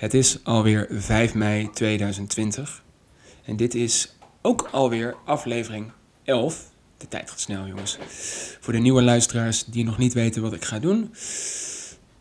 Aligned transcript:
Het 0.00 0.14
is 0.14 0.44
alweer 0.44 0.86
5 0.90 1.34
mei 1.34 1.70
2020 1.70 2.82
en 3.44 3.56
dit 3.56 3.74
is 3.74 4.14
ook 4.42 4.68
alweer 4.72 5.16
aflevering 5.24 5.92
11. 6.24 6.70
De 6.96 7.08
tijd 7.08 7.30
gaat 7.30 7.40
snel, 7.40 7.66
jongens. 7.66 7.98
Voor 8.60 8.72
de 8.72 8.78
nieuwe 8.78 9.02
luisteraars 9.02 9.64
die 9.64 9.84
nog 9.84 9.98
niet 9.98 10.12
weten 10.12 10.42
wat 10.42 10.52
ik 10.52 10.64
ga 10.64 10.78
doen. 10.78 11.14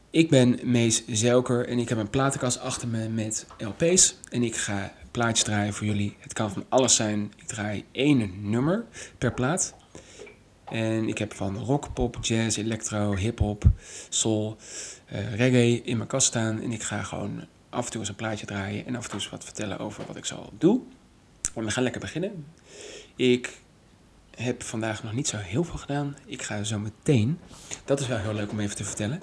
Ik 0.10 0.30
ben 0.30 0.60
Mees 0.64 1.04
Zelker 1.08 1.68
en 1.68 1.80
ik 1.80 1.90
heb 1.90 1.98
een 1.98 2.10
platenkast 2.10 2.60
achter 2.60 2.88
me 2.88 3.10
met 3.10 3.48
LP's. 3.58 4.16
En 4.30 4.44
ik 4.44 4.56
ga 4.56 4.94
plaatjes 5.12 5.44
draaien 5.44 5.74
voor 5.74 5.88
jullie. 5.88 6.16
Het 6.20 6.34
kan 6.34 6.52
van 6.52 6.66
alles 6.70 6.96
zijn. 6.96 7.32
Ik 7.36 7.48
draai 7.48 7.86
één 7.92 8.50
nummer 8.50 8.86
per 9.18 9.34
plaat. 9.34 9.76
En 10.66 11.08
ik 11.08 11.18
heb 11.18 11.34
van 11.34 11.58
rock, 11.58 11.94
pop, 11.94 12.18
jazz, 12.22 12.58
electro, 12.58 13.16
hip-hop, 13.16 13.64
soul, 14.10 14.58
uh, 15.14 15.36
reggae 15.36 15.82
in 15.84 15.98
mijn 15.98 16.10
kast 16.10 16.28
staan. 16.28 16.62
En 16.62 16.72
ik 16.72 16.84
ga 16.84 17.04
gewoon 17.04 17.48
af 17.70 17.86
en 17.86 17.92
toe 17.92 18.00
eens 18.00 18.10
een 18.10 18.16
plaatje 18.16 18.46
draaien 18.46 18.86
en 18.86 18.96
af 18.96 19.04
en 19.04 19.10
toe 19.10 19.20
eens 19.20 19.30
wat 19.30 19.44
vertellen 19.44 19.80
over 19.80 20.04
wat 20.08 20.16
ik 20.16 20.26
zal. 20.26 20.54
Maar 21.56 21.64
we 21.64 21.72
gaan 21.72 21.84
lekker 21.84 22.02
beginnen. 22.02 22.46
Ik 23.16 23.60
heb 24.36 24.64
vandaag 24.64 25.04
nog 25.04 25.14
niet 25.14 25.28
zo 25.28 25.38
heel 25.38 25.64
veel 25.64 25.78
gedaan. 25.78 26.16
Ik 26.26 26.42
ga 26.42 26.64
zo 26.64 26.80
meteen, 26.80 27.40
dat 27.86 28.00
is 28.00 28.08
wel 28.08 28.18
heel 28.18 28.34
leuk 28.34 28.52
om 28.52 28.60
even 28.60 28.76
te 28.76 28.84
vertellen, 28.84 29.22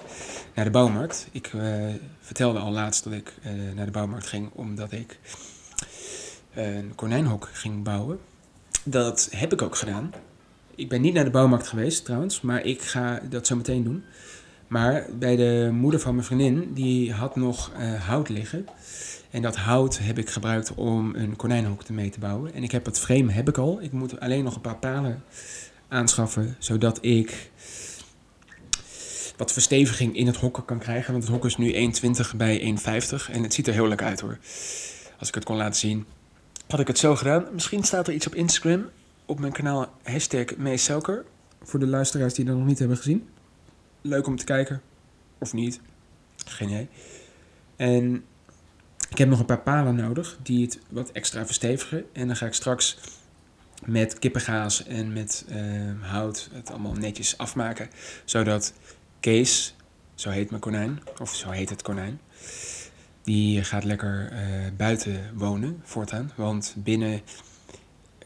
naar 0.53 0.65
de 0.65 0.71
bouwmarkt. 0.71 1.27
Ik 1.31 1.53
uh, 1.53 1.93
vertelde 2.21 2.59
al 2.59 2.71
laatst 2.71 3.03
dat 3.03 3.13
ik 3.13 3.33
uh, 3.45 3.73
naar 3.73 3.85
de 3.85 3.91
bouwmarkt 3.91 4.27
ging 4.27 4.49
omdat 4.53 4.91
ik 4.91 5.19
een 6.53 6.95
konijnhok 6.95 7.49
ging 7.53 7.83
bouwen. 7.83 8.19
Dat 8.83 9.27
heb 9.31 9.53
ik 9.53 9.61
ook 9.61 9.75
gedaan. 9.75 10.13
Ik 10.75 10.89
ben 10.89 11.01
niet 11.01 11.13
naar 11.13 11.23
de 11.23 11.29
bouwmarkt 11.29 11.67
geweest 11.67 12.05
trouwens, 12.05 12.41
maar 12.41 12.65
ik 12.65 12.81
ga 12.81 13.19
dat 13.29 13.47
zo 13.47 13.55
meteen 13.55 13.83
doen. 13.83 14.03
Maar 14.67 15.05
bij 15.19 15.35
de 15.35 15.69
moeder 15.73 15.99
van 15.99 16.15
mijn 16.15 16.25
vriendin, 16.25 16.73
die 16.73 17.13
had 17.13 17.35
nog 17.35 17.71
uh, 17.79 18.03
hout 18.03 18.29
liggen. 18.29 18.65
En 19.31 19.41
dat 19.41 19.55
hout 19.55 19.99
heb 19.99 20.17
ik 20.17 20.29
gebruikt 20.29 20.73
om 20.73 21.15
een 21.15 21.35
konijnenhok 21.35 21.89
mee 21.89 22.09
te 22.09 22.19
bouwen. 22.19 22.53
En 22.53 22.63
ik 22.63 22.71
heb 22.71 22.85
het 22.85 22.99
frame 22.99 23.31
heb 23.31 23.49
ik 23.49 23.57
al. 23.57 23.81
Ik 23.81 23.91
moet 23.91 24.19
alleen 24.19 24.43
nog 24.43 24.55
een 24.55 24.61
paar 24.61 24.77
palen 24.77 25.23
aanschaffen, 25.87 26.55
zodat 26.59 26.97
ik 27.01 27.49
wat 29.37 29.53
versteviging 29.53 30.15
in 30.15 30.27
het 30.27 30.35
hokken 30.35 30.65
kan 30.65 30.79
krijgen. 30.79 31.11
Want 31.11 31.23
het 31.23 31.33
hok 31.33 31.45
is 31.45 31.57
nu 31.57 31.91
1,20 32.31 32.35
bij 32.35 32.75
1,50 33.07 33.31
en 33.31 33.43
het 33.43 33.53
ziet 33.53 33.67
er 33.67 33.73
heel 33.73 33.87
leuk 33.87 34.01
uit 34.01 34.19
hoor. 34.19 34.37
Als 35.19 35.27
ik 35.27 35.35
het 35.35 35.43
kon 35.43 35.55
laten 35.55 35.79
zien, 35.79 36.05
had 36.67 36.79
ik 36.79 36.87
het 36.87 36.97
zo 36.97 37.15
gedaan. 37.15 37.45
Misschien 37.53 37.83
staat 37.83 38.07
er 38.07 38.13
iets 38.13 38.27
op 38.27 38.35
Instagram, 38.35 38.85
op 39.25 39.39
mijn 39.39 39.51
kanaal 39.51 39.91
hashtag 40.03 40.55
Meeselker. 40.57 41.25
Voor 41.63 41.79
de 41.79 41.87
luisteraars 41.87 42.33
die 42.33 42.45
dat 42.45 42.55
nog 42.55 42.65
niet 42.65 42.79
hebben 42.79 42.97
gezien. 42.97 43.27
Leuk 44.07 44.27
om 44.27 44.35
te 44.35 44.45
kijken. 44.45 44.81
Of 45.37 45.53
niet. 45.53 45.79
Geen 46.45 46.69
idee. 46.69 46.87
En 47.75 48.25
ik 49.09 49.17
heb 49.17 49.29
nog 49.29 49.39
een 49.39 49.45
paar 49.45 49.61
palen 49.61 49.95
nodig 49.95 50.37
die 50.43 50.65
het 50.65 50.79
wat 50.89 51.11
extra 51.11 51.45
verstevigen. 51.45 52.05
En 52.13 52.27
dan 52.27 52.35
ga 52.35 52.45
ik 52.45 52.53
straks 52.53 52.97
met 53.85 54.19
kippengaas 54.19 54.85
en 54.85 55.13
met 55.13 55.45
uh, 55.49 55.91
hout 56.01 56.49
het 56.53 56.69
allemaal 56.69 56.93
netjes 56.93 57.37
afmaken. 57.37 57.89
Zodat 58.25 58.73
Kees, 59.19 59.75
zo 60.15 60.29
heet 60.29 60.49
mijn 60.49 60.61
konijn, 60.61 60.99
of 61.21 61.35
zo 61.35 61.49
heet 61.49 61.69
het 61.69 61.81
konijn, 61.81 62.19
die 63.23 63.63
gaat 63.63 63.83
lekker 63.83 64.31
uh, 64.31 64.39
buiten 64.77 65.31
wonen 65.33 65.81
voortaan. 65.83 66.31
Want 66.35 66.75
binnen 66.77 67.21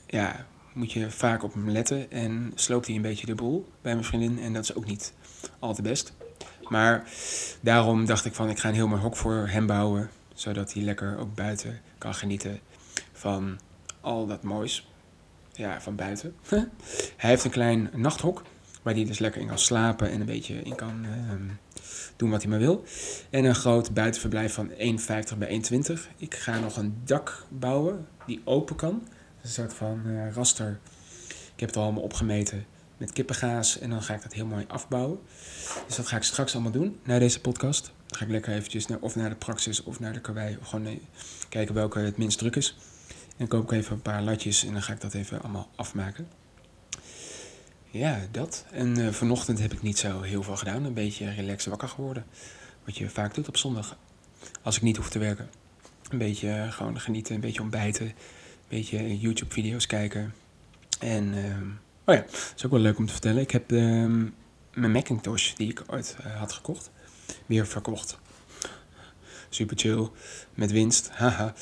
ja, 0.07 0.45
moet 0.73 0.91
je 0.91 1.11
vaak 1.11 1.43
op 1.43 1.53
hem 1.53 1.69
letten 1.69 2.11
en 2.11 2.51
sloopt 2.55 2.87
hij 2.87 2.95
een 2.95 3.01
beetje 3.01 3.25
de 3.25 3.35
boel 3.35 3.67
bij 3.81 3.93
mijn 3.93 4.05
vriendin. 4.05 4.39
En 4.39 4.53
dat 4.53 4.63
is 4.63 4.75
ook 4.75 4.85
niet 4.85 5.13
al 5.59 5.73
te 5.73 5.81
best. 5.81 6.13
Maar 6.69 7.03
daarom 7.61 8.05
dacht 8.05 8.25
ik 8.25 8.33
van 8.33 8.49
ik 8.49 8.59
ga 8.59 8.69
een 8.69 8.75
heel 8.75 8.87
mooi 8.87 9.01
hok 9.01 9.15
voor 9.15 9.47
hem 9.47 9.67
bouwen. 9.67 10.09
Zodat 10.33 10.73
hij 10.73 10.83
lekker 10.83 11.17
ook 11.17 11.35
buiten 11.35 11.79
kan 11.97 12.13
genieten 12.13 12.59
van 13.11 13.59
al 14.01 14.27
dat 14.27 14.43
moois. 14.43 14.87
Ja, 15.51 15.81
van 15.81 15.95
buiten. 15.95 16.35
hij 17.17 17.29
heeft 17.29 17.43
een 17.43 17.51
klein 17.51 17.89
nachthok. 17.93 18.43
Waar 18.81 18.93
hij 18.93 19.05
dus 19.05 19.19
lekker 19.19 19.41
in 19.41 19.47
kan 19.47 19.59
slapen 19.59 20.09
en 20.09 20.19
een 20.19 20.25
beetje 20.25 20.61
in 20.61 20.75
kan 20.75 21.05
uh, 21.05 21.51
doen 22.15 22.29
wat 22.29 22.41
hij 22.41 22.49
maar 22.49 22.59
wil. 22.59 22.83
En 23.29 23.43
een 23.43 23.55
groot 23.55 23.93
buitenverblijf 23.93 24.53
van 24.53 24.69
1,50 24.69 25.37
bij 25.37 25.61
1,20. 25.73 26.15
Ik 26.17 26.35
ga 26.35 26.59
nog 26.59 26.77
een 26.77 27.01
dak 27.05 27.45
bouwen 27.49 28.07
die 28.25 28.41
open 28.43 28.75
kan. 28.75 29.07
Een 29.41 29.49
soort 29.49 29.73
van 29.73 30.01
uh, 30.05 30.33
raster. 30.33 30.79
Ik 31.27 31.59
heb 31.59 31.69
het 31.69 31.77
al 31.77 31.83
allemaal 31.83 32.03
opgemeten 32.03 32.65
met 32.97 33.11
kippengaas. 33.11 33.79
En 33.79 33.89
dan 33.89 34.03
ga 34.03 34.13
ik 34.13 34.21
dat 34.21 34.33
heel 34.33 34.45
mooi 34.45 34.65
afbouwen. 34.67 35.19
Dus 35.87 35.95
dat 35.95 36.07
ga 36.07 36.15
ik 36.17 36.23
straks 36.23 36.53
allemaal 36.53 36.71
doen 36.71 36.99
na 37.03 37.19
deze 37.19 37.41
podcast. 37.41 37.91
Dan 38.07 38.17
ga 38.17 38.25
ik 38.25 38.31
lekker 38.31 38.53
eventjes 38.53 38.87
naar, 38.87 38.99
of 38.99 39.15
naar 39.15 39.29
de 39.29 39.35
praxis 39.35 39.83
of 39.83 39.99
naar 39.99 40.13
de 40.13 40.21
karwei. 40.21 40.57
Of 40.61 40.67
gewoon 40.67 40.85
nee, 40.85 41.01
kijken 41.49 41.75
welke 41.75 41.99
het 41.99 42.17
minst 42.17 42.37
druk 42.37 42.55
is. 42.55 42.75
En 43.09 43.35
dan 43.37 43.47
koop 43.47 43.63
ik 43.63 43.71
even 43.71 43.93
een 43.93 44.01
paar 44.01 44.21
latjes 44.21 44.65
en 44.65 44.73
dan 44.73 44.81
ga 44.81 44.93
ik 44.93 45.01
dat 45.01 45.13
even 45.13 45.41
allemaal 45.41 45.69
afmaken. 45.75 46.27
Ja, 47.89 48.19
dat. 48.31 48.65
En 48.71 48.99
uh, 48.99 49.11
vanochtend 49.11 49.59
heb 49.59 49.73
ik 49.73 49.81
niet 49.81 49.97
zo 49.97 50.21
heel 50.21 50.43
veel 50.43 50.57
gedaan. 50.57 50.83
Een 50.83 50.93
beetje 50.93 51.33
relaxed 51.33 51.69
wakker 51.69 51.89
geworden. 51.89 52.25
Wat 52.85 52.97
je 52.97 53.09
vaak 53.09 53.33
doet 53.33 53.47
op 53.47 53.57
zondag. 53.57 53.97
Als 54.61 54.75
ik 54.75 54.81
niet 54.81 54.97
hoef 54.97 55.09
te 55.09 55.19
werken. 55.19 55.49
Een 56.09 56.17
beetje 56.17 56.67
gewoon 56.69 56.99
genieten, 56.99 57.35
een 57.35 57.41
beetje 57.41 57.61
ontbijten. 57.61 58.11
Beetje 58.71 59.19
YouTube-video's 59.19 59.87
kijken. 59.87 60.33
En, 60.99 61.33
uh, 61.33 61.43
oh 62.05 62.15
ja, 62.15 62.21
dat 62.21 62.53
is 62.55 62.65
ook 62.65 62.71
wel 62.71 62.79
leuk 62.79 62.97
om 62.97 63.05
te 63.05 63.11
vertellen. 63.11 63.41
Ik 63.41 63.51
heb 63.51 63.71
ehm, 63.71 64.25
mijn 64.73 64.91
Macintosh, 64.91 65.53
die 65.53 65.69
ik 65.69 65.83
ooit 65.87 66.15
eh, 66.23 66.39
had 66.39 66.51
gekocht, 66.51 66.91
weer 67.45 67.67
verkocht. 67.67 68.19
Super 69.49 69.77
chill, 69.77 70.09
met 70.53 70.71
winst, 70.71 71.09
haha. 71.19 71.53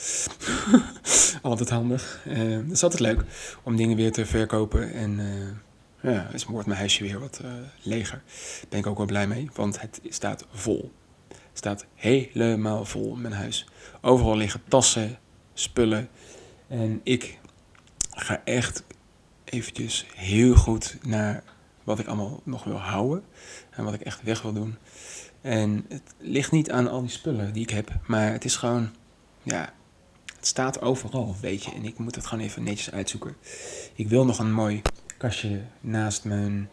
altijd 1.42 1.70
handig. 1.70 2.22
Uh, 2.28 2.58
het 2.58 2.72
is 2.72 2.84
altijd 2.84 3.02
leuk 3.02 3.24
om 3.64 3.76
dingen 3.76 3.96
weer 3.96 4.12
te 4.12 4.26
verkopen. 4.26 4.94
En 4.94 5.20
uh, 6.02 6.14
ja, 6.14 6.30
is 6.34 6.46
wordt 6.46 6.68
mijn 6.68 6.80
huisje 6.80 7.04
weer 7.04 7.20
wat 7.20 7.42
uh, 7.44 7.52
leger. 7.82 8.22
Daar 8.60 8.70
ben 8.70 8.80
ik 8.80 8.88
ook 8.88 8.98
wel 8.98 9.06
blij 9.06 9.28
mee, 9.28 9.50
want 9.54 9.82
het 9.82 10.00
staat 10.10 10.46
vol. 10.52 10.92
Het 11.28 11.58
staat 11.58 11.86
helemaal 11.96 12.86
vol, 12.86 13.16
mijn 13.16 13.34
huis. 13.34 13.68
Overal 14.02 14.38
liggen 14.38 14.62
tassen, 14.68 15.18
spullen. 15.54 16.10
En 16.70 17.02
ik 17.04 17.38
ga 18.12 18.42
echt 18.44 18.84
eventjes 19.44 20.06
heel 20.16 20.56
goed 20.56 20.98
naar 21.02 21.44
wat 21.84 22.00
ik 22.00 22.08
allemaal 22.08 22.42
nog 22.44 22.64
wil 22.64 22.78
houden. 22.78 23.24
En 23.70 23.84
wat 23.84 23.94
ik 23.94 24.02
echt 24.02 24.22
weg 24.24 24.42
wil 24.42 24.54
doen. 24.54 24.78
En 25.42 25.86
het 25.90 26.14
ligt 26.18 26.52
niet 26.52 26.72
aan 26.72 26.88
al 26.88 27.02
die 27.02 27.10
spullen 27.10 27.54
die 27.54 27.64
ik 27.64 27.70
heb. 27.70 27.92
Maar 28.08 28.32
het 28.32 28.46
is 28.46 28.56
gewoon, 28.56 28.90
ja, 29.44 29.74
het 30.36 30.48
staat 30.48 30.82
overal, 30.82 31.36
weet 31.42 31.64
je. 31.64 31.72
En 31.72 31.86
ik 31.86 31.98
moet 31.98 32.16
het 32.16 32.26
gewoon 32.26 32.44
even 32.44 32.64
netjes 32.64 32.92
uitzoeken. 32.92 33.36
Ik 33.96 34.08
wil 34.08 34.26
nog 34.26 34.40
een 34.40 34.54
mooi 34.54 34.82
kastje 35.18 35.62
naast 35.82 36.24
mijn 36.24 36.70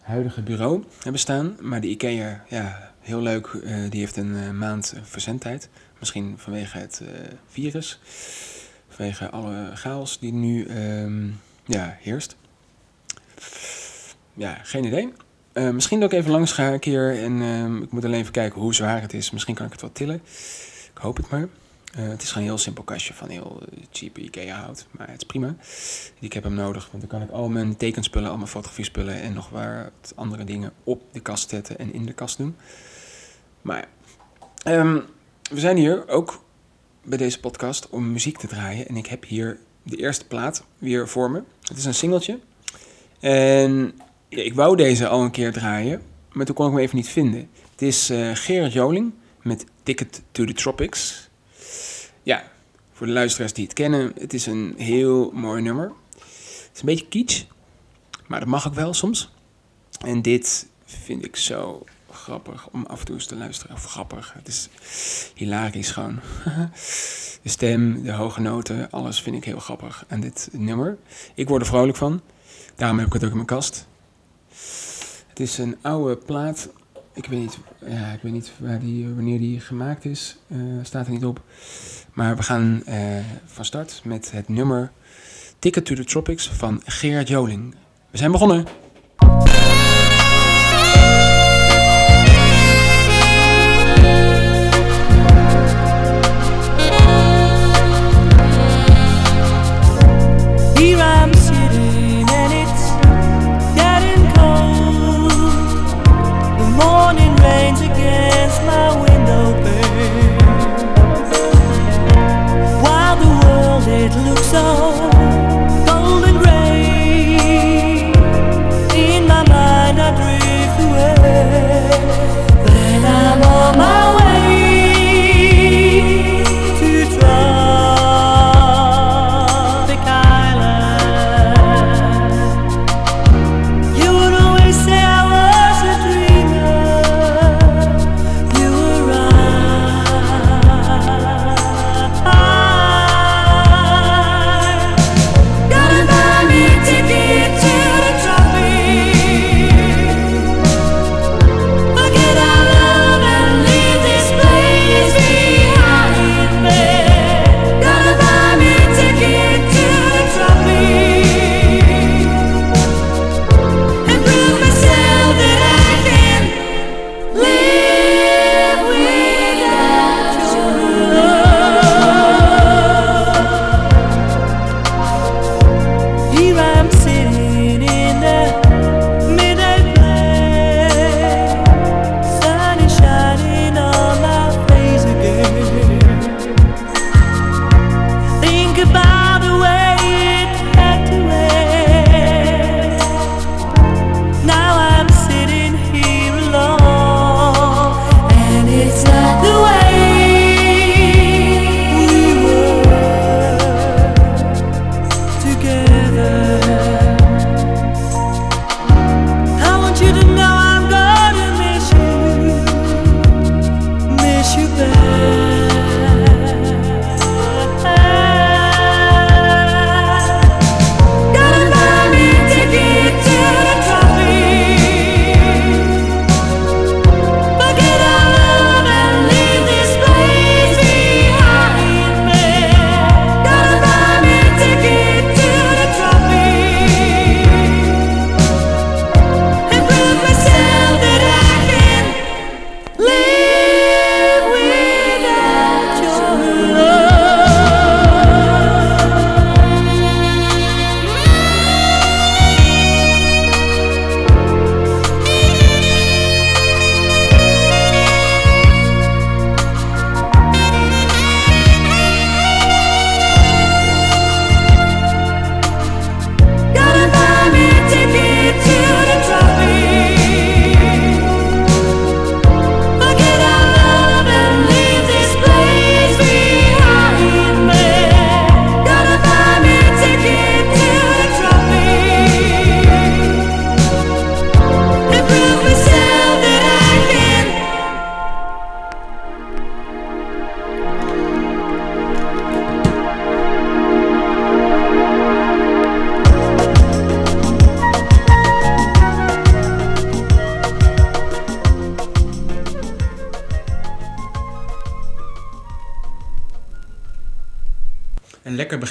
huidige 0.00 0.42
bureau 0.42 0.84
hebben 1.02 1.20
staan. 1.20 1.56
Maar 1.60 1.80
de 1.80 1.88
IKEA, 1.88 2.44
ja, 2.48 2.94
heel 3.00 3.20
leuk. 3.20 3.46
Uh, 3.46 3.90
die 3.90 4.00
heeft 4.00 4.16
een 4.16 4.34
uh, 4.34 4.50
maand 4.50 4.94
verzendtijd. 5.02 5.68
Misschien 5.98 6.34
vanwege 6.38 6.78
het 6.78 7.00
uh, 7.02 7.08
virus. 7.48 8.00
Vanwege 8.94 9.30
alle 9.30 9.70
chaos 9.74 10.18
die 10.18 10.32
nu 10.32 10.68
um, 10.70 11.40
ja, 11.64 11.96
heerst. 12.00 12.36
Ja, 14.34 14.58
geen 14.62 14.84
idee. 14.84 15.12
Uh, 15.54 15.70
misschien 15.70 16.00
dat 16.00 16.12
ik 16.12 16.18
even 16.18 16.30
langs 16.30 16.52
ga 16.52 16.72
een 16.72 16.78
keer 16.78 17.22
en 17.22 17.32
uh, 17.32 17.82
ik 17.82 17.90
moet 17.90 18.04
alleen 18.04 18.20
even 18.20 18.32
kijken 18.32 18.60
hoe 18.60 18.74
zwaar 18.74 19.00
het 19.00 19.12
is. 19.12 19.30
Misschien 19.30 19.54
kan 19.54 19.66
ik 19.66 19.72
het 19.72 19.80
wat 19.80 19.94
tillen. 19.94 20.14
Ik 20.94 21.00
hoop 21.00 21.16
het 21.16 21.30
maar. 21.30 21.40
Uh, 21.98 22.08
het 22.08 22.22
is 22.22 22.28
gewoon 22.28 22.42
een 22.42 22.48
heel 22.48 22.58
simpel 22.62 22.82
kastje 22.82 23.14
van 23.14 23.28
heel 23.28 23.62
cheap 23.90 24.18
Ikea 24.18 24.60
hout. 24.60 24.86
Maar 24.90 25.08
het 25.08 25.20
is 25.20 25.26
prima. 25.26 25.56
Ik 26.20 26.32
heb 26.32 26.42
hem 26.42 26.54
nodig, 26.54 26.88
want 26.90 27.08
dan 27.08 27.20
kan 27.20 27.28
ik 27.28 27.34
al 27.34 27.48
mijn 27.48 27.76
tekenspullen, 27.76 28.30
al 28.30 28.36
mijn 28.36 28.48
fotografiespullen 28.48 29.20
en 29.20 29.32
nog 29.32 29.48
wat 29.48 30.12
andere 30.14 30.44
dingen 30.44 30.72
op 30.84 31.02
de 31.12 31.20
kast 31.20 31.50
zetten 31.50 31.78
en 31.78 31.92
in 31.92 32.06
de 32.06 32.12
kast 32.12 32.36
doen. 32.36 32.56
Maar. 33.62 33.88
Um, 34.66 35.04
we 35.50 35.60
zijn 35.60 35.76
hier 35.76 36.08
ook 36.08 36.43
bij 37.04 37.18
deze 37.18 37.40
podcast 37.40 37.88
om 37.88 38.12
muziek 38.12 38.38
te 38.38 38.46
draaien. 38.46 38.88
En 38.88 38.96
ik 38.96 39.06
heb 39.06 39.24
hier 39.24 39.58
de 39.82 39.96
eerste 39.96 40.26
plaat 40.26 40.64
weer 40.78 41.08
voor 41.08 41.30
me. 41.30 41.42
Het 41.60 41.76
is 41.76 41.84
een 41.84 41.94
singeltje. 41.94 42.38
En 43.20 44.00
ja, 44.28 44.42
ik 44.42 44.54
wou 44.54 44.76
deze 44.76 45.08
al 45.08 45.22
een 45.22 45.30
keer 45.30 45.52
draaien, 45.52 46.02
maar 46.32 46.46
toen 46.46 46.54
kon 46.54 46.66
ik 46.66 46.72
hem 46.72 46.80
even 46.80 46.96
niet 46.96 47.08
vinden. 47.08 47.48
Het 47.70 47.82
is 47.82 48.10
uh, 48.10 48.30
Gerard 48.34 48.72
Joling 48.72 49.12
met 49.42 49.64
Ticket 49.82 50.22
to 50.30 50.44
the 50.44 50.52
Tropics. 50.52 51.28
Ja, 52.22 52.50
voor 52.92 53.06
de 53.06 53.12
luisteraars 53.12 53.52
die 53.52 53.64
het 53.64 53.72
kennen, 53.72 54.12
het 54.18 54.34
is 54.34 54.46
een 54.46 54.74
heel 54.76 55.30
mooi 55.30 55.62
nummer. 55.62 55.92
Het 56.18 56.70
is 56.74 56.80
een 56.80 56.86
beetje 56.86 57.08
kitsch, 57.08 57.44
maar 58.26 58.40
dat 58.40 58.48
mag 58.48 58.66
ook 58.66 58.74
wel 58.74 58.94
soms. 58.94 59.32
En 60.00 60.22
dit 60.22 60.66
vind 60.84 61.24
ik 61.24 61.36
zo 61.36 61.84
grappig 62.24 62.68
om 62.72 62.86
af 62.86 62.98
en 62.98 63.04
toe 63.04 63.14
eens 63.14 63.26
te 63.26 63.36
luisteren. 63.36 63.76
Grappig, 63.76 64.32
het 64.32 64.48
is 64.48 64.68
hilarisch 65.34 65.90
gewoon. 65.90 66.20
de 67.42 67.48
stem, 67.48 68.02
de 68.02 68.12
hoge 68.12 68.40
noten, 68.40 68.90
alles 68.90 69.22
vind 69.22 69.36
ik 69.36 69.44
heel 69.44 69.58
grappig 69.58 70.04
aan 70.08 70.20
dit 70.20 70.48
nummer. 70.52 70.98
Ik 71.34 71.48
word 71.48 71.60
er 71.60 71.66
vrolijk 71.66 71.96
van. 71.96 72.20
Daarom 72.76 72.98
heb 72.98 73.06
ik 73.06 73.12
het 73.12 73.22
ook 73.24 73.30
in 73.30 73.34
mijn 73.34 73.46
kast. 73.46 73.86
Het 75.28 75.40
is 75.40 75.58
een 75.58 75.76
oude 75.82 76.16
plaat 76.16 76.68
Ik 77.12 77.26
weet 77.26 77.40
niet, 77.40 77.58
ja, 77.86 78.12
ik 78.12 78.22
weet 78.22 78.32
niet 78.32 78.52
die, 78.80 79.08
wanneer 79.08 79.38
die 79.38 79.60
gemaakt 79.60 80.04
is. 80.04 80.36
Uh, 80.48 80.84
staat 80.84 81.06
er 81.06 81.12
niet 81.12 81.24
op. 81.24 81.42
Maar 82.12 82.36
we 82.36 82.42
gaan 82.42 82.82
uh, 82.88 83.24
van 83.44 83.64
start 83.64 84.00
met 84.04 84.30
het 84.30 84.48
nummer 84.48 84.92
Ticket 85.58 85.84
to 85.84 85.94
the 85.94 86.04
Tropics 86.04 86.48
van 86.48 86.82
Gerard 86.84 87.28
Joling. 87.28 87.74
We 88.10 88.18
zijn 88.18 88.32
begonnen. 88.32 88.83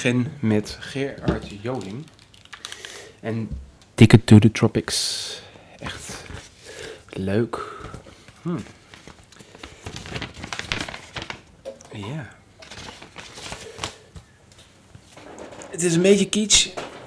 Begin 0.04 0.26
met 0.40 0.76
Gerard 0.80 1.48
Joling. 1.62 2.06
En 3.20 3.48
Ticket 3.94 4.26
to 4.26 4.38
the 4.38 4.52
Tropics. 4.52 5.42
Echt 5.78 6.24
leuk. 7.08 7.58
Hmm. 8.42 8.58
Ja. 11.92 12.28
Het 15.70 15.82
is 15.82 15.94
een 15.94 16.02
beetje 16.02 16.28
kitsch. 16.28 16.66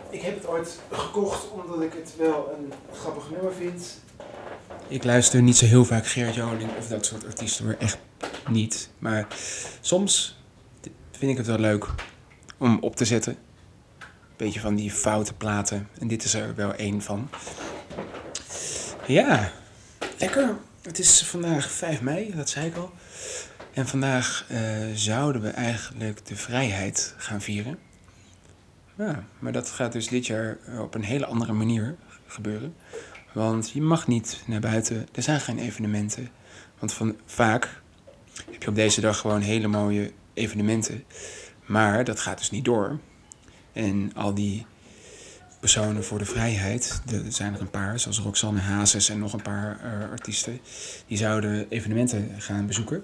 Ik 0.09 0.21
heb 0.21 0.35
het 0.35 0.47
ooit 0.47 0.79
gekocht 0.91 1.51
omdat 1.51 1.81
ik 1.81 1.93
het 1.93 2.13
wel 2.17 2.57
een 2.57 2.73
grappig 2.93 3.29
nummer 3.29 3.53
vind. 3.53 4.01
Ik 4.87 5.03
luister 5.03 5.41
niet 5.41 5.57
zo 5.57 5.65
heel 5.65 5.85
vaak 5.85 6.07
Gerard 6.07 6.35
Joling 6.35 6.69
of 6.77 6.87
dat 6.87 7.05
soort 7.05 7.25
artiesten, 7.25 7.65
maar 7.65 7.77
echt 7.77 7.97
niet. 8.49 8.89
Maar 8.99 9.27
soms 9.81 10.37
vind 11.11 11.31
ik 11.31 11.37
het 11.37 11.47
wel 11.47 11.59
leuk 11.59 11.93
om 12.57 12.77
op 12.81 12.95
te 12.95 13.05
zetten. 13.05 13.37
Beetje 14.35 14.59
van 14.59 14.75
die 14.75 14.91
foute 14.91 15.33
platen. 15.33 15.87
En 15.99 16.07
dit 16.07 16.23
is 16.23 16.33
er 16.33 16.55
wel 16.55 16.73
één 16.73 17.01
van. 17.01 17.29
Ja, 19.07 19.51
lekker. 20.17 20.55
Het 20.81 20.99
is 20.99 21.23
vandaag 21.23 21.71
5 21.71 22.01
mei, 22.01 22.35
dat 22.35 22.49
zei 22.49 22.67
ik 22.67 22.75
al. 22.75 22.91
En 23.73 23.87
vandaag 23.87 24.45
uh, 24.51 24.59
zouden 24.93 25.41
we 25.41 25.49
eigenlijk 25.49 26.25
de 26.25 26.35
vrijheid 26.35 27.13
gaan 27.17 27.41
vieren. 27.41 27.79
Ja, 28.97 29.23
maar 29.39 29.51
dat 29.51 29.69
gaat 29.69 29.91
dus 29.91 30.07
dit 30.07 30.25
jaar 30.25 30.57
op 30.79 30.95
een 30.95 31.03
hele 31.03 31.25
andere 31.25 31.53
manier 31.53 31.95
gebeuren. 32.27 32.75
Want 33.33 33.69
je 33.69 33.81
mag 33.81 34.07
niet 34.07 34.43
naar 34.45 34.59
buiten. 34.59 35.07
Er 35.11 35.23
zijn 35.23 35.39
geen 35.39 35.59
evenementen. 35.59 36.29
Want 36.79 36.93
van, 36.93 37.15
vaak 37.25 37.81
heb 38.51 38.63
je 38.63 38.69
op 38.69 38.75
deze 38.75 39.01
dag 39.01 39.19
gewoon 39.19 39.41
hele 39.41 39.67
mooie 39.67 40.11
evenementen. 40.33 41.03
Maar 41.67 42.03
dat 42.03 42.19
gaat 42.19 42.37
dus 42.37 42.51
niet 42.51 42.65
door. 42.65 42.99
En 43.73 44.11
al 44.15 44.33
die 44.33 44.65
personen 45.59 46.03
voor 46.03 46.17
de 46.17 46.25
vrijheid, 46.25 47.01
er 47.11 47.21
zijn 47.27 47.53
er 47.53 47.61
een 47.61 47.69
paar, 47.69 47.99
zoals 47.99 48.19
Roxanne 48.19 48.59
Hazes 48.59 49.09
en 49.09 49.19
nog 49.19 49.33
een 49.33 49.41
paar 49.41 49.79
uh, 49.83 50.11
artiesten, 50.11 50.59
die 51.07 51.17
zouden 51.17 51.65
evenementen 51.69 52.35
gaan 52.37 52.67
bezoeken. 52.67 53.03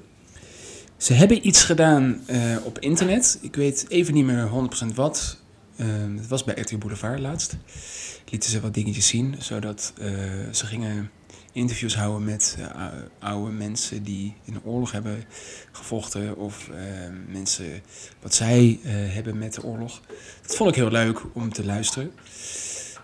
Ze 0.98 1.13
hebben 1.13 1.48
iets 1.48 1.63
gedaan 1.63 2.22
uh, 2.27 2.58
op 2.63 2.79
internet. 2.79 3.38
Ik 3.41 3.55
weet 3.55 3.86
even 3.89 4.13
niet 4.13 4.25
meer 4.25 4.50
100% 4.91 4.93
wat. 4.96 5.38
Uh, 5.75 5.88
het 6.17 6.27
was 6.27 6.43
bij 6.43 6.55
RTL 6.55 6.77
Boulevard 6.77 7.20
laatst. 7.20 7.58
Lieten 8.29 8.50
ze 8.50 8.62
wat 8.62 8.74
dingetjes 8.74 9.08
zien, 9.08 9.36
zodat 9.39 9.93
ze 10.51 10.65
gingen 10.65 11.12
interviews 11.53 11.95
houden 11.95 12.24
met 12.24 12.57
uh, 12.60 12.86
oude 13.19 13.51
mensen 13.51 14.03
die 14.03 14.36
in 14.43 14.53
de 14.53 14.60
oorlog 14.63 14.91
hebben 14.91 15.24
gevochten. 15.72 16.38
Of 16.38 16.69
uh, 16.72 16.77
mensen 17.27 17.81
wat 18.22 18.33
zij 18.33 18.79
uh, 18.83 18.91
hebben 18.91 19.38
met 19.38 19.53
de 19.53 19.63
oorlog. 19.63 20.01
Dat 20.41 20.55
vond 20.55 20.69
ik 20.69 20.75
heel 20.75 20.91
leuk 20.91 21.22
om 21.33 21.53
te 21.53 21.65
luisteren 21.65 22.12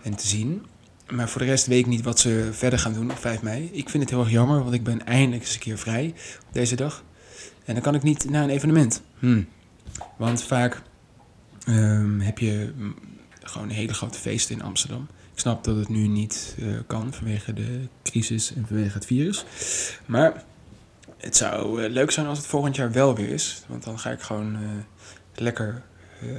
en 0.03 0.15
te 0.15 0.27
zien. 0.27 0.65
Maar 1.09 1.29
voor 1.29 1.41
de 1.41 1.47
rest 1.47 1.65
weet 1.65 1.79
ik 1.79 1.85
niet 1.85 2.03
wat 2.03 2.19
ze 2.19 2.49
verder 2.51 2.79
gaan 2.79 2.93
doen 2.93 3.11
op 3.11 3.17
5 3.17 3.41
mei. 3.41 3.69
Ik 3.71 3.89
vind 3.89 4.03
het 4.03 4.11
heel 4.11 4.21
erg 4.21 4.31
jammer, 4.31 4.63
want 4.63 4.73
ik 4.73 4.83
ben 4.83 5.05
eindelijk 5.05 5.41
eens 5.41 5.53
een 5.53 5.59
keer 5.59 5.77
vrij 5.77 6.13
op 6.47 6.53
deze 6.53 6.75
dag. 6.75 7.03
En 7.65 7.73
dan 7.73 7.83
kan 7.83 7.95
ik 7.95 8.03
niet 8.03 8.29
naar 8.29 8.43
een 8.43 8.49
evenement. 8.49 9.01
Hm. 9.19 9.41
Want 10.17 10.43
vaak 10.43 10.81
um, 11.67 12.19
heb 12.21 12.39
je 12.39 12.73
gewoon 13.43 13.69
hele 13.69 13.93
grote 13.93 14.19
feesten 14.19 14.55
in 14.55 14.61
Amsterdam. 14.61 15.07
Ik 15.39 15.45
snap 15.45 15.63
dat 15.63 15.75
het 15.75 15.89
nu 15.89 16.07
niet 16.07 16.55
uh, 16.59 16.79
kan 16.87 17.13
vanwege 17.13 17.53
de 17.53 17.87
crisis 18.03 18.53
en 18.53 18.65
vanwege 18.67 18.93
het 18.93 19.05
virus. 19.05 19.45
Maar 20.05 20.43
het 21.17 21.35
zou 21.35 21.83
uh, 21.83 21.89
leuk 21.89 22.11
zijn 22.11 22.25
als 22.25 22.37
het 22.37 22.47
volgend 22.47 22.75
jaar 22.75 22.91
wel 22.91 23.15
weer 23.15 23.29
is. 23.29 23.63
Want 23.67 23.83
dan 23.83 23.99
ga 23.99 24.11
ik 24.11 24.21
gewoon 24.21 24.53
uh, 24.53 24.69
lekker 25.35 25.81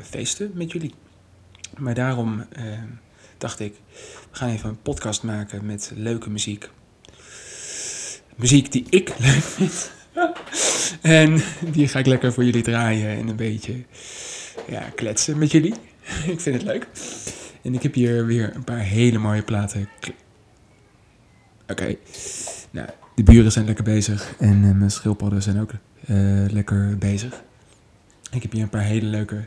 feesten 0.03 0.51
met 0.55 0.73
jullie. 0.73 0.95
Maar 1.79 1.95
daarom 1.95 2.45
dacht 3.39 3.61
ik, 3.61 3.75
we 4.31 4.37
gaan 4.37 4.49
even 4.49 4.69
een 4.69 4.83
podcast 4.83 5.23
maken 5.23 5.67
met 5.67 5.93
leuke 5.95 6.31
muziek. 6.31 6.71
Muziek 8.37 8.73
die 8.73 8.87
ik 8.91 9.15
leuk 9.19 9.43
vind. 9.43 9.91
en 11.01 11.43
die 11.73 11.89
ga 11.89 11.99
ik 11.99 12.07
lekker 12.07 12.33
voor 12.33 12.45
jullie 12.45 12.63
draaien 12.63 13.19
en 13.19 13.29
een 13.29 13.37
beetje 13.37 13.85
ja, 14.69 14.81
kletsen 14.95 15.39
met 15.39 15.51
jullie. 15.51 15.75
ik 16.35 16.41
vind 16.41 16.57
het 16.57 16.63
leuk. 16.63 16.87
En 17.63 17.75
ik 17.75 17.83
heb 17.83 17.95
hier 17.95 18.27
weer 18.27 18.55
een 18.55 18.65
paar 18.65 18.79
hele 18.79 19.19
mooie 19.19 19.43
platen. 19.43 19.89
Oké. 19.97 20.13
Okay. 21.69 21.99
Nou, 22.71 22.89
de 23.15 23.23
buren 23.23 23.53
zijn 23.53 23.65
lekker 23.65 23.85
bezig. 23.85 24.35
En 24.39 24.63
uh, 24.65 24.75
mijn 24.75 24.91
schildpadden 24.91 25.43
zijn 25.43 25.61
ook 25.61 25.73
uh, 25.73 26.51
lekker 26.51 26.99
bezig. 26.99 27.43
Ik 28.31 28.43
heb 28.43 28.53
hier 28.53 28.63
een 28.63 28.69
paar 28.69 28.83
hele 28.83 29.07
leuke 29.07 29.47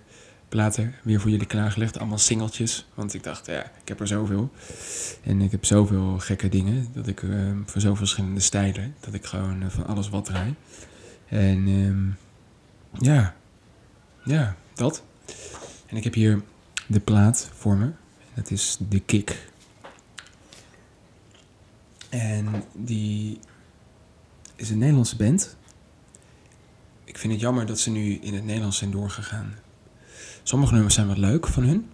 platen 0.49 0.93
weer 1.03 1.19
voor 1.19 1.29
jullie 1.29 1.45
klaargelegd. 1.45 1.99
Allemaal 1.99 2.17
singeltjes. 2.17 2.87
Want 2.93 3.13
ik 3.13 3.23
dacht, 3.23 3.45
ja, 3.45 3.63
ik 3.63 3.87
heb 3.87 3.99
er 3.99 4.07
zoveel. 4.07 4.51
En 5.23 5.41
ik 5.41 5.51
heb 5.51 5.65
zoveel 5.65 6.19
gekke 6.19 6.49
dingen. 6.49 6.87
Dat 6.93 7.07
ik 7.07 7.21
uh, 7.21 7.51
voor 7.65 7.81
zoveel 7.81 7.95
verschillende 7.95 8.39
stijlen. 8.39 8.95
Dat 8.99 9.13
ik 9.13 9.25
gewoon 9.25 9.63
van 9.71 9.87
alles 9.87 10.09
wat 10.09 10.25
draai. 10.25 10.55
En 11.27 11.67
um, 11.67 12.17
ja. 12.99 13.35
Ja, 14.23 14.55
dat. 14.73 15.03
En 15.85 15.97
ik 15.97 16.03
heb 16.03 16.13
hier 16.13 16.41
de 16.87 16.99
plaat 16.99 17.49
voor 17.53 17.75
me. 17.75 17.91
Dat 18.35 18.51
is 18.51 18.77
de 18.89 18.99
Kick. 18.99 19.51
En 22.09 22.63
die 22.73 23.39
is 24.55 24.69
een 24.69 24.77
Nederlandse 24.77 25.15
band. 25.15 25.57
Ik 27.03 27.17
vind 27.17 27.33
het 27.33 27.41
jammer 27.41 27.65
dat 27.65 27.79
ze 27.79 27.89
nu 27.89 28.13
in 28.13 28.33
het 28.33 28.43
Nederlands 28.43 28.77
zijn 28.77 28.91
doorgegaan. 28.91 29.55
Sommige 30.43 30.73
nummers 30.73 30.93
zijn 30.93 31.07
wat 31.07 31.17
leuk 31.17 31.47
van 31.47 31.63
hun. 31.63 31.89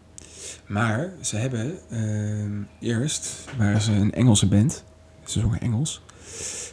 Maar 0.68 1.14
ze 1.22 1.36
hebben 1.36 1.80
uh, 1.90 2.90
eerst 2.90 3.46
waren 3.58 3.82
ze 3.82 3.92
een 3.92 4.14
Engelse 4.14 4.48
band. 4.48 4.84
Ze 5.26 5.40
zongen 5.40 5.60
Engels. 5.60 6.02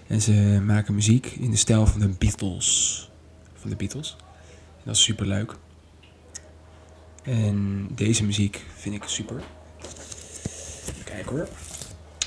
En 0.06 0.22
ze 0.22 0.62
maken 0.64 0.94
muziek 0.94 1.26
in 1.26 1.50
de 1.50 1.56
stijl 1.56 1.86
van 1.86 2.00
de 2.00 2.08
Beatles. 2.08 3.10
Van 3.54 3.70
de 3.70 3.76
Beatles. 3.76 4.16
Dat 4.84 4.94
is 4.94 5.02
super 5.02 5.26
leuk. 5.26 5.56
En 7.22 7.88
deze 7.94 8.24
muziek 8.24 8.64
vind 8.74 8.94
ik 8.94 9.04
super. 9.04 9.42
Kijk 11.04 11.26
hoor. 11.28 11.48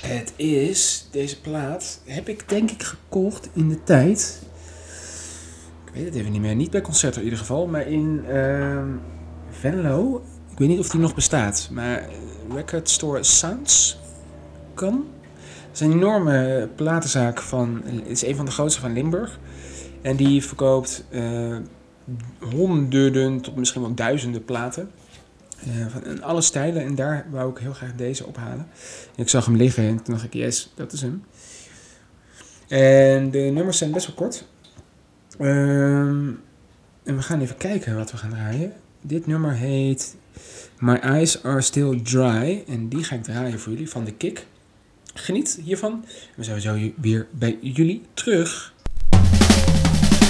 Het 0.00 0.32
is, 0.36 1.08
deze 1.10 1.40
plaat 1.40 2.00
heb 2.04 2.28
ik 2.28 2.48
denk 2.48 2.70
ik 2.70 2.82
gekocht 2.82 3.48
in 3.52 3.68
de 3.68 3.82
tijd. 3.82 4.42
Ik 5.84 5.92
weet 5.94 6.04
het 6.04 6.14
even 6.14 6.32
niet 6.32 6.40
meer. 6.40 6.54
Niet 6.54 6.70
bij 6.70 6.80
concerten 6.80 7.18
in 7.18 7.24
ieder 7.24 7.38
geval, 7.38 7.66
maar 7.66 7.86
in 7.86 8.24
uh, 8.28 8.82
Venlo. 9.50 10.22
Ik 10.50 10.58
weet 10.58 10.68
niet 10.68 10.78
of 10.78 10.88
die 10.88 11.00
nog 11.00 11.14
bestaat, 11.14 11.68
maar 11.72 12.08
Record 12.54 12.90
Store 12.90 13.22
Sounds 13.22 13.98
kan. 14.74 15.06
Het 15.68 15.80
is 15.80 15.80
een 15.80 15.92
enorme 15.92 16.68
platenzaak 16.74 17.40
van, 17.40 17.84
is 18.04 18.22
een 18.22 18.36
van 18.36 18.44
de 18.44 18.50
grootste 18.50 18.80
van 18.80 18.92
Limburg. 18.92 19.38
En 20.02 20.16
die 20.16 20.44
verkoopt 20.44 21.04
uh, 21.10 21.56
honderden 22.38 23.40
tot 23.40 23.56
misschien 23.56 23.82
wel 23.82 23.94
duizenden 23.94 24.44
platen. 24.44 24.90
Uh, 25.66 25.86
van 25.88 26.22
alle 26.22 26.40
stijlen. 26.40 26.82
En 26.82 26.94
daar 26.94 27.26
wou 27.30 27.50
ik 27.50 27.58
heel 27.58 27.72
graag 27.72 27.94
deze 27.96 28.26
ophalen. 28.26 28.68
En 29.16 29.22
ik 29.22 29.28
zag 29.28 29.44
hem 29.44 29.56
liggen 29.56 29.84
en 29.84 30.02
toen 30.02 30.14
dacht 30.14 30.26
ik, 30.26 30.34
yes, 30.34 30.72
dat 30.74 30.92
is 30.92 31.00
hem. 31.00 31.24
En 32.68 33.30
de 33.30 33.38
nummers 33.38 33.78
zijn 33.78 33.90
best 33.90 34.06
wel 34.06 34.16
kort. 34.16 34.48
Um, 35.40 36.40
en 37.04 37.16
we 37.16 37.22
gaan 37.22 37.40
even 37.40 37.56
kijken 37.56 37.96
wat 37.96 38.10
we 38.10 38.16
gaan 38.16 38.30
draaien. 38.30 38.72
Dit 39.00 39.26
nummer 39.26 39.52
heet 39.52 40.16
My 40.78 40.94
Eyes 40.94 41.42
Are 41.42 41.60
Still 41.60 42.00
Dry. 42.02 42.64
En 42.68 42.88
die 42.88 43.04
ga 43.04 43.14
ik 43.14 43.22
draaien 43.22 43.60
voor 43.60 43.72
jullie 43.72 43.90
van 43.90 44.04
de 44.04 44.12
Kick. 44.12 44.46
Geniet 45.14 45.60
hiervan. 45.64 46.04
We 46.36 46.44
zijn 46.44 46.60
zo 46.60 46.78
weer 47.00 47.26
bij 47.30 47.58
jullie 47.60 48.02
terug. 48.14 48.74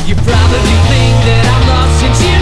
You 0.06 0.14
probably 0.22 0.78
think 0.88 1.16
that 1.24 1.44
I'm 1.44 1.66
lost 1.68 2.39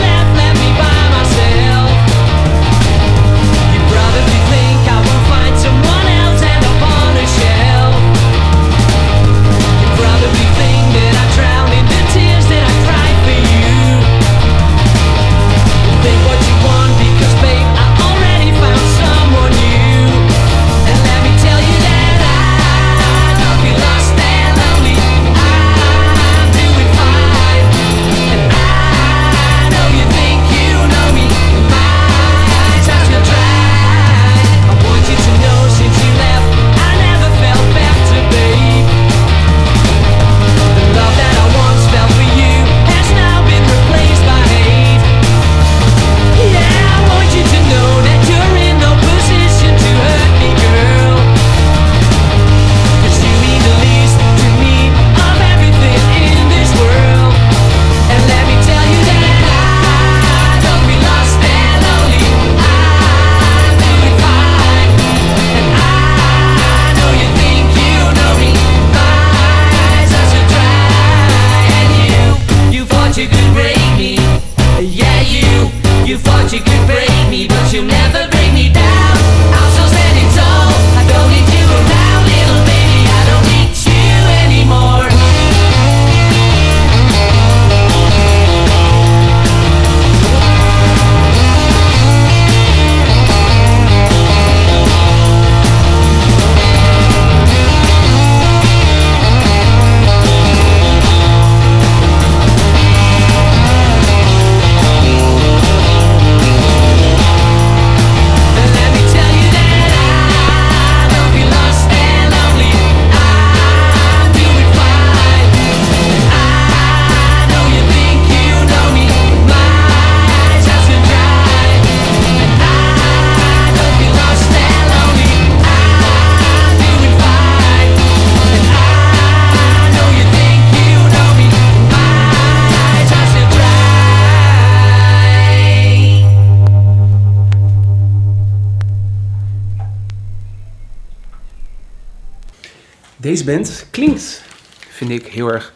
klinkt, 143.91 144.43
vind 144.91 145.11
ik, 145.11 145.27
heel 145.27 145.53
erg 145.53 145.73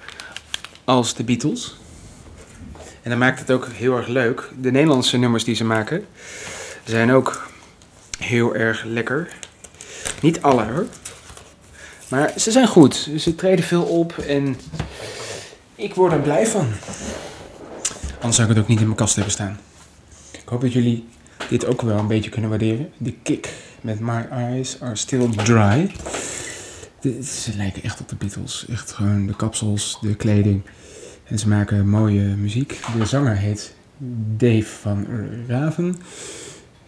als 0.85 1.15
de 1.15 1.25
Beatles. 1.25 1.77
En 3.03 3.11
dat 3.11 3.19
maakt 3.19 3.39
het 3.39 3.51
ook 3.51 3.69
heel 3.73 3.97
erg 3.97 4.07
leuk. 4.07 4.51
De 4.61 4.71
Nederlandse 4.71 5.17
nummers 5.17 5.45
die 5.45 5.55
ze 5.55 5.65
maken 5.65 6.07
zijn 6.85 7.13
ook 7.13 7.51
heel 8.19 8.55
erg 8.55 8.85
lekker. 8.85 9.29
Niet 10.21 10.43
alle 10.43 10.65
hoor. 10.65 10.87
Maar 12.09 12.33
ze 12.37 12.51
zijn 12.51 12.67
goed. 12.67 13.11
Ze 13.19 13.35
treden 13.35 13.65
veel 13.65 13.83
op 13.83 14.19
en 14.19 14.57
ik 15.75 15.95
word 15.95 16.13
er 16.13 16.21
blij 16.21 16.47
van. 16.47 16.69
Anders 18.15 18.37
zou 18.37 18.49
ik 18.49 18.55
het 18.55 18.63
ook 18.65 18.69
niet 18.69 18.81
in 18.81 18.85
mijn 18.85 18.97
kast 18.97 19.15
hebben 19.15 19.33
staan. 19.33 19.61
Ik 20.31 20.49
hoop 20.49 20.61
dat 20.61 20.73
jullie 20.73 21.09
dit 21.49 21.67
ook 21.67 21.83
wel 21.83 21.99
een 21.99 22.07
beetje 22.07 22.31
kunnen 22.31 22.51
waarderen. 22.51 22.93
De 22.97 23.13
kick 23.23 23.49
met 23.81 24.01
My 24.01 24.27
Eyes 24.31 24.81
Are 24.81 24.97
Still 24.97 25.29
Dry. 25.29 25.91
Ze 27.25 27.57
lijken 27.57 27.83
echt 27.83 28.01
op 28.01 28.09
de 28.09 28.17
Beatles. 28.17 28.67
Echt 28.69 28.93
gewoon 28.93 29.27
de 29.27 29.37
kapsels, 29.37 29.99
de 30.01 30.15
kleding. 30.15 30.63
En 31.25 31.39
ze 31.39 31.49
maken 31.49 31.89
mooie 31.89 32.23
muziek. 32.23 32.81
De 32.99 33.07
zanger 33.07 33.37
heet 33.37 33.75
Dave 34.37 34.65
van 34.81 35.07
Raven. 35.47 35.97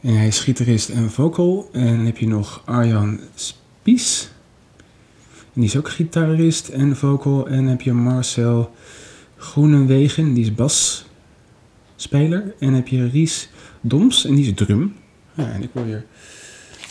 En 0.00 0.16
hij 0.16 0.26
is 0.26 0.40
gitarist 0.40 0.88
en 0.88 1.10
vocal. 1.10 1.68
En 1.72 1.96
dan 1.96 2.06
heb 2.06 2.18
je 2.18 2.26
nog 2.26 2.62
Arjan 2.64 3.20
Spies. 3.34 4.28
En 5.26 5.60
die 5.60 5.64
is 5.64 5.76
ook 5.76 5.88
gitarist 5.88 6.68
en 6.68 6.96
vocal. 6.96 7.48
En 7.48 7.56
dan 7.56 7.66
heb 7.66 7.80
je 7.80 7.92
Marcel 7.92 8.74
Groenewegen, 9.36 10.34
die 10.34 10.44
is 10.44 10.54
basspeler. 10.54 12.40
En 12.42 12.54
dan 12.58 12.74
heb 12.74 12.88
je 12.88 13.08
Ries 13.08 13.48
Doms, 13.80 14.24
en 14.24 14.34
die 14.34 14.46
is 14.46 14.52
drum. 14.54 14.94
Ja, 15.34 15.52
en 15.52 15.62
ik 15.62 15.70
wil 15.72 15.84
weer... 15.84 16.04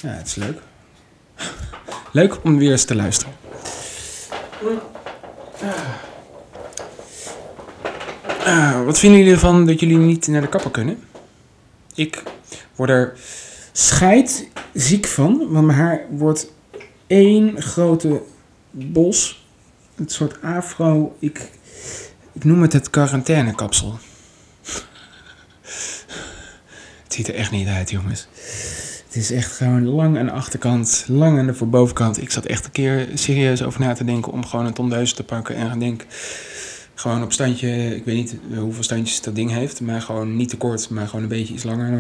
Ja, 0.02 0.10
het 0.10 0.28
is 0.28 0.36
leuk. 0.36 0.62
Leuk 2.14 2.44
om 2.44 2.58
weer 2.58 2.72
eens 2.72 2.86
te 2.86 2.96
luisteren. 2.96 3.34
Uh, 8.46 8.86
wat 8.86 9.00
vinden 9.00 9.20
jullie 9.20 9.34
ervan 9.34 9.66
dat 9.66 9.80
jullie 9.80 9.98
niet 9.98 10.28
naar 10.28 10.42
de 10.42 10.48
kapper 10.48 10.72
kunnen? 10.72 11.04
Ik 11.96 12.24
word 12.76 12.90
er 12.90 13.18
ziek 14.74 15.08
van, 15.08 15.48
want 15.50 15.66
mijn 15.66 15.78
haar 15.78 16.06
wordt 16.10 16.52
één 17.08 17.62
grote 17.62 18.22
bos. 18.72 19.46
Een 19.96 20.10
soort 20.10 20.42
afro. 20.42 21.16
Ik, 21.20 21.50
ik 22.34 22.44
noem 22.44 22.62
het 22.62 22.74
het 22.74 22.90
quarantainekapsel. 22.90 24.00
het 27.04 27.14
ziet 27.14 27.28
er 27.28 27.36
echt 27.36 27.52
niet 27.52 27.68
uit, 27.68 27.90
jongens. 27.90 28.28
Het 29.14 29.22
is 29.22 29.32
echt 29.32 29.52
gewoon 29.52 29.86
lang 29.86 30.18
aan 30.18 30.26
de 30.26 30.32
achterkant, 30.32 31.06
lang 31.08 31.40
aan 31.40 31.46
de 31.46 31.54
voorbovenkant. 31.54 32.22
Ik 32.22 32.32
zat 32.32 32.46
echt 32.46 32.66
een 32.66 32.72
keer 32.72 33.08
serieus 33.14 33.64
over 33.64 33.80
na 33.80 33.94
te 33.94 34.04
denken 34.04 34.32
om 34.32 34.46
gewoon 34.46 34.66
een 34.66 34.74
tondeus 34.74 35.14
te 35.14 35.24
pakken 35.24 35.56
en 35.56 35.70
gaan 35.70 36.02
gewoon 36.94 37.24
op 37.24 37.32
standje, 37.32 37.96
ik 37.96 38.06
weet 38.06 38.16
niet 38.16 38.36
hoeveel 38.58 38.84
standjes 38.84 39.22
dat 39.22 39.36
ding 39.36 39.52
heeft, 39.52 39.82
maar 39.82 40.02
gewoon 40.02 40.36
niet 40.36 40.50
te 40.50 40.58
kort, 40.58 40.90
maar 40.90 41.08
gewoon 41.08 41.22
een 41.22 41.30
beetje 41.30 41.54
iets 41.54 41.64
langer 41.64 41.98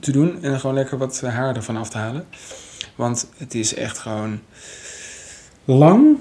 te 0.00 0.12
doen 0.12 0.42
en 0.42 0.50
dan 0.50 0.60
gewoon 0.60 0.76
lekker 0.76 0.98
wat 0.98 1.20
haar 1.20 1.56
ervan 1.56 1.76
af 1.76 1.90
te 1.90 1.98
halen. 1.98 2.24
Want 2.94 3.28
het 3.36 3.54
is 3.54 3.74
echt 3.74 3.98
gewoon 3.98 4.40
lang, 5.64 6.16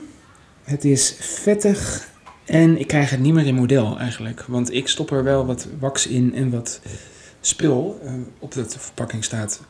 het 0.63 0.86
is 0.86 1.15
vettig 1.19 2.08
en 2.45 2.80
ik 2.80 2.88
krijg 2.88 3.10
het 3.10 3.19
niet 3.19 3.34
meer 3.34 3.45
in 3.45 3.56
model 3.56 4.00
eigenlijk. 4.00 4.43
Want 4.48 4.74
ik 4.74 4.88
stop 4.88 5.12
er 5.12 5.24
wel 5.24 5.45
wat 5.45 5.67
wax 5.80 6.08
in 6.08 6.36
en 6.36 6.50
wat 6.50 6.80
spul. 7.41 7.99
Uh, 8.04 8.12
op 8.39 8.52
de 8.52 8.65
verpakking 8.69 9.23
staat 9.23 9.62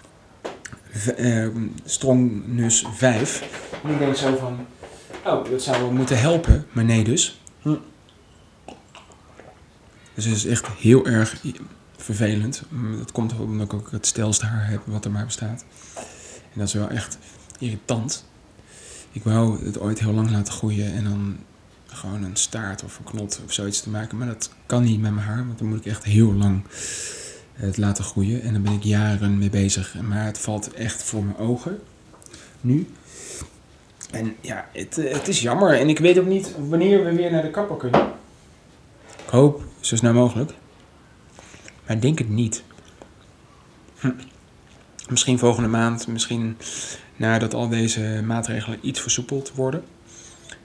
uh, 1.18 1.48
Strongnus 1.86 2.86
5. 2.96 3.44
En 3.84 3.90
ik 3.90 4.00
denk 4.00 4.16
zo 4.16 4.36
van, 4.36 4.66
oh, 5.26 5.50
dat 5.50 5.62
zou 5.62 5.82
wel 5.82 5.92
moeten 5.92 6.20
helpen, 6.20 6.66
maar 6.72 6.86
nee 6.86 7.04
dus. 7.04 7.42
Hm. 7.62 7.76
Dus 10.14 10.26
het 10.26 10.36
is 10.36 10.46
echt 10.46 10.68
heel 10.68 11.06
erg 11.06 11.42
vervelend. 11.98 12.64
Dat 12.98 13.12
komt 13.12 13.40
omdat 13.40 13.66
ik 13.66 13.74
ook 13.74 13.92
het 13.92 14.06
stelste 14.06 14.46
haar 14.46 14.70
heb 14.70 14.82
wat 14.86 15.06
er 15.06 15.12
maar 15.12 15.26
bestaat. 15.26 15.66
En 16.54 16.60
dat 16.60 16.68
is 16.68 16.74
wel 16.74 16.90
echt 16.90 17.18
irritant. 17.60 18.26
Ik 19.12 19.24
wou 19.24 19.66
het 19.66 19.80
ooit 19.80 20.00
heel 20.00 20.14
lang 20.14 20.32
laten 20.32 20.54
groeien 20.54 20.94
en 20.94 21.04
dan 21.04 21.38
gewoon 21.86 22.24
een 22.24 22.36
staart 22.36 22.84
of 22.84 22.98
een 22.98 23.04
knot 23.04 23.42
of 23.46 23.54
zoiets 23.54 23.82
te 23.82 23.90
maken. 23.90 24.18
Maar 24.18 24.28
dat 24.28 24.52
kan 24.66 24.84
niet 24.84 25.02
met 25.02 25.14
mijn 25.14 25.26
haar, 25.26 25.46
want 25.46 25.60
dan 25.60 25.68
moet 25.68 25.78
ik 25.78 25.86
echt 25.86 26.04
heel 26.04 26.34
lang 26.34 26.64
het 27.60 27.78
laten 27.78 28.04
groeien. 28.04 28.42
En 28.42 28.54
dan 28.54 28.62
ben 28.62 28.74
ik 28.74 28.84
jaren 28.84 29.38
mee 29.38 29.50
bezig. 29.50 29.96
Maar 30.02 30.26
het 30.26 30.38
valt 30.38 30.74
echt 30.74 31.04
voor 31.04 31.24
mijn 31.24 31.38
ogen 31.38 31.80
nu. 32.62 32.88
En 34.12 34.36
ja, 34.42 34.70
het, 34.74 34.98
eh, 34.98 35.14
het 35.14 35.28
is 35.28 35.42
jammer. 35.42 35.80
En 35.80 35.90
ik 35.90 36.00
weet 36.00 36.20
ook 36.20 36.26
niet 36.26 36.56
wanneer 36.68 37.06
we 37.06 37.16
weer 37.16 37.32
naar 37.32 37.42
de 37.42 37.52
kapper 37.52 37.78
kunnen. 37.78 38.08
Ik 39.24 39.30
hoop 39.30 39.64
zo 39.80 39.96
snel 39.96 40.14
mogelijk. 40.14 40.54
Maar 41.86 41.96
ik 41.96 42.02
denk 42.02 42.18
het 42.18 42.30
niet. 42.30 42.64
Hm. 44.00 44.12
Misschien 45.10 45.40
volgende 45.40 45.70
maand, 45.70 46.08
misschien 46.08 46.58
nadat 47.16 47.54
al 47.54 47.70
deze 47.70 48.22
maatregelen 48.26 48.80
iets 48.82 49.00
versoepeld 49.00 49.52
worden. 49.54 49.84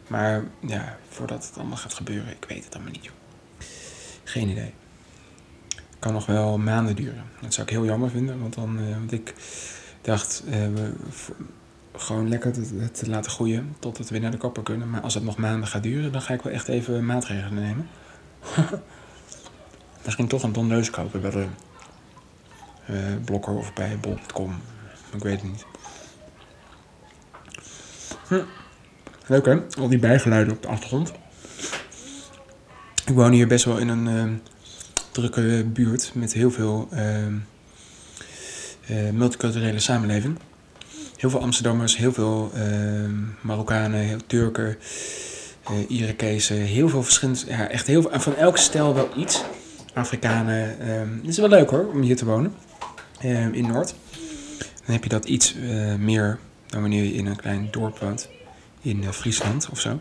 Maar 0.07 0.45
ja, 0.67 0.99
voordat 1.09 1.47
het 1.47 1.59
allemaal 1.59 1.77
gaat 1.77 1.95
gebeuren, 1.95 2.31
ik 2.31 2.45
weet 2.49 2.65
het 2.65 2.75
allemaal 2.75 2.93
niet. 2.93 3.11
Geen 4.25 4.49
idee. 4.49 4.73
Kan 6.05 6.13
nog 6.13 6.27
wel 6.27 6.59
maanden 6.59 6.97
duren. 6.97 7.25
Dat 7.41 7.55
zou 7.55 7.67
ik 7.67 7.73
heel 7.73 7.85
jammer 7.85 8.11
vinden, 8.11 8.41
want 8.41 8.55
dan, 8.55 8.79
uh, 8.79 8.97
want 8.97 9.13
ik 9.13 9.35
dacht, 10.01 10.43
uh, 10.47 10.53
we, 10.53 10.93
gewoon 11.97 12.29
lekker 12.29 12.55
het, 12.55 12.95
te 12.95 13.09
laten 13.09 13.31
groeien 13.31 13.77
tot 13.79 13.99
het 13.99 14.11
weer 14.11 14.21
naar 14.21 14.31
de 14.31 14.37
kopper 14.37 14.63
kunnen. 14.63 14.91
Maar 14.91 15.01
als 15.01 15.15
het 15.15 15.25
nog 15.25 15.37
maanden 15.37 15.69
gaat 15.69 15.83
duren, 15.83 16.13
dan 16.13 16.23
ga 16.23 16.35
ik 16.35 16.43
wel 16.43 16.53
echt 16.53 16.69
even 16.69 17.07
maatregelen 17.07 17.63
nemen. 17.63 17.89
Misschien 20.05 20.29
toch 20.29 20.43
een 20.43 20.53
tondeus 20.53 20.91
kopen 20.91 21.21
bij 21.21 21.31
de 21.31 21.47
uh, 22.91 22.97
Blokker 23.25 23.55
of 23.55 23.73
bij 23.73 23.99
bol.com. 24.01 24.55
Ik 25.13 25.23
weet 25.23 25.41
het 25.41 25.51
niet. 25.51 25.65
Hm. 28.29 28.43
Leuk 29.27 29.47
hè? 29.47 29.61
Al 29.79 29.89
die 29.89 29.99
bijgeluiden 29.99 30.55
op 30.55 30.63
de 30.63 30.69
achtergrond. 30.69 31.13
Ik 33.07 33.15
woon 33.15 33.33
hier 33.33 33.47
best 33.47 33.65
wel 33.65 33.79
in 33.79 33.89
een 33.89 34.41
drukke 35.15 35.65
buurt 35.73 36.11
met 36.15 36.33
heel 36.33 36.51
veel 36.51 36.89
uh, 36.93 37.01
multiculturele 39.13 39.81
samenleving 39.81 40.39
heel 41.25 41.33
veel 41.33 41.43
Amsterdammers, 41.43 41.97
heel 41.97 42.13
veel 42.13 42.51
uh, 42.55 42.63
Marokkanen, 43.41 44.01
heel 44.01 44.19
Turken, 44.27 44.77
uh, 45.71 45.91
Irakezen, 46.01 46.57
heel 46.57 46.89
veel 46.89 47.03
verschillende, 47.03 47.41
ja, 47.47 47.69
echt 47.69 47.87
heel 47.87 48.11
van 48.13 48.37
elke 48.37 48.59
stijl 48.59 48.95
wel 48.95 49.09
iets. 49.17 49.43
Afrikanen, 49.95 50.91
um, 50.91 51.19
het 51.21 51.29
is 51.29 51.39
wel 51.39 51.49
leuk 51.49 51.71
hoor, 51.71 51.87
om 51.93 52.01
hier 52.01 52.17
te 52.17 52.25
wonen, 52.25 52.55
in 53.53 53.67
Noord. 53.67 53.95
Dan 54.85 54.95
heb 54.95 55.03
je 55.03 55.09
dat 55.09 55.25
iets 55.25 55.55
uh, 55.55 55.95
meer 55.95 56.39
dan 56.67 56.81
wanneer 56.81 57.05
je 57.05 57.15
in 57.15 57.27
een 57.27 57.37
klein 57.37 57.69
dorp 57.71 57.99
woont, 57.99 58.29
in 58.83 59.13
Friesland 59.13 59.69
of 59.71 59.81
zo. 59.81 60.01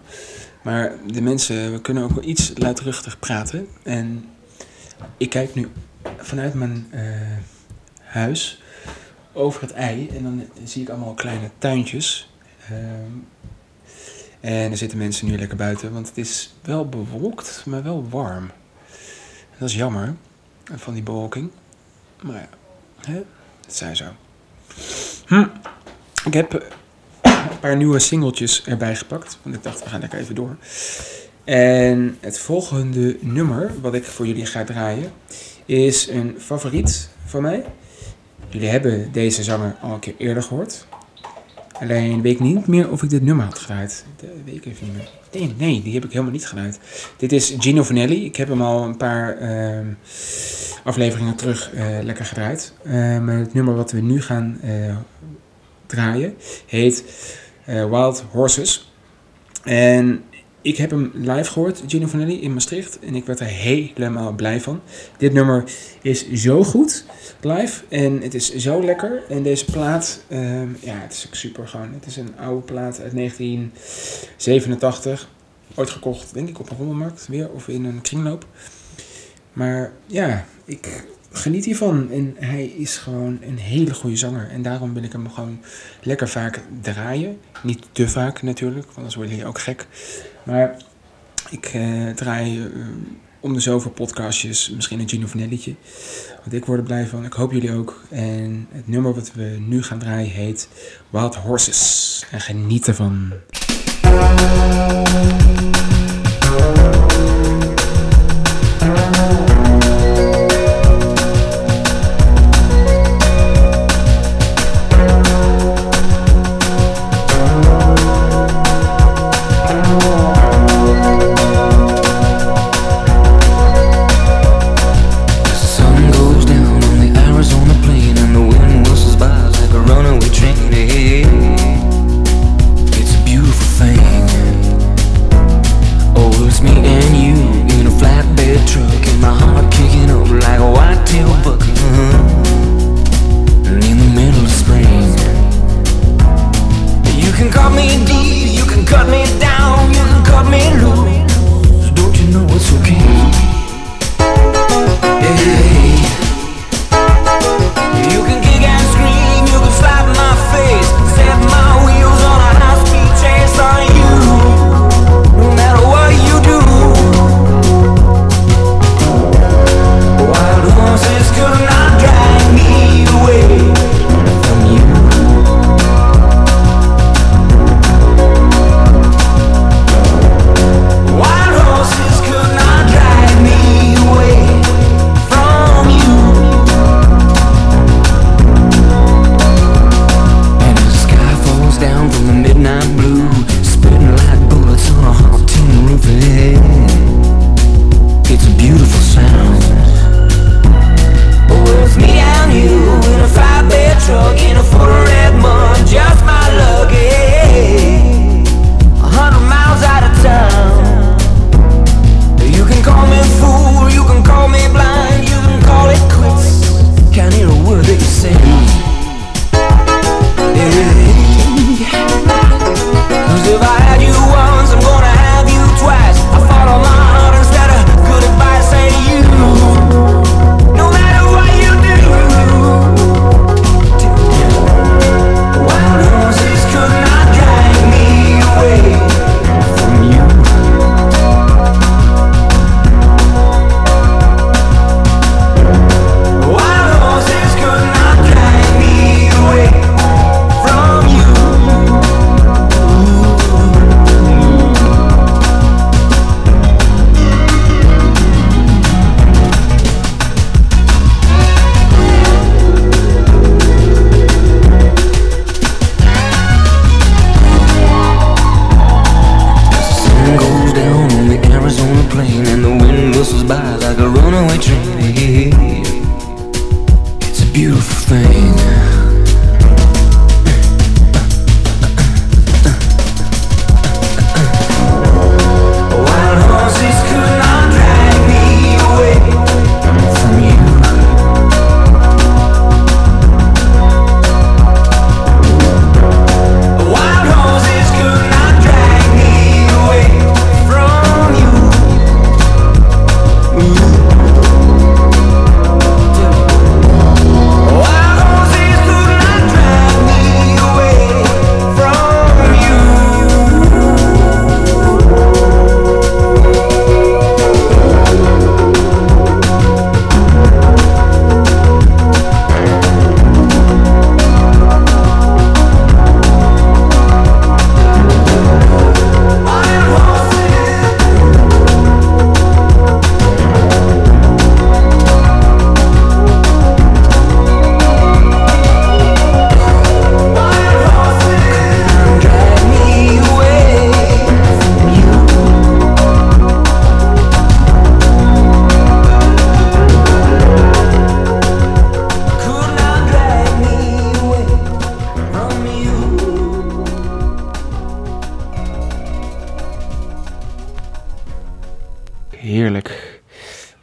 Maar 0.64 0.96
de 1.12 1.22
mensen, 1.22 1.72
we 1.72 1.82
kunnen 1.82 2.04
ook 2.04 2.12
wel 2.12 2.24
iets 2.24 2.52
luidruchtig 2.56 3.20
praten. 3.20 3.68
En 3.84 4.26
ik 5.18 5.30
kijk 5.30 5.56
nu 5.56 5.72
vanuit 6.18 6.54
mijn 6.54 6.92
huis 8.02 8.62
over 9.34 9.62
het 9.62 9.72
ei. 9.72 10.10
En 10.10 10.24
dan 10.24 10.44
zie 10.64 10.82
ik 10.82 10.90
allemaal 10.90 11.14
kleine 11.14 11.50
tuintjes. 11.58 12.30
Ehm, 12.70 13.12
en 14.40 14.72
er 14.72 14.78
zitten 14.78 14.98
mensen 14.98 15.28
nu 15.28 15.38
lekker 15.38 15.58
buiten, 15.58 15.94
want 15.94 16.08
het 16.08 16.18
is 16.18 16.54
wel 16.62 16.90
bewolkt, 16.90 17.64
maar 17.66 17.84
wel 17.84 18.10
warm. 18.10 18.52
Dat 19.58 19.70
is 19.70 19.76
jammer, 19.76 20.16
van 20.76 20.94
die 20.94 21.04
bewolking. 21.04 21.52
Maar 22.22 22.36
ja, 22.36 22.48
hè? 23.12 23.22
het 23.66 23.76
zijn 23.76 23.96
zo. 23.96 24.06
Hm. 25.26 25.48
Ik 26.26 26.34
heb 26.34 26.54
een 27.22 27.60
paar 27.60 27.78
nieuwe 27.78 28.00
singeltjes 28.00 28.64
erbij 28.66 28.96
gepakt, 28.96 29.38
want 29.42 29.56
ik 29.56 29.64
dacht, 29.64 29.84
we 29.84 29.90
gaan 29.90 30.00
lekker 30.00 30.20
even 30.20 30.36
door. 30.36 30.58
En 31.44 32.18
het 32.20 32.40
volgende 32.40 33.18
nummer 33.20 33.72
wat 33.82 33.94
ik 33.94 34.04
voor 34.04 34.28
jullie 34.28 34.46
ga 34.46 34.64
draaien 34.64 35.12
is 35.66 36.08
een 36.08 36.36
favoriet 36.40 37.10
van 37.26 37.42
mij. 37.42 37.64
Jullie 38.50 38.70
hebben 38.70 39.12
deze 39.12 39.44
zanger 39.44 39.76
al 39.82 39.94
een 39.94 40.00
keer 40.00 40.14
eerder 40.18 40.44
gehoord. 40.44 40.88
Alleen 41.80 42.22
weet 42.22 42.34
ik 42.34 42.40
niet 42.40 42.68
meer 42.68 42.92
of 42.92 43.04
ik 43.04 43.10
dit 43.10 43.22
nummer 43.22 43.46
had 43.46 43.60
gedraaid. 43.60 44.06
Dat 44.16 44.30
weet 44.46 44.56
ik 44.56 44.66
even 44.66 44.88
niet 44.88 44.96
meer. 44.96 45.10
Nee, 45.32 45.54
nee, 45.58 45.82
die 45.82 45.94
heb 45.94 46.04
ik 46.04 46.12
helemaal 46.12 46.32
niet 46.32 46.48
gedraaid. 46.48 46.80
Dit 47.18 47.32
is 47.32 47.56
Gino 47.60 47.84
Vanelli. 47.84 48.26
Ik 48.26 48.36
heb 48.36 48.48
hem 48.48 48.62
al 48.62 48.84
een 48.84 48.98
paar 48.98 49.42
uh, 49.42 49.80
afleveringen 50.84 51.36
terug 51.36 51.74
uh, 51.74 51.86
lekker 52.02 52.26
gedraaid. 52.26 52.74
Maar 53.22 53.38
het 53.38 53.54
nummer 53.54 53.76
wat 53.76 53.92
we 53.92 54.02
nu 54.02 54.22
gaan 54.22 54.60
eh, 54.62 54.96
draaien 55.86 56.36
heet 56.66 57.04
Wild 57.66 58.24
Horses. 58.32 58.92
En 59.64 60.24
ik 60.64 60.78
heb 60.78 60.90
hem 60.90 61.12
live 61.14 61.52
gehoord, 61.52 61.84
Gino 61.88 62.08
Vanelli, 62.08 62.42
in 62.42 62.54
Maastricht. 62.54 63.00
En 63.00 63.16
ik 63.16 63.26
werd 63.26 63.40
er 63.40 63.46
helemaal 63.46 64.34
blij 64.34 64.62
van. 64.62 64.82
Dit 65.18 65.34
nummer 65.34 65.64
is 66.02 66.32
zo 66.32 66.64
goed 66.64 67.06
live. 67.42 67.84
En 67.90 68.22
het 68.22 68.34
is 68.34 68.56
zo 68.56 68.84
lekker. 68.84 69.24
En 69.30 69.44
deze 69.44 69.66
plaat, 69.66 70.24
ehm, 70.28 70.68
ja, 70.80 70.96
het 70.96 71.14
is 71.14 71.26
ook 71.28 71.36
super 71.36 71.68
gewoon. 71.68 71.94
Het 71.94 72.06
is 72.06 72.18
een 72.18 72.38
oude 72.38 72.62
plaat 72.62 73.02
uit 73.02 73.14
1987. 73.14 75.30
Ooit 75.76 75.90
gekocht, 75.90 76.34
denk 76.34 76.50
ik, 76.50 76.60
op 76.60 76.70
een 76.70 76.78
rommelmarkt 76.78 77.28
weer. 77.28 77.50
Of 77.50 77.68
in 77.68 77.86
een 77.86 78.02
kringloop. 78.02 78.46
Maar 79.54 79.92
ja, 80.06 80.46
ik 80.66 81.06
geniet 81.32 81.66
hiervan. 81.66 82.12
En 82.12 82.36
hij 82.40 82.66
is 82.66 82.98
gewoon 82.98 83.40
een 83.42 83.58
hele 83.58 83.94
goede 83.94 84.18
zanger. 84.18 84.50
En 84.50 84.62
daarom 84.62 84.94
wil 84.94 85.04
ik 85.04 85.12
hem 85.12 85.30
gewoon 85.30 85.60
lekker 86.02 86.30
vaak 86.30 86.62
draaien. 86.82 87.38
Niet 87.64 87.86
te 87.92 88.10
vaak 88.10 88.42
natuurlijk, 88.42 88.86
want 88.86 88.98
anders 88.98 89.16
word 89.16 89.30
je 89.30 89.46
ook 89.46 89.60
gek. 89.60 89.88
Maar 90.44 90.78
ik 91.50 91.66
eh, 91.66 92.10
draai 92.10 92.62
eh, 92.62 92.68
om 93.40 93.54
de 93.54 93.60
zoveel 93.60 93.92
podcastjes, 93.92 94.70
misschien 94.70 95.00
een 95.00 95.10
Gino 95.10 95.28
Ginovinelletje. 95.28 95.76
Want 96.42 96.54
ik 96.54 96.66
word 96.66 96.80
er 96.80 96.86
blij 96.86 97.08
van. 97.08 97.26
Ik 97.26 97.34
hoop 97.34 97.52
jullie 97.52 97.74
ook. 97.74 98.04
En 98.10 98.68
het 98.72 98.88
nummer 98.88 99.14
wat 99.14 99.32
we 99.34 99.58
nu 99.60 99.84
gaan 99.84 100.00
draaien 100.00 100.32
heet 100.32 100.70
Wild 101.10 101.36
Horses. 101.36 102.26
En 102.32 102.42
geniet 102.42 102.88
ervan. 102.88 103.32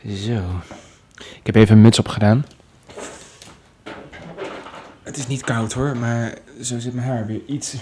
Zo. 0.06 0.60
Ik 1.16 1.46
heb 1.46 1.54
even 1.54 1.76
een 1.76 1.82
muts 1.82 1.98
opgedaan. 1.98 2.44
Het 5.02 5.16
is 5.16 5.26
niet 5.26 5.40
koud 5.40 5.72
hoor, 5.72 5.96
maar 5.96 6.38
zo 6.62 6.78
zit 6.78 6.94
mijn 6.94 7.06
haar 7.06 7.26
weer 7.26 7.40
iets, 7.46 7.74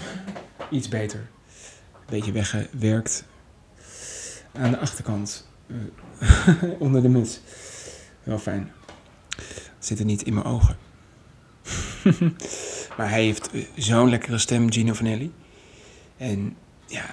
iets 0.69 0.87
beter. 0.87 1.19
Een 1.93 2.05
beetje 2.09 2.31
weggewerkt. 2.31 3.25
Aan 4.53 4.71
de 4.71 4.77
achterkant. 4.77 5.47
eh, 5.67 6.63
onder 6.79 7.01
de 7.01 7.09
muts. 7.09 7.39
Wel 8.23 8.39
fijn. 8.39 8.71
Zit 9.79 9.99
er 9.99 10.05
niet 10.05 10.23
in 10.23 10.33
mijn 10.33 10.45
ogen. 10.45 10.77
maar 12.97 13.09
hij 13.09 13.23
heeft 13.23 13.51
eh, 13.51 13.65
zo'n 13.75 14.09
lekkere 14.09 14.37
stem, 14.37 14.71
Gino 14.71 14.93
Vanelli. 14.93 15.33
En 16.17 16.55
ja, 16.85 17.05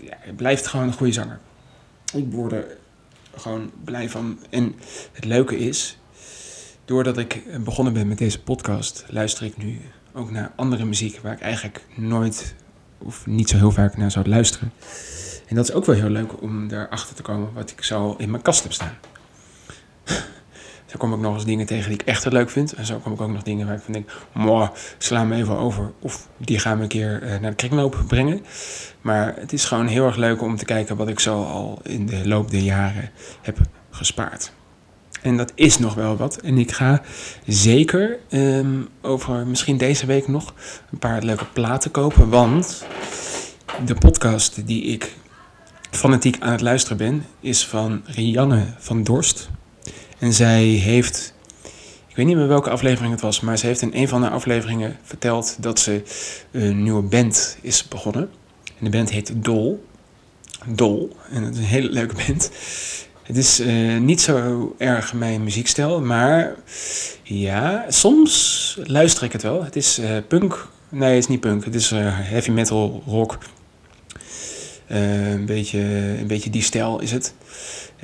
hij 0.00 0.32
blijft 0.32 0.66
gewoon 0.66 0.86
een 0.86 0.92
goede 0.92 1.12
zanger. 1.12 1.40
Ik 2.12 2.32
word 2.32 2.52
er 2.52 2.82
gewoon 3.36 3.70
blij 3.84 4.10
van. 4.10 4.38
En 4.50 4.74
het 5.12 5.24
leuke 5.24 5.58
is, 5.58 5.98
doordat 6.84 7.18
ik 7.18 7.42
begonnen 7.64 7.92
ben 7.92 8.08
met 8.08 8.18
deze 8.18 8.42
podcast, 8.42 9.04
luister 9.08 9.44
ik 9.44 9.56
nu 9.56 9.80
ook 10.12 10.30
naar 10.30 10.52
andere 10.56 10.84
muziek 10.84 11.18
waar 11.22 11.32
ik 11.32 11.40
eigenlijk 11.40 11.84
nooit 11.94 12.54
of 12.98 13.26
niet 13.26 13.48
zo 13.48 13.56
heel 13.56 13.70
vaak 13.70 13.96
naar 13.96 14.10
zou 14.10 14.28
luisteren. 14.28 14.72
En 15.46 15.56
dat 15.56 15.68
is 15.68 15.74
ook 15.74 15.84
wel 15.84 15.94
heel 15.94 16.08
leuk 16.08 16.42
om 16.42 16.68
daarachter 16.68 17.16
te 17.16 17.22
komen 17.22 17.52
wat 17.52 17.70
ik 17.70 17.82
zo 17.82 18.14
in 18.18 18.30
mijn 18.30 18.42
kast 18.42 18.62
heb 18.62 18.72
staan. 18.72 18.98
Zo 20.94 21.00
kom 21.00 21.12
ik 21.12 21.20
nog 21.20 21.34
eens 21.34 21.44
dingen 21.44 21.66
tegen 21.66 21.90
die 21.90 21.98
ik 22.00 22.06
echt 22.06 22.24
heel 22.24 22.32
leuk 22.32 22.50
vind. 22.50 22.72
En 22.72 22.86
zo 22.86 22.98
kom 22.98 23.12
ik 23.12 23.20
ook 23.20 23.30
nog 23.30 23.42
dingen 23.42 23.66
waar 23.66 23.76
ik 23.76 23.82
van 23.82 23.92
denk, 23.92 24.10
moh, 24.32 24.68
sla 24.98 25.24
me 25.24 25.36
even 25.36 25.58
over. 25.58 25.92
Of 25.98 26.28
die 26.36 26.58
gaan 26.58 26.76
we 26.76 26.82
een 26.82 26.88
keer 26.88 27.22
eh, 27.22 27.40
naar 27.40 27.50
de 27.50 27.56
kringloop 27.56 28.04
brengen. 28.06 28.44
Maar 29.00 29.34
het 29.36 29.52
is 29.52 29.64
gewoon 29.64 29.86
heel 29.86 30.06
erg 30.06 30.16
leuk 30.16 30.42
om 30.42 30.56
te 30.56 30.64
kijken 30.64 30.96
wat 30.96 31.08
ik 31.08 31.20
zo 31.20 31.42
al 31.42 31.78
in 31.82 32.06
de 32.06 32.28
loop 32.28 32.50
der 32.50 32.60
jaren 32.60 33.10
heb 33.42 33.58
gespaard. 33.90 34.52
En 35.22 35.36
dat 35.36 35.52
is 35.54 35.78
nog 35.78 35.94
wel 35.94 36.16
wat. 36.16 36.36
En 36.36 36.58
ik 36.58 36.72
ga 36.72 37.02
zeker 37.46 38.18
ehm, 38.28 38.82
over 39.02 39.46
misschien 39.46 39.76
deze 39.76 40.06
week 40.06 40.28
nog 40.28 40.54
een 40.92 40.98
paar 40.98 41.22
leuke 41.22 41.46
platen 41.52 41.90
kopen. 41.90 42.28
Want 42.28 42.86
de 43.84 43.94
podcast 43.94 44.66
die 44.66 44.82
ik 44.82 45.16
fanatiek 45.90 46.36
aan 46.40 46.52
het 46.52 46.60
luisteren 46.60 46.96
ben, 46.96 47.24
is 47.40 47.66
van 47.66 48.02
Rianne 48.04 48.64
van 48.78 49.02
Dorst. 49.02 49.50
En 50.24 50.32
zij 50.32 50.64
heeft, 50.64 51.34
ik 52.08 52.16
weet 52.16 52.26
niet 52.26 52.36
meer 52.36 52.48
welke 52.48 52.70
aflevering 52.70 53.12
het 53.12 53.20
was, 53.20 53.40
maar 53.40 53.58
ze 53.58 53.66
heeft 53.66 53.82
in 53.82 53.90
een 53.94 54.08
van 54.08 54.22
haar 54.22 54.30
afleveringen 54.30 54.96
verteld 55.02 55.56
dat 55.60 55.78
ze 55.78 56.02
een 56.50 56.82
nieuwe 56.82 57.02
band 57.02 57.58
is 57.60 57.88
begonnen. 57.88 58.30
En 58.78 58.84
de 58.84 58.90
band 58.90 59.10
heet 59.10 59.32
Dol. 59.36 59.84
Dol. 60.66 61.16
En 61.30 61.42
dat 61.42 61.52
is 61.52 61.58
een 61.58 61.64
hele 61.64 61.90
leuke 61.90 62.14
band. 62.26 62.50
Het 63.22 63.36
is 63.36 63.60
eh, 63.60 63.98
niet 63.98 64.20
zo 64.20 64.74
erg 64.78 65.12
mijn 65.12 65.44
muziekstijl, 65.44 66.00
maar 66.00 66.54
ja, 67.22 67.84
soms 67.88 68.78
luister 68.82 69.24
ik 69.24 69.32
het 69.32 69.42
wel. 69.42 69.64
Het 69.64 69.76
is 69.76 69.98
eh, 69.98 70.16
punk. 70.28 70.68
Nee, 70.88 71.14
het 71.14 71.22
is 71.22 71.28
niet 71.28 71.40
punk. 71.40 71.64
Het 71.64 71.74
is 71.74 71.92
eh, 71.92 72.00
heavy 72.08 72.50
metal, 72.50 73.02
rock. 73.06 73.38
Een, 74.86 75.46
beetje, 75.46 75.80
een 76.18 76.26
beetje 76.26 76.50
die 76.50 76.62
stijl 76.62 77.00
is 77.00 77.10
het. 77.10 77.34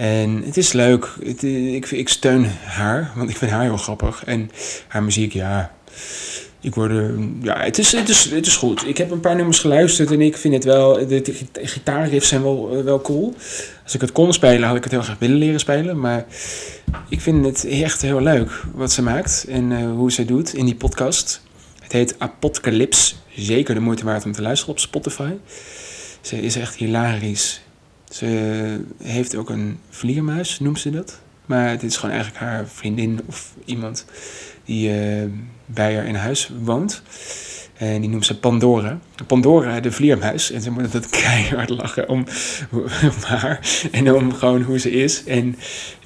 En 0.00 0.42
het 0.44 0.56
is 0.56 0.72
leuk. 0.72 1.08
Eh, 1.22 1.74
ik, 1.74 1.90
ik 1.90 2.08
steun 2.08 2.44
haar, 2.64 3.12
want 3.16 3.30
ik 3.30 3.36
vind 3.36 3.50
haar 3.50 3.62
heel 3.62 3.76
grappig. 3.76 4.24
En 4.24 4.50
haar 4.88 5.02
muziek, 5.02 5.32
ja. 5.32 5.72
Ik 6.60 6.74
word 6.74 6.90
er, 6.90 7.14
ja, 7.42 7.60
het 7.60 7.78
is, 7.78 7.92
het, 7.92 8.08
is, 8.08 8.30
het 8.30 8.46
is 8.46 8.56
goed. 8.56 8.86
Ik 8.86 8.98
heb 8.98 9.10
een 9.10 9.20
paar 9.20 9.36
nummers 9.36 9.58
geluisterd 9.58 10.10
en 10.10 10.20
ik 10.20 10.36
vind 10.36 10.54
het 10.54 10.64
wel. 10.64 11.06
De, 11.06 11.20
de 11.22 11.66
gitaarriffs 11.66 12.28
zijn 12.28 12.42
wel, 12.42 12.76
eh, 12.76 12.84
wel 12.84 13.00
cool. 13.00 13.34
Als 13.84 13.94
ik 13.94 14.00
het 14.00 14.12
kon 14.12 14.32
spelen, 14.32 14.68
had 14.68 14.76
ik 14.76 14.82
het 14.82 14.92
heel 14.92 15.02
graag 15.02 15.18
willen 15.18 15.36
leren 15.36 15.60
spelen. 15.60 16.00
Maar 16.00 16.26
ik 17.08 17.20
vind 17.20 17.44
het 17.44 17.64
echt 17.64 18.02
heel 18.02 18.20
leuk 18.20 18.62
wat 18.74 18.92
ze 18.92 19.02
maakt 19.02 19.44
en 19.48 19.72
eh, 19.72 19.90
hoe 19.90 20.12
ze 20.12 20.24
doet 20.24 20.54
in 20.54 20.64
die 20.64 20.76
podcast. 20.76 21.42
Het 21.80 21.92
heet 21.92 22.14
Apocalypse. 22.18 23.14
Zeker 23.36 23.74
de 23.74 23.80
moeite 23.80 24.04
waard 24.04 24.24
om 24.24 24.32
te 24.32 24.42
luisteren 24.42 24.74
op 24.74 24.80
Spotify. 24.80 25.32
Ze 26.20 26.42
is 26.42 26.56
echt 26.56 26.76
hilarisch. 26.76 27.60
Ze 28.11 28.81
heeft 29.03 29.35
ook 29.37 29.51
een 29.51 29.79
vliegermuis, 29.90 30.61
noemt 30.61 30.79
ze 30.79 30.90
dat. 30.90 31.20
Maar 31.46 31.68
het 31.68 31.83
is 31.83 31.96
gewoon 31.96 32.14
eigenlijk 32.14 32.44
haar 32.44 32.68
vriendin 32.68 33.20
of 33.27 33.55
iemand 33.64 34.05
die 34.64 34.90
eh, 34.90 35.25
bij 35.66 35.94
haar 35.94 36.07
in 36.07 36.14
huis 36.14 36.51
woont. 36.61 37.03
En 37.77 38.01
die 38.01 38.11
noemt 38.11 38.27
ze 38.27 38.38
Pandora. 38.38 38.99
Pandora, 39.27 39.81
de 39.81 39.92
vleermuis. 39.92 40.51
En 40.51 40.61
ze 40.61 40.70
moet 40.70 40.92
het 40.92 41.11
keihard 41.23 41.68
lachen 41.68 42.09
om, 42.09 42.25
om 42.70 43.12
haar. 43.25 43.61
En 43.90 44.14
om 44.14 44.33
gewoon 44.35 44.62
hoe 44.62 44.79
ze 44.79 44.90
is. 44.90 45.25
En 45.25 45.57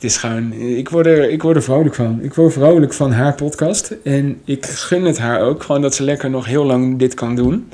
is 0.04 0.16
gewoon... 0.16 0.52
Ik 0.52 0.88
word, 0.88 1.06
er, 1.06 1.30
ik 1.30 1.42
word 1.42 1.56
er 1.56 1.62
vrolijk 1.62 1.94
van. 1.94 2.18
Ik 2.22 2.34
word 2.34 2.52
vrolijk 2.52 2.92
van 2.92 3.12
haar 3.12 3.34
podcast. 3.34 3.94
En 4.04 4.40
ik 4.44 4.66
gun 4.66 5.04
het 5.04 5.18
haar 5.18 5.40
ook. 5.40 5.62
Gewoon 5.62 5.82
dat 5.82 5.94
ze 5.94 6.02
lekker 6.02 6.30
nog 6.30 6.46
heel 6.46 6.64
lang 6.64 6.98
dit 6.98 7.14
kan 7.14 7.36
doen. 7.36 7.68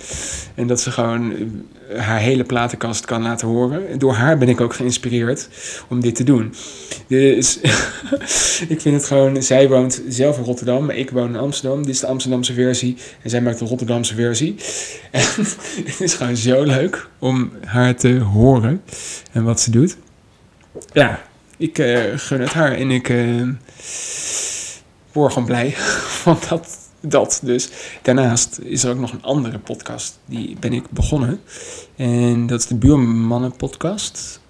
En 0.54 0.66
dat 0.66 0.80
ze 0.80 0.90
gewoon 0.90 1.32
haar 1.96 2.18
hele 2.18 2.44
platenkast 2.44 3.04
kan 3.04 3.22
laten 3.22 3.48
horen. 3.48 3.98
Door 3.98 4.12
haar 4.12 4.38
ben 4.38 4.48
ik 4.48 4.60
ook 4.60 4.74
geïnspireerd 4.74 5.48
om 5.88 6.00
dit 6.00 6.14
te 6.14 6.24
doen. 6.24 6.54
Dus 7.06 7.58
ik 8.74 8.80
vind 8.80 8.96
het 8.96 9.04
gewoon... 9.04 9.42
Zij 9.42 9.68
woont 9.68 10.02
zelf 10.08 10.38
in 10.38 10.44
Rotterdam, 10.44 10.86
maar 10.86 10.96
ik 10.96 11.10
woon 11.10 11.28
in 11.28 11.36
Amsterdam. 11.36 11.82
Dit 11.82 11.94
is 11.94 12.00
de 12.00 12.06
Amsterdamse 12.06 12.52
versie. 12.52 12.96
En 13.22 13.30
zij 13.30 13.40
maakt 13.40 13.58
de 13.58 13.64
Rotterdamse 13.64 14.14
versie. 14.14 14.54
En 15.10 15.22
het 15.84 16.00
is 16.00 16.14
gewoon 16.14 16.36
zo 16.36 16.62
leuk 16.62 17.08
om 17.18 17.50
haar 17.64 17.94
te 17.94 18.18
horen 18.18 18.82
en 19.32 19.44
wat 19.44 19.60
ze 19.60 19.70
doet. 19.70 19.96
Ja, 20.92 21.20
ik 21.60 21.78
uh, 21.78 22.02
gun 22.16 22.40
het 22.40 22.52
haar 22.52 22.72
en 22.72 22.90
ik 22.90 23.08
uh, 23.08 23.48
word 25.12 25.32
gewoon 25.32 25.48
blij 25.48 25.72
van 26.22 26.38
dat, 26.48 26.78
dat. 27.00 27.40
Dus 27.42 27.68
daarnaast 28.02 28.58
is 28.58 28.84
er 28.84 28.90
ook 28.90 28.98
nog 28.98 29.12
een 29.12 29.22
andere 29.22 29.58
podcast, 29.58 30.18
die 30.24 30.56
ben 30.60 30.72
ik 30.72 30.90
begonnen. 30.90 31.40
En 31.96 32.46
dat 32.46 32.60
is 32.60 32.66
de 32.66 32.74
Buurmannen 32.74 33.56
podcast 33.56 34.40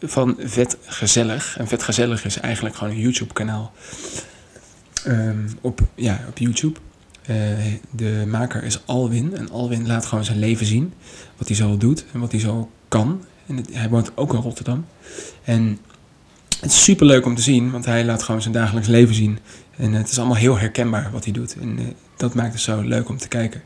van 0.00 0.36
Vet 0.38 0.76
Gezellig. 0.84 1.58
En 1.58 1.68
Vet 1.68 1.82
Gezellig 1.82 2.24
is 2.24 2.40
eigenlijk 2.40 2.76
gewoon 2.76 2.92
een 2.92 3.00
YouTube 3.00 3.32
kanaal 3.32 3.72
um, 5.06 5.58
op, 5.60 5.80
ja, 5.94 6.20
op 6.28 6.38
YouTube. 6.38 6.78
De 7.90 8.24
maker 8.26 8.62
is 8.62 8.86
Alwin. 8.86 9.36
En 9.36 9.50
Alwin 9.50 9.86
laat 9.86 10.06
gewoon 10.06 10.24
zijn 10.24 10.38
leven 10.38 10.66
zien. 10.66 10.92
Wat 11.36 11.48
hij 11.48 11.56
zo 11.56 11.76
doet 11.76 12.04
en 12.12 12.20
wat 12.20 12.30
hij 12.30 12.40
zo 12.40 12.70
kan. 12.88 13.24
En 13.46 13.64
hij 13.72 13.88
woont 13.88 14.12
ook 14.14 14.32
in 14.32 14.40
Rotterdam. 14.40 14.86
En 15.44 15.78
het 16.60 16.70
is 16.70 16.84
super 16.84 17.06
leuk 17.06 17.26
om 17.26 17.34
te 17.34 17.42
zien, 17.42 17.70
want 17.70 17.84
hij 17.84 18.04
laat 18.04 18.22
gewoon 18.22 18.42
zijn 18.42 18.54
dagelijks 18.54 18.88
leven 18.88 19.14
zien. 19.14 19.38
En 19.76 19.92
het 19.92 20.10
is 20.10 20.18
allemaal 20.18 20.36
heel 20.36 20.58
herkenbaar 20.58 21.10
wat 21.12 21.24
hij 21.24 21.32
doet. 21.32 21.56
En 21.60 21.78
uh, 21.78 21.86
dat 22.16 22.34
maakt 22.34 22.52
het 22.52 22.62
zo 22.62 22.80
leuk 22.80 23.08
om 23.08 23.16
te 23.16 23.28
kijken. 23.28 23.62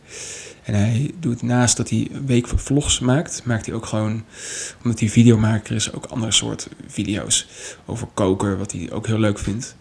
En 0.63 0.75
hij 0.75 1.11
doet 1.21 1.43
naast 1.43 1.77
dat 1.77 1.91
hij 1.91 2.09
week 2.27 2.47
vlogs 2.55 3.01
maakt, 3.01 3.43
maakt 3.45 3.67
hij 3.67 3.75
ook 3.75 3.87
gewoon, 3.87 4.25
omdat 4.85 5.01
hij 5.01 5.09
videomaker 5.09 5.75
is, 5.75 5.93
ook 5.93 6.05
andere 6.05 6.33
soort 6.33 6.69
video's 6.87 7.47
over 7.87 8.09
koken, 8.15 8.59
wat 8.59 8.73
hij 8.73 8.89
ook 8.93 9.07
heel 9.07 9.19
leuk 9.19 9.39
vindt. 9.39 9.77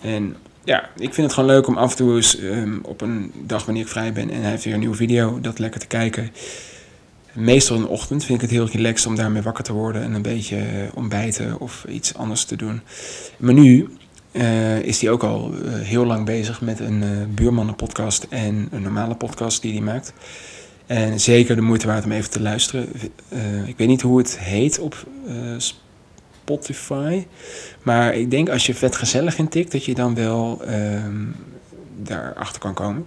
En 0.00 0.36
ja, 0.64 0.90
ik 0.96 1.14
vind 1.14 1.26
het 1.26 1.32
gewoon 1.32 1.50
leuk 1.50 1.66
om 1.66 1.76
af 1.76 1.90
en 1.90 1.96
toe 1.96 2.16
eens 2.16 2.40
um, 2.40 2.80
op 2.82 3.00
een 3.00 3.32
dag 3.46 3.64
wanneer 3.64 3.82
ik 3.82 3.88
vrij 3.88 4.12
ben 4.12 4.30
en 4.30 4.40
hij 4.40 4.50
heeft 4.50 4.64
weer 4.64 4.74
een 4.74 4.80
nieuwe 4.80 4.96
video, 4.96 5.40
dat 5.40 5.58
lekker 5.58 5.80
te 5.80 5.86
kijken. 5.86 6.30
Meestal 7.34 7.76
in 7.76 7.82
de 7.82 7.88
ochtend 7.88 8.24
vind 8.24 8.42
ik 8.42 8.50
het 8.50 8.58
heel 8.58 8.68
relaxed 8.68 9.06
om 9.06 9.16
daarmee 9.16 9.42
wakker 9.42 9.64
te 9.64 9.72
worden 9.72 10.02
en 10.02 10.14
een 10.14 10.22
beetje 10.22 10.90
ontbijten 10.94 11.60
of 11.60 11.84
iets 11.88 12.14
anders 12.14 12.44
te 12.44 12.56
doen. 12.56 12.80
Maar 13.36 13.54
nu 13.54 13.88
uh, 14.32 14.78
is 14.78 15.00
hij 15.00 15.10
ook 15.10 15.22
al 15.22 15.54
uh, 15.54 15.72
heel 15.74 16.04
lang 16.04 16.24
bezig 16.24 16.60
met 16.60 16.80
een 16.80 17.02
uh, 17.02 17.08
buurmannenpodcast 17.28 18.26
en 18.28 18.68
een 18.70 18.82
normale 18.82 19.14
podcast 19.14 19.62
die 19.62 19.72
hij 19.72 19.80
maakt. 19.80 20.12
En 20.86 21.20
zeker 21.20 21.56
de 21.56 21.62
moeite 21.62 21.86
waard 21.86 22.04
om 22.04 22.12
even 22.12 22.30
te 22.30 22.40
luisteren. 22.40 22.88
ik 23.66 23.76
weet 23.76 23.88
niet 23.88 24.02
hoe 24.02 24.18
het 24.18 24.38
heet 24.38 24.78
op 24.78 25.06
Spotify. 26.50 27.26
Maar 27.82 28.14
ik 28.14 28.30
denk 28.30 28.48
als 28.48 28.66
je 28.66 28.74
vet 28.74 28.96
gezellig 28.96 29.38
intikt, 29.38 29.72
dat 29.72 29.84
je 29.84 29.94
dan 29.94 30.14
wel 30.14 30.62
um, 30.68 31.34
daarachter 31.96 32.60
kan 32.60 32.74
komen. 32.74 33.06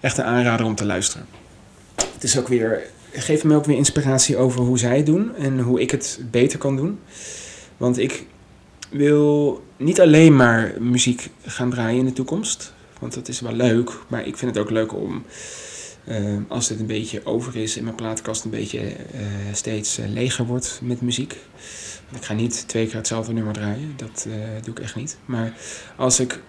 Echt 0.00 0.18
een 0.18 0.24
aanrader 0.24 0.66
om 0.66 0.74
te 0.74 0.84
luisteren. 0.84 1.26
Het 1.94 2.24
is 2.24 2.38
ook 2.38 2.48
weer, 2.48 2.82
geeft 3.22 3.44
me 3.44 3.54
ook 3.54 3.64
weer 3.64 3.76
inspiratie 3.76 4.36
over 4.36 4.60
hoe 4.60 4.78
zij 4.78 4.96
het 4.96 5.06
doen 5.06 5.34
en 5.34 5.60
hoe 5.60 5.80
ik 5.80 5.90
het 5.90 6.20
beter 6.30 6.58
kan 6.58 6.76
doen. 6.76 6.98
Want 7.76 7.98
ik 7.98 8.26
wil 8.90 9.62
niet 9.76 10.00
alleen 10.00 10.36
maar 10.36 10.74
muziek 10.80 11.30
gaan 11.42 11.70
draaien 11.70 11.98
in 11.98 12.04
de 12.04 12.12
toekomst. 12.12 12.74
Want 13.00 13.14
dat 13.14 13.28
is 13.28 13.40
wel 13.40 13.52
leuk, 13.52 13.90
maar 14.08 14.26
ik 14.26 14.36
vind 14.36 14.54
het 14.54 14.64
ook 14.64 14.70
leuk 14.70 14.94
om, 14.94 15.24
uh, 16.08 16.16
als 16.48 16.68
dit 16.68 16.80
een 16.80 16.86
beetje 16.86 17.20
over 17.24 17.56
is 17.56 17.76
en 17.76 17.84
mijn 17.84 17.96
plaatkast 17.96 18.44
een 18.44 18.50
beetje 18.50 18.80
uh, 18.80 18.92
steeds 19.52 19.98
uh, 19.98 20.08
leger 20.08 20.46
wordt 20.46 20.80
met 20.82 21.00
muziek. 21.00 21.36
Ik 22.14 22.24
ga 22.24 22.34
niet 22.34 22.68
twee 22.68 22.86
keer 22.86 22.96
hetzelfde 22.96 23.32
nummer 23.32 23.52
draaien, 23.52 23.94
dat 23.96 24.26
doe 24.64 24.74
ik 24.74 24.80
echt 24.80 24.96
niet. 24.96 25.18
Maar 25.24 25.52
als 25.96 26.20
ik 26.20 26.40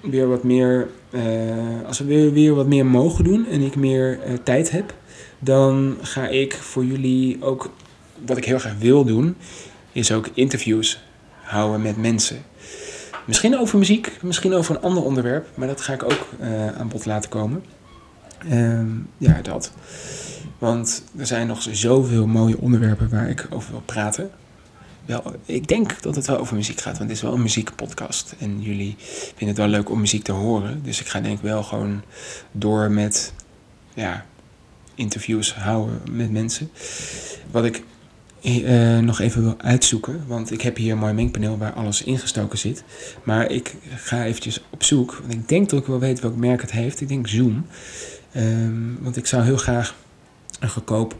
weer 0.00 0.28
wat 0.28 0.44
meer, 0.44 0.88
als 1.86 1.98
we 1.98 2.04
weer, 2.04 2.32
weer 2.32 2.54
wat 2.54 2.66
meer 2.66 2.86
mogen 2.86 3.24
doen 3.24 3.46
en 3.46 3.60
ik 3.60 3.76
meer 3.76 4.18
tijd 4.42 4.70
heb, 4.70 4.94
dan 5.46 5.96
ga 6.00 6.28
ik 6.28 6.54
voor 6.54 6.84
jullie 6.84 7.42
ook, 7.42 7.70
wat 8.26 8.36
ik 8.36 8.44
heel 8.44 8.58
graag 8.58 8.78
wil 8.78 9.04
doen, 9.04 9.36
is 9.92 10.12
ook 10.12 10.28
interviews 10.34 11.00
houden 11.42 11.82
met 11.82 11.96
mensen. 11.96 12.42
Misschien 13.24 13.58
over 13.58 13.78
muziek, 13.78 14.22
misschien 14.22 14.54
over 14.54 14.74
een 14.74 14.82
ander 14.82 15.02
onderwerp, 15.02 15.48
maar 15.54 15.68
dat 15.68 15.80
ga 15.80 15.92
ik 15.92 16.02
ook 16.02 16.26
eh, 16.40 16.76
aan 16.76 16.88
bod 16.88 17.06
laten 17.06 17.30
komen. 17.30 17.64
Ehm, 18.48 18.88
ja, 19.18 19.40
dat. 19.42 19.72
Want 20.58 21.04
er 21.16 21.26
zijn 21.26 21.46
nog 21.46 21.66
zoveel 21.70 22.26
mooie 22.26 22.58
onderwerpen 22.58 23.08
waar 23.08 23.28
ik 23.28 23.46
over 23.50 23.70
wil 23.70 23.82
praten. 23.84 24.30
Wel, 25.04 25.34
ik 25.44 25.68
denk 25.68 26.02
dat 26.02 26.16
het 26.16 26.26
wel 26.26 26.38
over 26.38 26.56
muziek 26.56 26.80
gaat, 26.80 26.98
want 26.98 27.08
het 27.08 27.18
is 27.18 27.22
wel 27.22 27.32
een 27.32 27.42
muziekpodcast. 27.42 28.34
En 28.38 28.62
jullie 28.62 28.96
vinden 28.98 29.48
het 29.48 29.56
wel 29.56 29.68
leuk 29.68 29.90
om 29.90 30.00
muziek 30.00 30.24
te 30.24 30.32
horen. 30.32 30.82
Dus 30.82 31.00
ik 31.00 31.06
ga 31.06 31.20
denk 31.20 31.36
ik 31.36 31.44
wel 31.44 31.62
gewoon 31.62 32.02
door 32.52 32.90
met 32.90 33.32
ja, 33.94 34.26
interviews 34.96 35.54
houden 35.54 36.00
met 36.10 36.30
mensen. 36.30 36.70
Wat 37.50 37.64
ik 37.64 37.82
eh, 38.42 38.98
nog 38.98 39.20
even 39.20 39.42
wil 39.42 39.54
uitzoeken, 39.58 40.24
want 40.26 40.52
ik 40.52 40.60
heb 40.60 40.76
hier 40.76 40.92
een 40.92 40.98
mooi 40.98 41.12
mengpaneel 41.12 41.58
waar 41.58 41.72
alles 41.72 42.02
ingestoken 42.02 42.58
zit. 42.58 42.84
Maar 43.22 43.50
ik 43.50 43.74
ga 43.94 44.24
eventjes 44.24 44.62
op 44.70 44.82
zoek, 44.82 45.18
want 45.20 45.32
ik 45.32 45.48
denk 45.48 45.70
dat 45.70 45.80
ik 45.80 45.86
wel 45.86 45.98
weet 45.98 46.20
welk 46.20 46.36
merk 46.36 46.60
het 46.60 46.70
heeft. 46.70 47.00
Ik 47.00 47.08
denk 47.08 47.28
Zoom. 47.28 47.66
Ehm, 48.32 48.94
want 49.00 49.16
ik 49.16 49.26
zou 49.26 49.44
heel 49.44 49.56
graag 49.56 49.94
een 50.60 50.68
goedkoop 50.68 51.16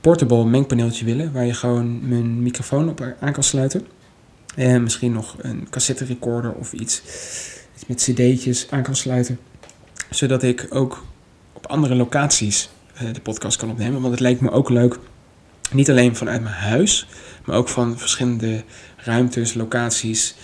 portable 0.00 0.44
mengpaneeltje 0.44 1.04
willen, 1.04 1.32
waar 1.32 1.46
je 1.46 1.54
gewoon 1.54 2.08
mijn 2.08 2.42
microfoon 2.42 2.88
op 2.88 3.14
aan 3.20 3.32
kan 3.32 3.42
sluiten. 3.42 3.86
En 4.54 4.82
misschien 4.82 5.12
nog 5.12 5.36
een 5.38 5.66
cassette 5.70 6.04
recorder 6.04 6.52
of 6.52 6.72
iets, 6.72 7.02
iets 7.74 7.86
met 7.86 8.02
cd'tjes 8.02 8.66
aan 8.70 8.82
kan 8.82 8.96
sluiten. 8.96 9.38
Zodat 10.10 10.42
ik 10.42 10.66
ook 10.70 11.04
op 11.52 11.66
andere 11.66 11.94
locaties 11.94 12.68
de 13.12 13.20
podcast 13.22 13.56
kan 13.56 13.70
opnemen. 13.70 14.00
Want 14.00 14.12
het 14.12 14.20
lijkt 14.20 14.40
me 14.40 14.50
ook 14.50 14.68
leuk, 14.68 14.98
niet 15.72 15.90
alleen 15.90 16.16
vanuit 16.16 16.42
mijn 16.42 16.54
huis, 16.54 17.06
maar 17.44 17.56
ook 17.56 17.68
van 17.68 17.98
verschillende 17.98 18.64
ruimtes, 18.96 19.54
locaties 19.54 20.34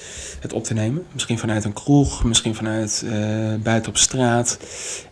het 0.40 0.53
op 0.53 0.64
te 0.64 0.75
nemen. 0.75 1.07
Misschien 1.12 1.38
vanuit 1.38 1.64
een 1.64 1.73
kroeg, 1.73 2.25
misschien 2.25 2.55
vanuit 2.55 3.03
uh, 3.05 3.55
buiten 3.62 3.90
op 3.90 3.97
straat. 3.97 4.59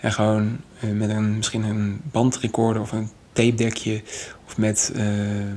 En 0.00 0.12
gewoon 0.12 0.60
uh, 0.84 0.90
met 0.90 1.10
een, 1.10 1.36
misschien 1.36 1.62
een 1.62 2.00
bandrecorder 2.10 2.82
of 2.82 2.92
een 2.92 3.10
tape 3.32 3.54
dekje. 3.54 4.02
Of 4.46 4.56
met, 4.56 4.92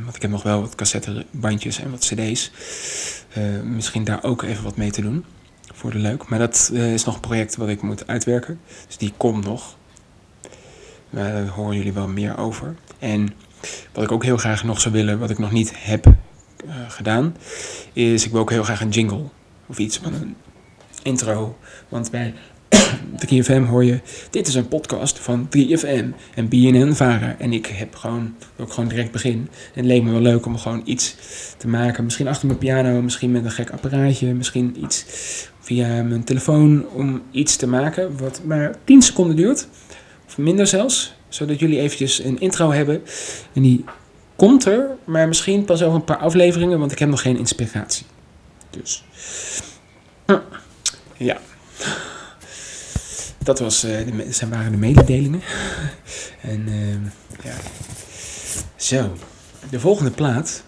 want 0.03 0.15
ik 0.15 0.21
heb 0.21 0.31
nog 0.31 0.43
wel 0.43 0.61
wat 0.61 0.75
cassettebandjes 0.75 1.79
en 1.79 1.91
wat 1.91 1.99
cd's. 1.99 2.51
misschien 3.63 4.03
daar 4.03 4.23
ook 4.23 4.41
even 4.41 4.63
wat 4.63 4.77
mee 4.77 4.91
te 4.91 5.01
doen. 5.01 5.25
Voor 5.73 5.91
de 5.91 5.97
leuk. 5.97 6.27
Maar 6.27 6.39
dat 6.39 6.71
is 6.73 7.03
nog 7.03 7.15
een 7.15 7.21
project 7.21 7.55
wat 7.55 7.69
ik 7.69 7.81
moet 7.81 8.07
uitwerken. 8.07 8.59
Dus 8.87 8.97
die 8.97 9.13
komt 9.17 9.45
nog. 9.45 9.76
Daar 11.09 11.47
horen 11.47 11.75
jullie 11.75 11.93
wel 11.93 12.07
meer 12.07 12.37
over. 12.37 12.75
En 12.99 13.33
wat 13.93 14.03
ik 14.03 14.11
ook 14.11 14.23
heel 14.23 14.37
graag 14.37 14.63
nog 14.63 14.81
zou 14.81 14.93
willen, 14.93 15.19
wat 15.19 15.29
ik 15.29 15.39
nog 15.39 15.51
niet 15.51 15.71
heb 15.75 16.05
uh, 16.05 16.73
gedaan, 16.87 17.35
is 17.93 18.25
ik 18.25 18.31
wil 18.31 18.41
ook 18.41 18.49
heel 18.49 18.63
graag 18.63 18.81
een 18.81 18.89
jingle 18.89 19.23
of 19.67 19.77
iets 19.77 19.97
van 19.97 20.13
een 20.13 20.35
intro. 21.03 21.57
Want 21.89 22.11
bij 22.11 22.33
3FM 23.25 23.67
hoor 23.67 23.83
je, 23.83 23.99
dit 24.29 24.47
is 24.47 24.55
een 24.55 24.67
podcast 24.67 25.19
van 25.19 25.49
3FM 25.57 26.05
en 26.35 26.47
BNN 26.49 26.93
Vara. 26.93 27.35
En 27.39 27.53
ik 27.53 27.65
heb 27.65 27.95
gewoon, 27.95 28.35
ook 28.57 28.73
gewoon 28.73 28.89
direct 28.89 29.11
begin. 29.11 29.33
En 29.33 29.49
het 29.73 29.85
leek 29.85 30.03
me 30.03 30.11
wel 30.11 30.21
leuk 30.21 30.45
om 30.45 30.57
gewoon 30.57 30.81
iets 30.85 31.15
te 31.57 31.67
maken. 31.67 32.03
Misschien 32.03 32.27
achter 32.27 32.47
mijn 32.47 32.59
piano, 32.59 33.01
misschien 33.01 33.31
met 33.31 33.45
een 33.45 33.51
gek 33.51 33.69
apparaatje, 33.69 34.33
misschien 34.33 34.83
iets 34.83 35.05
via 35.59 36.03
mijn 36.03 36.23
telefoon 36.23 36.85
om 36.93 37.21
iets 37.31 37.55
te 37.55 37.67
maken 37.67 38.17
wat 38.17 38.41
maar 38.45 38.75
10 38.83 39.01
seconden 39.01 39.35
duurt. 39.35 39.67
Minder 40.37 40.67
zelfs, 40.67 41.13
zodat 41.29 41.59
jullie 41.59 41.79
eventjes 41.79 42.23
een 42.23 42.39
intro 42.39 42.71
hebben. 42.71 43.03
En 43.53 43.61
die 43.61 43.85
komt 44.35 44.65
er, 44.65 44.89
maar 45.03 45.27
misschien 45.27 45.65
pas 45.65 45.83
over 45.83 45.95
een 45.95 46.03
paar 46.03 46.17
afleveringen, 46.17 46.79
want 46.79 46.91
ik 46.91 46.99
heb 46.99 47.09
nog 47.09 47.21
geen 47.21 47.37
inspiratie. 47.37 48.05
Dus, 48.69 49.03
ja. 51.17 51.37
Dat 53.43 53.59
was, 53.59 53.85
uh, 53.85 53.91
de, 53.91 54.25
zijn, 54.29 54.49
waren 54.49 54.71
de 54.71 54.77
mededelingen. 54.77 55.41
en 56.41 56.67
uh, 56.67 56.95
ja. 57.43 57.55
Zo, 58.75 59.17
de 59.69 59.79
volgende 59.79 60.11
plaat. 60.11 60.63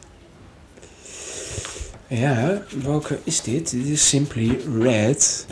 Ja, 2.08 2.62
welke 2.84 3.20
is 3.24 3.42
dit? 3.42 3.72
Dit 3.72 3.86
is 3.86 4.08
Simply 4.08 4.60
Red. 4.80 5.46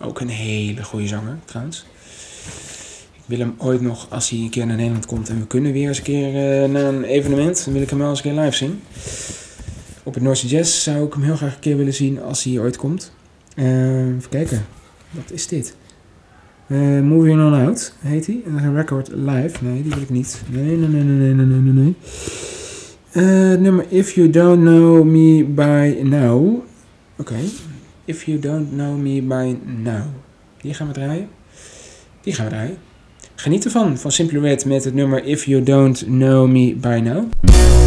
Ook 0.00 0.20
een 0.20 0.28
hele 0.28 0.84
goede 0.84 1.06
zanger 1.06 1.38
trouwens. 1.44 1.84
Wil 3.32 3.40
hem 3.40 3.54
ooit 3.58 3.80
nog, 3.80 4.06
als 4.10 4.30
hij 4.30 4.38
een 4.38 4.50
keer 4.50 4.66
naar 4.66 4.76
Nederland 4.76 5.06
komt 5.06 5.28
en 5.28 5.38
we 5.38 5.46
kunnen 5.46 5.72
weer 5.72 5.88
eens 5.88 5.98
een 5.98 6.04
keer 6.04 6.28
uh, 6.28 6.70
naar 6.70 6.84
een 6.84 7.04
evenement, 7.04 7.64
dan 7.64 7.72
wil 7.72 7.82
ik 7.82 7.90
hem 7.90 7.98
wel 7.98 8.08
eens 8.08 8.24
een 8.24 8.32
keer 8.32 8.40
live 8.42 8.56
zien. 8.56 8.80
Op 10.02 10.14
het 10.14 10.22
Noordse 10.22 10.46
Jazz 10.46 10.82
zou 10.82 11.06
ik 11.06 11.12
hem 11.12 11.22
heel 11.22 11.36
graag 11.36 11.54
een 11.54 11.60
keer 11.60 11.76
willen 11.76 11.94
zien 11.94 12.22
als 12.22 12.44
hij 12.44 12.58
ooit 12.58 12.76
komt. 12.76 13.12
Uh, 13.56 14.06
even 14.06 14.28
kijken, 14.28 14.64
wat 15.10 15.30
is 15.30 15.46
dit? 15.46 15.76
Uh, 16.66 17.00
Moving 17.00 17.40
On 17.40 17.54
Out 17.54 17.94
heet 18.00 18.26
hij. 18.26 18.40
En 18.46 18.56
een 18.56 18.74
record 18.74 19.08
live. 19.08 19.64
Nee, 19.64 19.82
die 19.82 19.92
wil 19.92 20.02
ik 20.02 20.10
niet. 20.10 20.42
Nee, 20.50 20.76
nee, 20.76 20.88
nee, 20.88 21.02
nee, 21.02 21.34
nee, 21.34 21.60
nee, 21.60 21.72
nee. 21.72 21.94
Uh, 23.12 23.60
nummer 23.60 23.84
If 23.88 24.12
You 24.12 24.30
Don't 24.30 24.60
Know 24.60 25.04
Me 25.04 25.44
By 25.44 26.02
Now. 26.02 26.62
Oké. 27.16 27.36
If 28.04 28.24
You 28.24 28.38
Don't 28.38 28.70
Know 28.70 28.98
Me 28.98 29.22
By 29.22 29.56
Now. 29.82 30.02
Die 30.60 30.74
gaan 30.74 30.86
we 30.86 30.92
draaien. 30.92 31.28
Die 32.20 32.34
gaan 32.34 32.44
we 32.44 32.50
draaien. 32.50 32.76
Geniet 33.42 33.64
ervan, 33.64 33.98
van 33.98 34.12
Simply 34.12 34.38
Red 34.38 34.64
met 34.64 34.84
het 34.84 34.94
nummer 34.94 35.24
If 35.24 35.44
You 35.44 35.62
Don't 35.62 36.04
Know 36.04 36.48
Me 36.48 36.74
By 36.74 37.00
Now. 37.02 37.81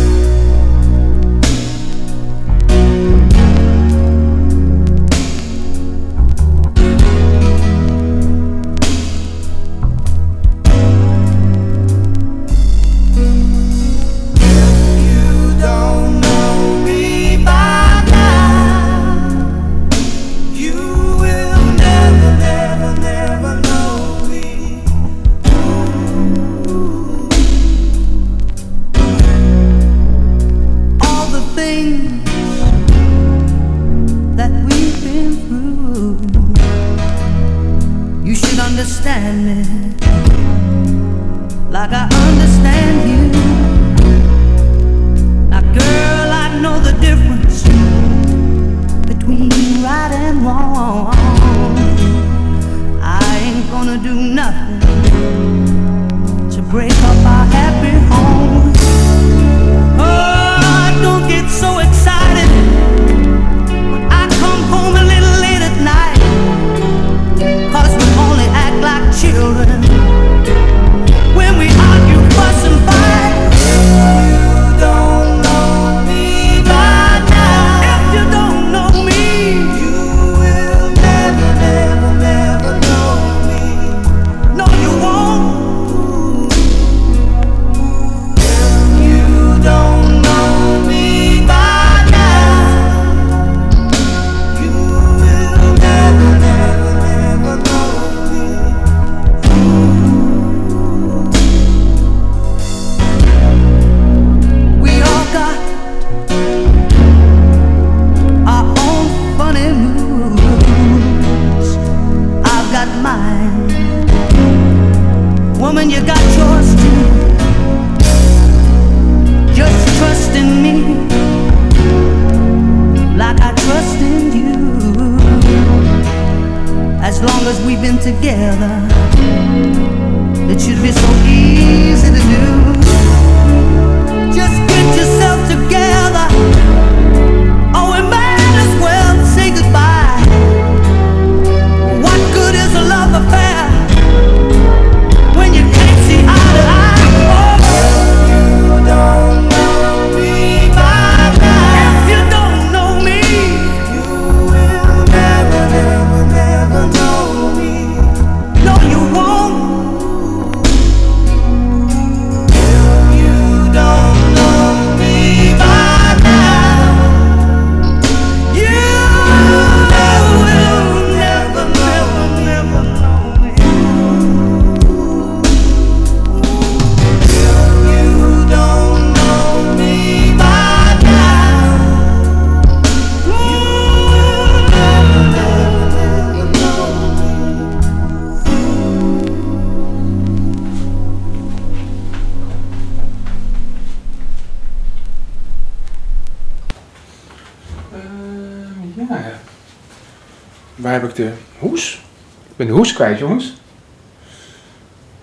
Heb 201.07 201.17
ik 201.17 201.25
de 201.25 201.31
hoes? 201.59 202.01
Ik 202.49 202.55
ben 202.55 202.67
de 202.67 202.73
hoes 202.73 202.93
kwijt, 202.93 203.19
jongens. 203.19 203.53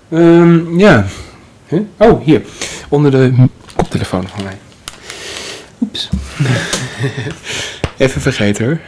Ehm, 0.09 0.78
ja. 0.78 1.07
Huh? 1.66 1.80
Oh, 1.97 2.24
hier. 2.24 2.43
Onder 2.89 3.11
de 3.11 3.47
koptelefoon 3.76 4.28
van 4.28 4.45
mij. 4.45 4.59
Oeps. 5.80 6.09
Even 7.97 8.20
vergeten 8.20 8.64
hoor. 8.64 8.80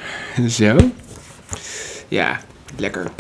Zo. 0.49 0.77
Ja, 2.09 2.41
lekker. 2.77 3.11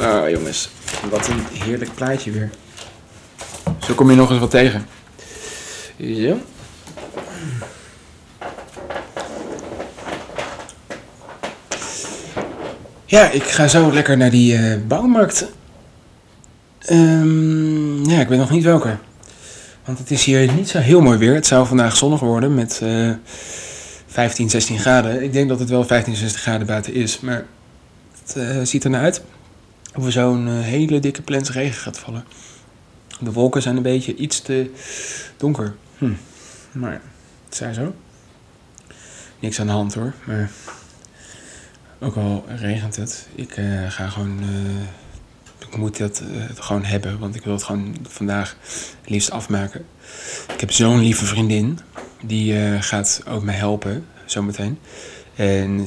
Oh, 0.00 0.28
jongens. 0.34 0.70
Wat 1.10 1.28
een 1.28 1.42
heerlijk 1.52 1.94
plaatje 1.94 2.30
weer. 2.30 2.50
Zo 3.78 3.94
kom 3.94 4.10
je 4.10 4.16
nog 4.16 4.30
eens 4.30 4.40
wat 4.40 4.50
tegen. 4.50 4.86
Zo. 5.98 6.38
Ja, 13.08 13.30
ik 13.30 13.42
ga 13.42 13.68
zo 13.68 13.92
lekker 13.92 14.16
naar 14.16 14.30
die 14.30 14.56
eh, 14.56 14.80
bouwmarkt. 14.86 15.46
Ehm, 16.78 18.10
ja, 18.10 18.20
ik 18.20 18.28
weet 18.28 18.38
nog 18.38 18.50
niet 18.50 18.64
welke. 18.64 18.96
Want 19.84 19.98
het 19.98 20.10
is 20.10 20.24
hier 20.24 20.52
niet 20.52 20.68
zo 20.68 20.78
heel 20.78 21.00
mooi 21.00 21.18
weer. 21.18 21.34
Het 21.34 21.46
zou 21.46 21.66
vandaag 21.66 21.96
zonnig 21.96 22.20
worden 22.20 22.54
met 22.54 22.80
eh 22.82 23.10
15, 24.06 24.50
16 24.50 24.78
graden. 24.78 25.22
Ik 25.22 25.32
denk 25.32 25.48
dat 25.48 25.58
het 25.58 25.68
wel 25.68 25.84
15, 25.84 26.16
16 26.16 26.40
graden 26.40 26.66
buiten 26.66 26.94
is. 26.94 27.20
Maar 27.20 27.44
het 28.24 28.36
eh, 28.36 28.60
ziet 28.62 28.84
er 28.84 28.90
naar 28.90 29.02
uit 29.02 29.22
of 29.94 30.04
er 30.04 30.12
zo'n 30.12 30.48
eh, 30.48 30.60
hele 30.60 31.00
dikke 31.00 31.22
plens 31.22 31.50
regen 31.50 31.80
gaat 31.80 31.98
vallen. 31.98 32.24
De 33.20 33.32
wolken 33.32 33.62
zijn 33.62 33.76
een 33.76 33.82
beetje 33.82 34.14
iets 34.14 34.40
te 34.40 34.70
donker. 35.36 35.74
Hm. 35.98 36.12
Maar 36.72 36.92
ja, 36.92 37.00
het 37.44 37.56
zij 37.56 37.72
zo. 37.72 37.94
Niks 39.38 39.60
aan 39.60 39.66
de 39.66 39.72
hand 39.72 39.94
hoor. 39.94 40.12
Maar 40.24 40.50
ook 42.00 42.16
al 42.16 42.44
regent 42.48 42.96
het, 42.96 43.28
ik 43.34 43.56
eh, 43.56 43.90
ga 43.90 44.08
gewoon. 44.08 44.40
eh, 44.40 45.66
ik 45.68 45.76
moet 45.76 45.96
dat 45.96 46.20
eh, 46.20 46.42
gewoon 46.54 46.84
hebben, 46.84 47.18
want 47.18 47.34
ik 47.34 47.44
wil 47.44 47.52
het 47.52 47.62
gewoon 47.62 47.96
vandaag 48.08 48.56
liefst 49.04 49.30
afmaken. 49.30 49.86
Ik 50.54 50.60
heb 50.60 50.72
zo'n 50.72 50.98
lieve 50.98 51.24
vriendin, 51.24 51.78
die 52.22 52.80
gaat 52.82 53.22
ook 53.28 53.42
mij 53.42 53.54
helpen 53.54 54.06
zometeen. 54.24 54.78
En 55.34 55.86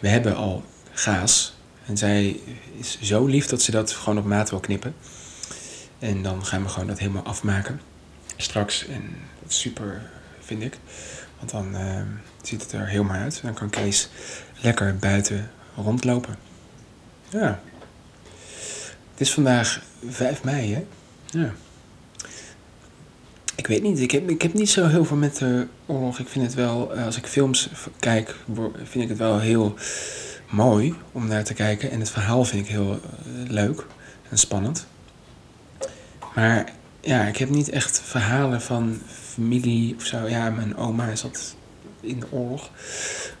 we 0.00 0.08
hebben 0.08 0.36
al 0.36 0.64
gaas. 0.92 1.54
En 1.86 1.96
zij 1.96 2.40
is 2.78 2.98
zo 3.00 3.26
lief 3.26 3.46
dat 3.46 3.62
ze 3.62 3.70
dat 3.70 3.92
gewoon 3.92 4.18
op 4.18 4.24
maat 4.24 4.50
wil 4.50 4.60
knippen. 4.60 4.94
En 5.98 6.22
dan 6.22 6.44
gaan 6.44 6.62
we 6.62 6.68
gewoon 6.68 6.88
dat 6.88 6.98
helemaal 6.98 7.24
afmaken. 7.24 7.80
Straks. 8.36 8.86
En 8.86 9.16
dat 9.42 9.50
is 9.50 9.60
super, 9.60 10.02
vind 10.40 10.62
ik. 10.62 10.78
Want 11.44 11.72
dan 11.72 11.80
eh, 11.80 12.00
ziet 12.42 12.62
het 12.62 12.72
er 12.72 12.86
heel 12.86 13.04
mooi 13.04 13.18
uit. 13.18 13.40
Dan 13.42 13.54
kan 13.54 13.70
Kees 13.70 14.08
lekker 14.60 14.96
buiten 14.96 15.50
rondlopen. 15.76 16.36
Ja. 17.28 17.60
Het 19.10 19.20
is 19.20 19.32
vandaag 19.32 19.82
5 20.08 20.44
mei, 20.44 20.74
hè? 20.74 20.84
Ja. 21.26 21.52
Ik 23.54 23.66
weet 23.66 23.82
niet, 23.82 24.00
ik 24.00 24.10
heb, 24.10 24.30
ik 24.30 24.42
heb 24.42 24.54
niet 24.54 24.70
zo 24.70 24.86
heel 24.86 25.04
veel 25.04 25.16
met 25.16 25.36
de 25.36 25.66
oorlog. 25.86 26.18
Ik 26.18 26.28
vind 26.28 26.44
het 26.44 26.54
wel, 26.54 26.94
eh, 26.94 27.04
als 27.04 27.16
ik 27.16 27.26
films 27.26 27.70
kijk, 27.98 28.36
vind 28.74 29.04
ik 29.04 29.08
het 29.08 29.18
wel 29.18 29.38
heel 29.38 29.74
mooi 30.50 30.94
om 31.12 31.26
naar 31.26 31.44
te 31.44 31.54
kijken. 31.54 31.90
En 31.90 32.00
het 32.00 32.10
verhaal 32.10 32.44
vind 32.44 32.64
ik 32.64 32.72
heel 32.72 32.92
eh, 32.92 33.50
leuk 33.50 33.86
en 34.28 34.38
spannend. 34.38 34.86
Maar 36.34 36.72
ja, 37.00 37.26
ik 37.26 37.36
heb 37.36 37.48
niet 37.48 37.68
echt 37.68 38.00
verhalen 38.00 38.62
van 38.62 39.00
familie 39.34 39.94
of 39.96 40.04
zo. 40.04 40.28
Ja, 40.28 40.50
mijn 40.50 40.76
oma 40.76 41.14
zat 41.14 41.56
in 42.00 42.20
de 42.20 42.26
oorlog. 42.30 42.70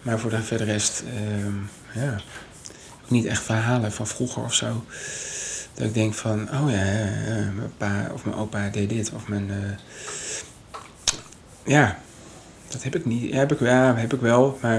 Maar 0.02 0.18
voor 0.18 0.30
de 0.30 0.42
verder 0.42 0.66
rest, 0.66 1.04
ehm, 1.06 1.56
ja, 2.04 2.14
ook 3.02 3.10
niet 3.10 3.24
echt 3.24 3.42
verhalen 3.42 3.92
van 3.92 4.06
vroeger 4.06 4.42
of 4.42 4.54
zo. 4.54 4.84
Dat 5.74 5.86
ik 5.86 5.94
denk 5.94 6.14
van, 6.14 6.40
oh 6.42 6.70
ja, 6.70 6.84
ja, 6.84 7.06
ja, 7.26 7.50
mijn 7.54 7.72
pa 7.76 8.10
of 8.12 8.24
mijn 8.24 8.36
opa 8.36 8.68
deed 8.68 8.88
dit. 8.88 9.12
Of 9.14 9.28
mijn, 9.28 9.50
eh, 9.50 9.76
ja, 11.64 11.98
dat 12.68 12.82
heb 12.82 12.96
ik 12.96 13.04
niet. 13.04 13.34
Heb 13.34 13.52
ik, 13.52 13.60
ja, 13.60 13.96
heb 13.96 14.12
ik 14.12 14.20
wel, 14.20 14.58
maar 14.62 14.76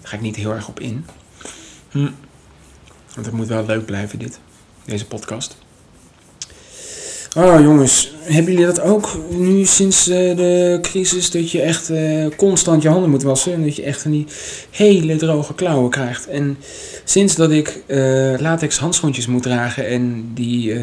daar 0.00 0.08
ga 0.08 0.16
ik 0.16 0.22
niet 0.22 0.36
heel 0.36 0.52
erg 0.52 0.68
op 0.68 0.80
in. 0.80 1.06
Hm. 1.90 2.10
Want 3.14 3.26
het 3.26 3.34
moet 3.34 3.46
wel 3.46 3.66
leuk 3.66 3.84
blijven, 3.84 4.18
dit. 4.18 4.40
Deze 4.84 5.06
podcast. 5.06 5.63
Oh 7.36 7.60
jongens, 7.60 8.14
hebben 8.20 8.52
jullie 8.52 8.66
dat 8.66 8.80
ook 8.80 9.18
nu 9.30 9.64
sinds 9.64 10.08
eh, 10.08 10.36
de 10.36 10.78
crisis? 10.82 11.30
Dat 11.30 11.50
je 11.50 11.60
echt 11.60 11.90
eh, 11.90 12.26
constant 12.36 12.82
je 12.82 12.88
handen 12.88 13.10
moet 13.10 13.22
wassen. 13.22 13.52
En 13.52 13.62
dat 13.62 13.76
je 13.76 13.82
echt 13.82 14.02
van 14.02 14.10
die 14.10 14.26
hele 14.70 15.16
droge 15.16 15.54
klauwen 15.54 15.90
krijgt. 15.90 16.28
En 16.28 16.56
sinds 17.04 17.34
dat 17.34 17.50
ik 17.50 17.82
eh, 17.86 18.34
latex 18.38 18.78
handschoentjes 18.78 19.26
moet 19.26 19.42
dragen 19.42 19.86
en 19.86 20.30
die 20.34 20.74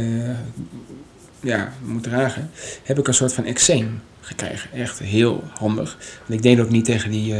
ja, 1.39 1.73
moet 1.85 2.03
dragen, 2.03 2.49
heb 2.83 2.99
ik 2.99 3.07
een 3.07 3.13
soort 3.13 3.33
van 3.33 3.45
eczeem 3.45 4.01
gekregen. 4.21 4.71
Echt 4.73 4.99
heel 4.99 5.43
handig. 5.57 5.97
Want 6.27 6.39
ik 6.39 6.41
deed 6.41 6.59
ook 6.59 6.69
niet 6.69 6.85
tegen 6.85 7.11
die 7.11 7.35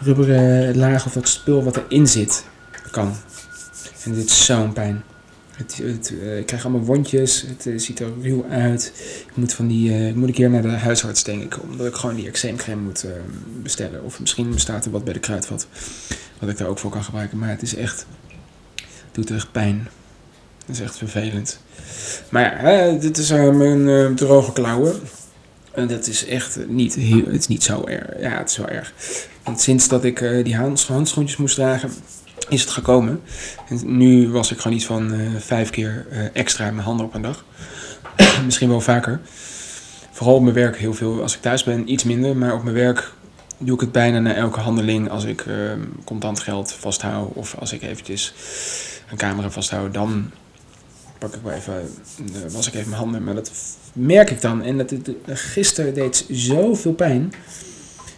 rubberen 0.00 0.76
laag 0.76 1.06
of 1.06 1.12
dat 1.12 1.28
spul 1.28 1.64
wat 1.64 1.76
erin 1.76 2.06
zit 2.06 2.44
kan. 2.90 3.14
En 4.04 4.14
dit 4.14 4.24
is 4.24 4.44
zo'n 4.44 4.72
pijn. 4.72 5.02
Eh, 5.70 6.38
ik 6.38 6.46
krijg 6.46 6.64
allemaal 6.64 6.84
wondjes, 6.84 7.44
het 7.48 7.66
eh, 7.66 7.78
ziet 7.78 8.00
er 8.00 8.08
ruw 8.22 8.44
uit. 8.50 8.92
Ik 9.26 9.36
moet, 9.36 9.52
van 9.52 9.66
die, 9.66 9.90
eh, 9.90 10.08
ik 10.08 10.14
moet 10.14 10.28
een 10.28 10.34
keer 10.34 10.50
naar 10.50 10.62
de 10.62 10.68
huisarts, 10.68 11.24
denk 11.24 11.42
ik, 11.42 11.62
omdat 11.62 11.86
ik 11.86 11.94
gewoon 11.94 12.14
die 12.16 12.26
eczeemcreme 12.28 12.82
moet 12.82 13.04
bestellen. 13.62 14.04
Of 14.04 14.20
misschien 14.20 14.50
bestaat 14.50 14.84
er 14.84 14.90
wat 14.90 15.04
bij 15.04 15.12
de 15.12 15.20
kruidvat, 15.20 15.66
wat 16.38 16.48
ik 16.48 16.58
daar 16.58 16.68
ook 16.68 16.78
voor 16.78 16.90
kan 16.90 17.04
gebruiken. 17.04 17.38
Maar 17.38 17.48
het 17.48 17.62
is 17.62 17.74
echt, 17.74 18.06
het 18.76 18.86
doet 19.12 19.30
echt 19.30 19.52
pijn. 19.52 19.88
Het 20.66 20.76
is 20.76 20.82
echt 20.82 20.98
vervelend. 20.98 21.60
Maar 22.28 22.72
ja, 22.72 22.92
dit 22.98 23.18
is 23.18 23.30
mijn 23.30 24.14
droge 24.14 24.52
klauwen. 24.52 24.94
En 25.72 25.88
dat 25.88 26.06
is 26.06 26.26
echt 26.26 26.58
niet, 26.68 26.94
het 26.94 27.34
is 27.40 27.46
niet 27.46 27.62
zo 27.62 27.84
erg. 27.86 28.20
Ja, 28.20 28.38
het 28.38 28.50
is 28.50 28.56
wel 28.56 28.68
erg. 28.68 28.92
Want 29.42 29.60
sinds 29.60 29.88
dat 29.88 30.04
ik 30.04 30.44
die 30.44 30.56
hands- 30.56 30.86
handschoentjes 30.86 31.38
moest 31.38 31.54
dragen, 31.54 31.90
is 32.48 32.60
het 32.60 32.70
gekomen. 32.70 33.20
En 33.68 33.96
nu 33.96 34.28
was 34.30 34.50
ik 34.52 34.58
gewoon 34.60 34.76
iets 34.76 34.86
van 34.86 35.12
eh, 35.12 35.20
vijf 35.38 35.70
keer 35.70 36.06
eh, 36.10 36.18
extra 36.32 36.70
mijn 36.70 36.84
handen 36.86 37.06
op 37.06 37.14
een 37.14 37.22
dag. 37.22 37.44
Misschien 38.44 38.68
wel 38.68 38.80
vaker. 38.80 39.20
Vooral 40.10 40.34
op 40.34 40.42
mijn 40.42 40.54
werk 40.54 40.76
heel 40.76 40.94
veel. 40.94 41.22
Als 41.22 41.34
ik 41.34 41.40
thuis 41.40 41.64
ben, 41.64 41.92
iets 41.92 42.04
minder. 42.04 42.36
Maar 42.36 42.54
op 42.54 42.62
mijn 42.62 42.76
werk 42.76 43.12
doe 43.58 43.74
ik 43.74 43.80
het 43.80 43.92
bijna 43.92 44.18
na 44.18 44.34
elke 44.34 44.60
handeling. 44.60 45.10
Als 45.10 45.24
ik 45.24 45.40
eh, 45.40 45.54
contant 46.04 46.40
geld 46.40 46.72
vasthoud 46.72 47.32
of 47.34 47.54
als 47.58 47.72
ik 47.72 47.82
eventjes 47.82 48.34
een 49.10 49.16
camera 49.16 49.50
vasthoud, 49.50 49.94
dan 49.94 50.30
pak 51.18 51.34
ik 51.34 51.40
wel 51.42 51.52
even, 51.52 51.74
eh, 52.18 52.52
was 52.52 52.66
ik 52.66 52.74
even 52.74 52.88
mijn 52.88 53.00
handen. 53.02 53.24
Maar 53.24 53.34
dat 53.34 53.50
merk 53.92 54.30
ik 54.30 54.40
dan. 54.40 54.62
En 54.62 54.78
dat, 54.78 54.90
het- 54.90 55.10
gisteren 55.26 55.94
deed 55.94 56.26
zoveel 56.30 56.92
pijn 56.92 57.32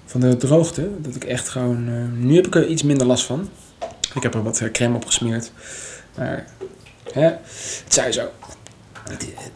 van 0.06 0.20
de 0.20 0.36
droogte, 0.36 0.88
dat 1.00 1.14
ik 1.14 1.24
echt 1.24 1.48
gewoon, 1.48 1.88
nu 2.26 2.34
heb 2.34 2.46
ik 2.46 2.54
er 2.54 2.66
iets 2.66 2.82
minder 2.82 3.06
last 3.06 3.24
van. 3.24 3.48
Ik 4.14 4.22
heb 4.22 4.34
er 4.34 4.42
wat 4.42 4.60
eh, 4.60 4.70
crème 4.70 4.96
op 4.96 5.06
gesmeerd. 5.06 5.52
Maar, 6.16 6.44
hè, 7.12 7.24
het 7.24 7.84
zij 7.88 8.12
zo. 8.12 8.30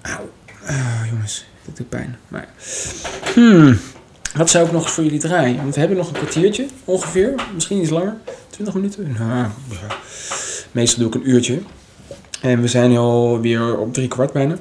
Auw. 0.03 0.31
Ah, 0.67 1.03
jongens, 1.11 1.47
dat 1.65 1.77
doet 1.77 1.89
pijn. 1.89 2.19
Maar, 2.29 2.49
hmm, 3.35 3.79
wat 4.35 4.51
zou 4.51 4.67
ik 4.67 4.73
nog 4.73 4.91
voor 4.91 5.05
jullie 5.05 5.19
draaien? 5.19 5.57
Want 5.57 5.75
we 5.75 5.81
hebben 5.81 5.99
nog 5.99 6.09
een 6.09 6.15
kwartiertje, 6.15 6.67
ongeveer. 6.85 7.35
Misschien 7.55 7.81
iets 7.81 7.91
langer. 7.91 8.17
20 8.51 8.75
minuten? 8.75 9.17
Nou, 9.19 9.47
meestal 10.73 10.99
doe 10.99 11.09
ik 11.09 11.15
een 11.15 11.31
uurtje. 11.31 11.61
En 12.41 12.61
we 12.61 12.69
zijn 12.69 12.97
alweer 12.97 13.79
op 13.79 13.95
drie 13.95 14.09
kwart 14.09 14.33
bijna. 14.33 14.59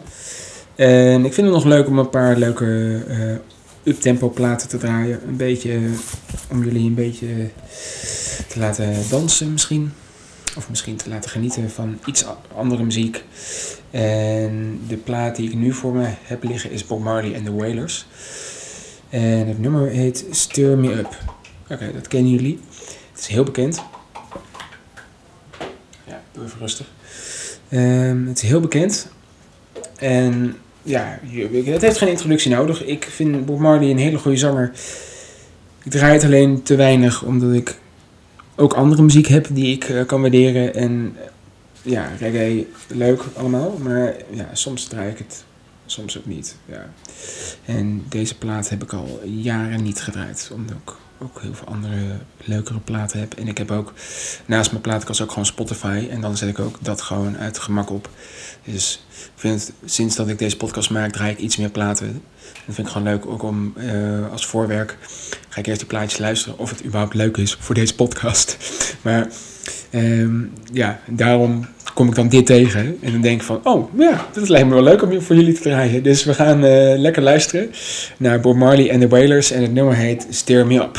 En 0.76 1.26
ik 1.26 1.34
vind 1.34 1.48
het 1.48 1.56
nog 1.56 1.66
leuk 1.66 1.88
om 1.88 2.00
een 2.00 2.10
paar 2.10 2.38
leuke 2.38 3.00
eh 3.08 3.56
uptempo 3.88 4.30
platen 4.30 4.68
te 4.68 4.78
draaien. 4.78 5.28
Een 5.28 5.38
beetje 5.38 5.74
eh, 5.74 5.82
om 6.52 6.64
jullie 6.64 6.88
een 6.88 6.94
beetje 6.94 7.50
te 8.48 8.60
laten 8.60 8.96
dansen 9.10 9.52
misschien. 9.52 9.92
Of 10.58 10.70
misschien 10.70 10.96
te 10.96 11.10
laten 11.10 11.30
genieten 11.30 11.70
van 11.70 12.00
iets 12.06 12.26
andere 12.56 12.84
muziek. 12.84 13.24
En 13.92 14.82
de 14.88 14.98
plaat 14.98 15.36
die 15.36 15.50
ik 15.50 15.56
nu 15.56 15.74
voor 15.74 15.94
me 15.94 16.08
heb 16.22 16.44
liggen 16.44 16.72
is 16.72 16.86
Bob 16.86 17.04
Marley 17.04 17.34
en 17.34 17.44
The 17.44 17.54
Wailers. 17.54 18.06
En 19.10 19.48
het 19.48 19.60
nummer 19.60 19.90
heet 19.90 20.26
Stir 20.32 20.78
Me 20.78 20.94
Up. 20.94 21.18
Oké, 21.70 21.92
dat 21.94 22.08
kennen 22.08 22.32
jullie. 22.32 22.60
Het 23.12 23.20
is 23.20 23.28
heel 23.28 23.44
bekend. 23.44 23.82
Ja, 26.04 26.22
doe 26.32 26.46
even 26.46 26.60
rustig. 26.60 26.92
Ehm, 27.70 28.26
het 28.28 28.44
is 28.44 28.50
heel 28.50 28.60
bekend. 28.60 29.08
En 29.96 30.58
ja, 30.88 31.20
het 31.64 31.82
heeft 31.82 31.98
geen 31.98 32.10
introductie 32.10 32.52
nodig. 32.52 32.86
Ik 32.86 33.06
vind 33.06 33.46
Bob 33.46 33.60
Marley 33.60 33.90
een 33.90 33.98
hele 33.98 34.18
goede 34.18 34.38
zanger. 34.38 34.72
Ik 35.84 35.92
draai 35.92 36.14
het 36.14 36.24
alleen 36.24 36.64
te 36.64 36.76
weinig 36.76 37.24
omdat 37.24 37.54
ik 37.54 37.78
ook 38.56 38.74
andere 38.74 39.02
muziek 39.02 39.28
heb 39.28 39.48
die 39.52 39.74
ik 39.74 39.84
eh, 39.84 40.06
kan 40.06 40.22
waarderen. 40.22 40.74
En 40.74 41.16
eh, 41.16 41.92
ja, 41.92 42.10
reggae, 42.20 42.68
leuk 42.88 43.24
allemaal. 43.34 43.78
Maar 43.84 44.16
ja, 44.30 44.50
soms 44.54 44.84
draai 44.86 45.10
ik 45.10 45.18
het, 45.18 45.44
soms 45.86 46.18
ook 46.18 46.26
niet. 46.26 46.56
Ja. 46.66 46.90
En 47.66 48.04
deze 48.10 48.38
plaat 48.38 48.70
heb 48.70 48.84
ik 48.84 48.94
al 48.94 49.20
jaren 49.24 49.84
niet 49.84 50.02
gedraaid. 50.02 50.50
Omdat 50.54 50.76
ik 50.86 50.94
ook 51.20 51.42
heel 51.42 51.54
veel 51.54 51.68
andere 51.68 52.18
leukere 52.44 52.80
platen 52.80 53.20
heb. 53.20 53.34
En 53.34 53.48
ik 53.48 53.58
heb 53.58 53.72
ook 53.72 53.94
naast 54.46 54.72
mijn 54.72 54.84
plaatkast 54.84 55.22
ook 55.22 55.30
gewoon 55.30 55.46
Spotify. 55.46 56.08
En 56.10 56.22
dan 56.22 56.38
zet 56.38 56.50
ik 56.50 56.60
ook 56.60 56.78
dat 56.82 57.02
gewoon 57.02 57.38
uit 57.38 57.60
gemak 57.60 57.90
op. 57.90 58.10
Dus 58.64 59.06
ik 59.12 59.32
vind 59.36 59.72
sinds 59.86 60.16
dat 60.16 60.28
ik 60.28 60.40
deze 60.40 60.58
podcast 60.58 60.90
maak, 60.90 61.12
draai 61.12 61.32
ik 61.32 61.38
iets 61.38 61.58
meer 61.58 61.70
platen. 61.70 62.22
Dat 62.66 62.76
vind 62.76 62.88
ik 62.88 62.94
gewoon 62.94 63.08
leuk, 63.08 63.26
ook 63.26 63.44
om 63.44 63.74
eh, 63.78 64.32
als 64.32 64.46
voorwerk 64.46 64.98
ga 65.50 65.60
ik 65.60 65.68
eerst 65.68 65.80
die 65.80 65.90
plaatjes 65.90 66.20
luisteren 66.20 66.60
of 66.60 66.70
het 66.70 66.86
überhaupt 66.86 67.14
leuk 67.14 67.38
is 67.38 67.58
voor 67.60 67.76
deze 67.76 67.96
podcast. 67.96 68.58
Maar 69.02 69.28
ehm, 69.90 70.44
ja, 70.72 71.00
daarom 71.06 71.68
kom 71.98 72.08
ik 72.08 72.16
dan 72.16 72.28
dit 72.28 72.46
tegen 72.46 72.98
en 73.02 73.12
dan 73.12 73.22
denk 73.22 73.40
ik 73.40 73.46
van, 73.46 73.60
oh 73.64 73.90
ja, 73.98 74.26
dat 74.34 74.50
lijkt 74.50 74.68
me 74.68 74.74
wel 74.74 74.84
leuk 74.84 75.02
om 75.02 75.22
voor 75.22 75.36
jullie 75.36 75.54
te 75.54 75.62
draaien. 75.62 76.04
Dus 76.04 76.24
we 76.24 76.34
gaan 76.34 76.64
eh, 76.64 76.98
lekker 76.98 77.22
luisteren 77.22 77.72
naar 78.18 78.40
Bob 78.40 78.56
Marley 78.56 78.90
en 78.90 79.00
The 79.00 79.08
Wailers 79.08 79.52
en 79.52 79.62
het 79.62 79.74
nummer 79.74 79.96
heet 79.96 80.28
Stir 80.30 80.68
Me 80.68 80.76
Up. 80.76 80.98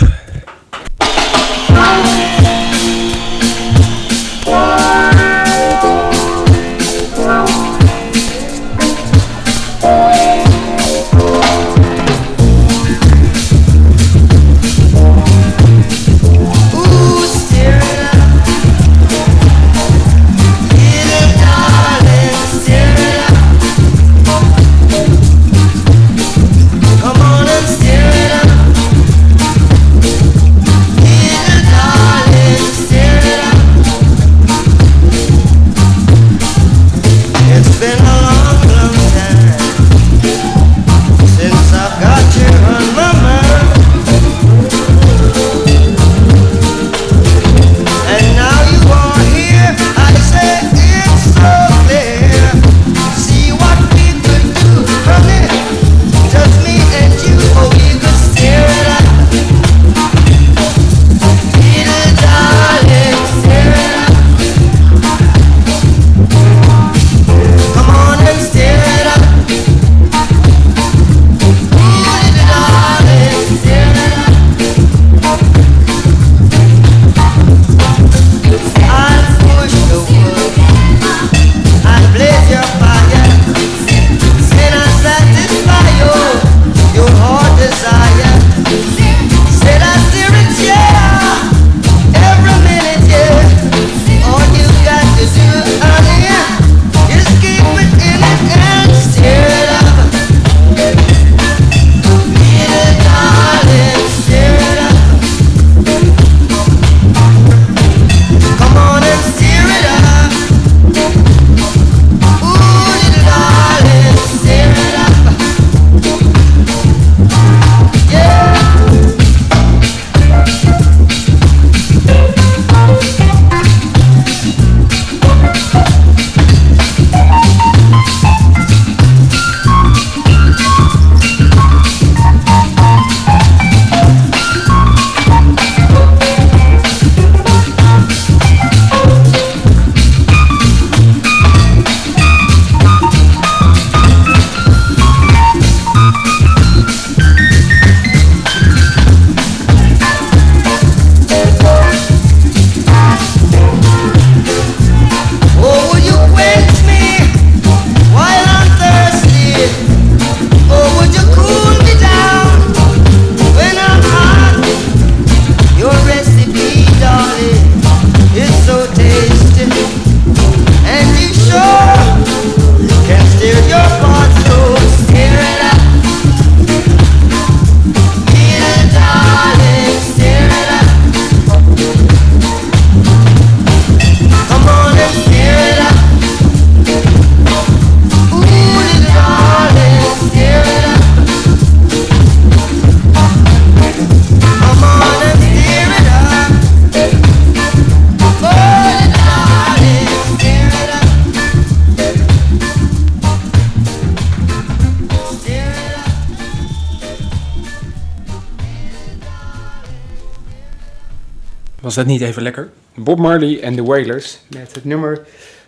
Dat 211.99 212.07
niet 212.07 212.20
even 212.20 212.42
lekker? 212.42 212.70
Bob 212.94 213.18
Marley 213.18 213.61
en 213.61 213.76
The 213.76 213.82
Wailers 213.82 214.38
met 214.49 214.74
het 214.74 214.84
nummer 214.84 215.20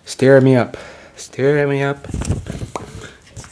Stir 0.05 0.43
Me 0.43 0.59
Up. 0.59 0.79
Stir 1.15 1.69
Me 1.69 1.85
Up. 1.85 2.09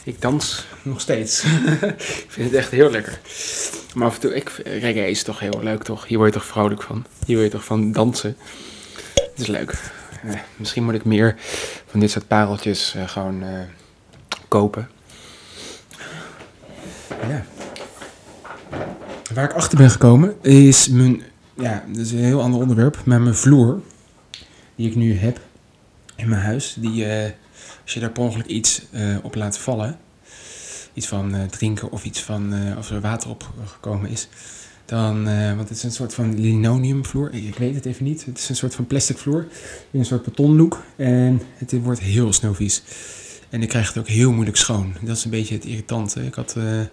Ik 0.03 0.21
dans 0.21 0.65
nog 0.81 1.01
steeds. 1.01 1.43
ik 2.23 2.25
vind 2.27 2.49
het 2.49 2.59
echt 2.59 2.71
heel 2.71 2.91
lekker. 2.91 3.19
Maar 3.93 4.07
af 4.07 4.13
en 4.13 4.19
toe, 4.19 4.35
ik, 4.35 4.49
reggae 4.63 5.09
is 5.09 5.23
toch 5.23 5.39
heel 5.39 5.59
leuk 5.63 5.83
toch? 5.83 6.07
Hier 6.07 6.17
word 6.17 6.33
je 6.33 6.39
toch 6.39 6.47
vrolijk 6.47 6.81
van? 6.81 7.05
Hier 7.25 7.37
word 7.37 7.51
je 7.51 7.57
toch 7.57 7.65
van 7.65 7.91
dansen? 7.91 8.37
Het 9.13 9.31
is 9.35 9.47
leuk. 9.47 9.73
Eh, 10.23 10.33
misschien 10.55 10.83
moet 10.83 10.93
ik 10.93 11.05
meer 11.05 11.35
van 11.85 11.99
dit 11.99 12.11
soort 12.11 12.27
pareltjes 12.27 12.95
eh, 12.95 13.07
gewoon 13.07 13.43
eh, 13.43 13.59
kopen. 14.47 14.89
Ja. 17.27 17.45
Waar 19.33 19.43
ik 19.43 19.53
achter 19.53 19.77
ben 19.77 19.89
gekomen 19.89 20.35
is 20.41 20.87
mijn, 20.87 21.23
ja, 21.61 21.83
dat 21.87 21.97
is 21.97 22.11
een 22.11 22.17
heel 22.17 22.41
ander 22.41 22.59
onderwerp, 22.59 23.01
maar 23.05 23.21
mijn 23.21 23.35
vloer 23.35 23.81
die 24.75 24.89
ik 24.89 24.95
nu 24.95 25.17
heb 25.17 25.39
in 26.15 26.29
mijn 26.29 26.41
huis, 26.41 26.75
die, 26.79 27.05
eh, 27.05 27.31
als 27.83 27.93
je 27.93 27.99
daar 27.99 28.11
per 28.11 28.23
ongeluk 28.23 28.45
iets 28.45 28.81
eh, 28.91 29.17
op 29.23 29.35
laat 29.35 29.57
vallen, 29.57 29.97
iets 30.93 31.07
van 31.07 31.35
eh, 31.35 31.43
drinken 31.43 31.91
of 31.91 32.03
iets 32.03 32.21
van, 32.21 32.53
als 32.75 32.89
er 32.89 33.01
water 33.01 33.29
op 33.29 33.51
gekomen 33.65 34.09
is, 34.09 34.27
dan, 34.85 35.23
want 35.55 35.69
het 35.69 35.77
is 35.77 35.83
een 35.83 35.91
soort 35.91 36.13
van 36.13 36.39
linoleumvloer, 36.39 37.33
ik, 37.33 37.43
ik 37.43 37.55
weet 37.55 37.75
het 37.75 37.85
even 37.85 38.03
niet, 38.03 38.25
het 38.25 38.37
is 38.37 38.49
een 38.49 38.55
soort 38.55 38.75
van 38.75 38.87
plastic 38.87 39.17
vloer, 39.17 39.47
in 39.91 39.99
een 39.99 40.05
soort 40.05 40.23
betonlook 40.23 40.83
en 40.95 41.41
het 41.53 41.81
wordt 41.81 41.99
heel 41.99 42.33
snel 42.33 42.53
vies. 42.53 42.83
En 43.49 43.61
ik 43.61 43.69
krijg 43.69 43.87
het 43.87 43.97
ook 43.97 44.07
heel 44.07 44.31
moeilijk 44.31 44.57
schoon. 44.57 44.93
Dat 45.01 45.17
is 45.17 45.23
een 45.23 45.31
beetje 45.31 45.55
het 45.55 45.65
irritante. 45.65 46.25
Ik 46.25 46.33
had 46.33 46.55
een 46.55 46.89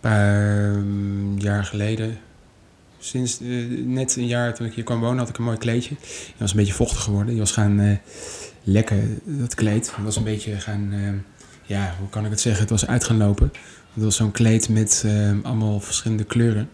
paar 0.00 0.72
mm, 0.72 1.38
jaar 1.38 1.64
geleden, 1.64 2.18
sinds 2.98 3.40
eh, 3.40 3.48
net 3.84 4.16
een 4.16 4.26
jaar 4.26 4.54
toen 4.54 4.66
ik 4.66 4.74
hier 4.74 4.84
kwam 4.84 5.00
wonen, 5.00 5.18
had 5.18 5.28
ik 5.28 5.38
een 5.38 5.44
mooi 5.44 5.58
kleedje. 5.58 5.94
Die 6.00 6.34
was 6.38 6.50
een 6.50 6.56
beetje 6.56 6.72
vochtig 6.72 7.02
geworden. 7.02 7.28
Die 7.30 7.38
was 7.38 7.52
gaan 7.52 7.80
eh, 7.80 7.96
lekken, 8.62 9.20
dat 9.24 9.54
kleed. 9.54 9.92
Het 9.96 10.04
was 10.04 10.16
een 10.16 10.24
beetje 10.24 10.60
gaan, 10.60 10.88
eh, 10.92 11.12
ja, 11.66 11.94
hoe 11.98 12.08
kan 12.08 12.24
ik 12.24 12.30
het 12.30 12.40
zeggen? 12.40 12.60
Het 12.60 12.70
was 12.70 12.86
uit 12.86 13.04
gaan 13.04 13.16
lopen. 13.16 13.52
Het 13.94 14.04
was 14.04 14.16
zo'n 14.16 14.30
kleed 14.30 14.68
met 14.68 15.04
allemaal 15.42 15.80
verschillende 15.80 16.24
kleuren. 16.24 16.68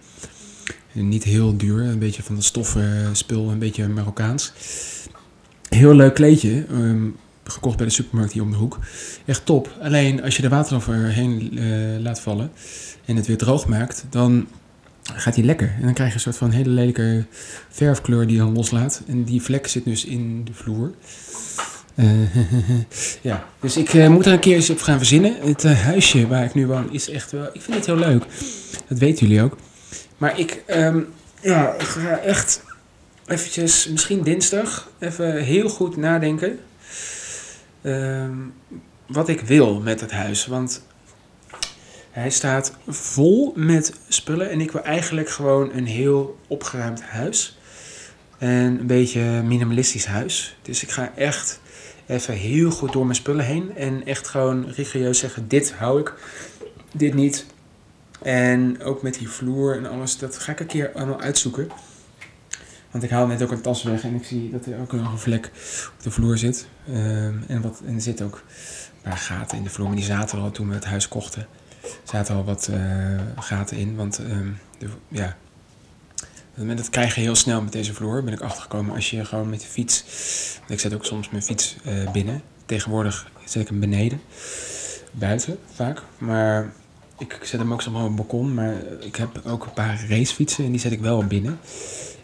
En 0.94 1.08
niet 1.08 1.24
heel 1.24 1.56
duur, 1.56 1.80
een 1.80 1.98
beetje 1.98 2.22
van 2.22 2.34
dat 2.34 2.44
stoffen 2.44 3.16
spul, 3.16 3.50
een 3.50 3.58
beetje 3.58 3.88
Marokkaans. 3.88 4.52
Heel 5.68 5.94
leuk 5.94 6.14
kleedje, 6.14 6.64
ehm, 6.70 7.08
gekocht 7.44 7.76
bij 7.76 7.86
de 7.86 7.92
supermarkt 7.92 8.32
hier 8.32 8.42
om 8.42 8.50
de 8.50 8.56
hoek. 8.56 8.78
Echt 9.24 9.46
top. 9.46 9.76
Alleen 9.82 10.22
als 10.22 10.36
je 10.36 10.42
er 10.42 10.48
water 10.48 10.76
overheen 10.76 11.58
laat 12.02 12.20
vallen 12.20 12.50
en 13.04 13.16
het 13.16 13.26
weer 13.26 13.38
droog 13.38 13.66
maakt, 13.66 14.04
dan 14.10 14.46
gaat 15.12 15.34
hij 15.34 15.44
lekker. 15.44 15.72
En 15.76 15.82
dan 15.82 15.94
krijg 15.94 16.08
je 16.08 16.14
een 16.14 16.20
soort 16.20 16.36
van 16.36 16.50
hele 16.50 16.68
lelijke 16.68 17.24
verfkleur 17.68 18.26
die 18.26 18.38
dan 18.38 18.54
loslaat. 18.54 19.02
En 19.06 19.24
die 19.24 19.42
vlek 19.42 19.66
zit 19.66 19.84
dus 19.84 20.04
in 20.04 20.44
de 20.44 20.52
vloer. 20.52 20.92
Eh, 21.94 22.34
ja, 23.30 23.44
dus 23.60 23.76
ik 23.76 23.94
eh, 23.94 24.08
moet 24.08 24.26
er 24.26 24.32
een 24.32 24.38
keer 24.38 24.54
eens 24.54 24.70
op 24.70 24.80
gaan 24.80 24.98
verzinnen. 24.98 25.36
Het 25.40 25.64
eh, 25.64 25.80
huisje 25.80 26.26
waar 26.26 26.44
ik 26.44 26.54
nu 26.54 26.66
woon 26.66 26.92
is 26.92 27.08
echt 27.10 27.32
wel... 27.32 27.48
Ik 27.52 27.60
vind 27.60 27.76
het 27.76 27.86
heel 27.86 27.96
leuk. 27.96 28.24
Dat 28.88 28.98
weten 28.98 29.26
jullie 29.26 29.42
ook. 29.42 29.56
Maar 30.18 30.38
ik, 30.38 30.62
ehm, 30.66 31.00
ja, 31.40 31.74
ga 31.78 32.18
echt 32.18 32.62
eventjes, 33.26 33.88
misschien 33.88 34.22
dinsdag, 34.22 34.90
even 34.98 35.42
heel 35.42 35.68
goed 35.68 35.96
nadenken. 35.96 36.58
ehm, 37.82 38.36
wat 39.06 39.28
ik 39.28 39.40
wil 39.40 39.80
met 39.80 40.00
het 40.00 40.10
huis. 40.10 40.46
Want 40.46 40.82
hij 42.14 42.30
staat 42.30 42.72
vol 42.88 43.52
met 43.56 43.94
spullen. 44.08 44.50
En 44.50 44.60
ik 44.60 44.70
wil 44.72 44.82
eigenlijk 44.82 45.28
gewoon 45.28 45.72
een 45.72 45.86
heel 45.86 46.38
opgeruimd 46.46 47.02
huis. 47.02 47.58
En 48.38 48.80
een 48.80 48.86
beetje 48.86 49.20
minimalistisch 49.22 50.06
huis. 50.06 50.56
Dus 50.62 50.82
ik 50.82 50.90
ga 50.90 51.12
echt 51.16 51.60
even 52.06 52.34
heel 52.34 52.70
goed 52.70 52.92
door 52.92 53.04
mijn 53.04 53.16
spullen 53.16 53.44
heen. 53.44 53.76
En 53.76 54.06
echt 54.06 54.28
gewoon 54.28 54.70
rigoureus 54.70 55.18
zeggen, 55.18 55.48
dit 55.48 55.72
hou 55.72 56.00
ik, 56.00 56.14
dit 56.92 57.14
niet. 57.14 57.46
En 58.22 58.82
ook 58.82 59.02
met 59.02 59.14
die 59.14 59.28
vloer 59.28 59.76
en 59.76 59.86
alles, 59.86 60.18
dat 60.18 60.38
ga 60.38 60.52
ik 60.52 60.60
een 60.60 60.66
keer 60.66 60.92
allemaal 60.92 61.20
uitzoeken. 61.20 61.68
Want 62.90 63.04
ik 63.04 63.10
haal 63.10 63.26
net 63.26 63.42
ook 63.42 63.50
een 63.50 63.60
tas 63.60 63.82
weg 63.82 64.02
en 64.02 64.14
ik 64.14 64.24
zie 64.24 64.50
dat 64.50 64.66
er 64.66 64.80
ook 64.80 64.92
nog 64.92 65.12
een 65.12 65.18
vlek 65.18 65.50
op 65.96 66.02
de 66.02 66.10
vloer 66.10 66.38
zit. 66.38 66.66
Ehm, 66.86 67.34
en, 67.46 67.60
wat, 67.62 67.82
en 67.86 67.94
er 67.94 68.00
zitten 68.00 68.26
ook 68.26 68.34
een 68.34 69.10
paar 69.10 69.16
gaten 69.16 69.58
in 69.58 69.64
de 69.64 69.70
vloer, 69.70 69.86
maar 69.86 69.96
die 69.96 70.04
zaten 70.04 70.38
al 70.38 70.50
toen 70.50 70.68
we 70.68 70.74
het 70.74 70.84
huis 70.84 71.08
kochten. 71.08 71.46
Zaten 72.04 72.34
al 72.34 72.44
wat 72.44 72.68
eh, 72.68 72.80
gaten 73.36 73.76
in, 73.76 73.96
want 73.96 74.18
ehm, 74.18 74.48
de, 74.78 74.88
ja, 75.08 75.36
dat 76.54 76.90
krijg 76.90 77.14
je 77.14 77.20
heel 77.20 77.34
snel 77.34 77.62
met 77.62 77.72
deze 77.72 77.94
vloer, 77.94 78.24
ben 78.24 78.32
ik 78.32 78.40
achtergekomen. 78.40 78.94
Als 78.94 79.10
je 79.10 79.24
gewoon 79.24 79.50
met 79.50 79.60
de 79.60 79.66
fiets, 79.66 80.04
ik 80.68 80.80
zet 80.80 80.94
ook 80.94 81.04
soms 81.04 81.30
mijn 81.30 81.42
fiets 81.42 81.76
eh, 81.84 82.10
binnen. 82.12 82.42
Tegenwoordig 82.66 83.30
zet 83.44 83.62
ik 83.62 83.68
hem 83.68 83.80
beneden, 83.80 84.20
buiten 85.10 85.58
vaak. 85.74 86.02
Maar 86.18 86.72
ik 87.18 87.38
zet 87.42 87.60
hem 87.60 87.72
ook 87.72 87.82
soms 87.82 87.96
op 87.96 88.02
mijn 88.02 88.16
balkon. 88.16 88.54
Maar 88.54 88.74
ik 89.00 89.16
heb 89.16 89.40
ook 89.46 89.64
een 89.64 89.72
paar 89.72 90.04
racefietsen 90.08 90.64
en 90.64 90.70
die 90.70 90.80
zet 90.80 90.92
ik 90.92 91.00
wel 91.00 91.24
binnen. 91.24 91.58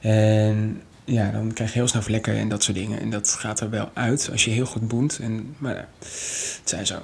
En 0.01 0.83
ja, 1.05 1.31
dan 1.31 1.53
krijg 1.53 1.73
je 1.73 1.79
heel 1.79 1.89
snel 1.89 2.03
vlekken 2.03 2.35
en 2.37 2.49
dat 2.49 2.63
soort 2.63 2.77
dingen. 2.77 3.01
En 3.01 3.11
dat 3.11 3.31
gaat 3.31 3.61
er 3.61 3.71
wel 3.71 3.91
uit 3.95 4.29
als 4.33 4.45
je 4.45 4.51
heel 4.51 4.67
goed 4.67 4.89
boent. 4.89 5.19
En, 5.19 5.55
maar 5.59 5.75
ja, 5.75 5.89
het 5.99 6.61
zijn 6.65 6.87
zo. 6.87 6.99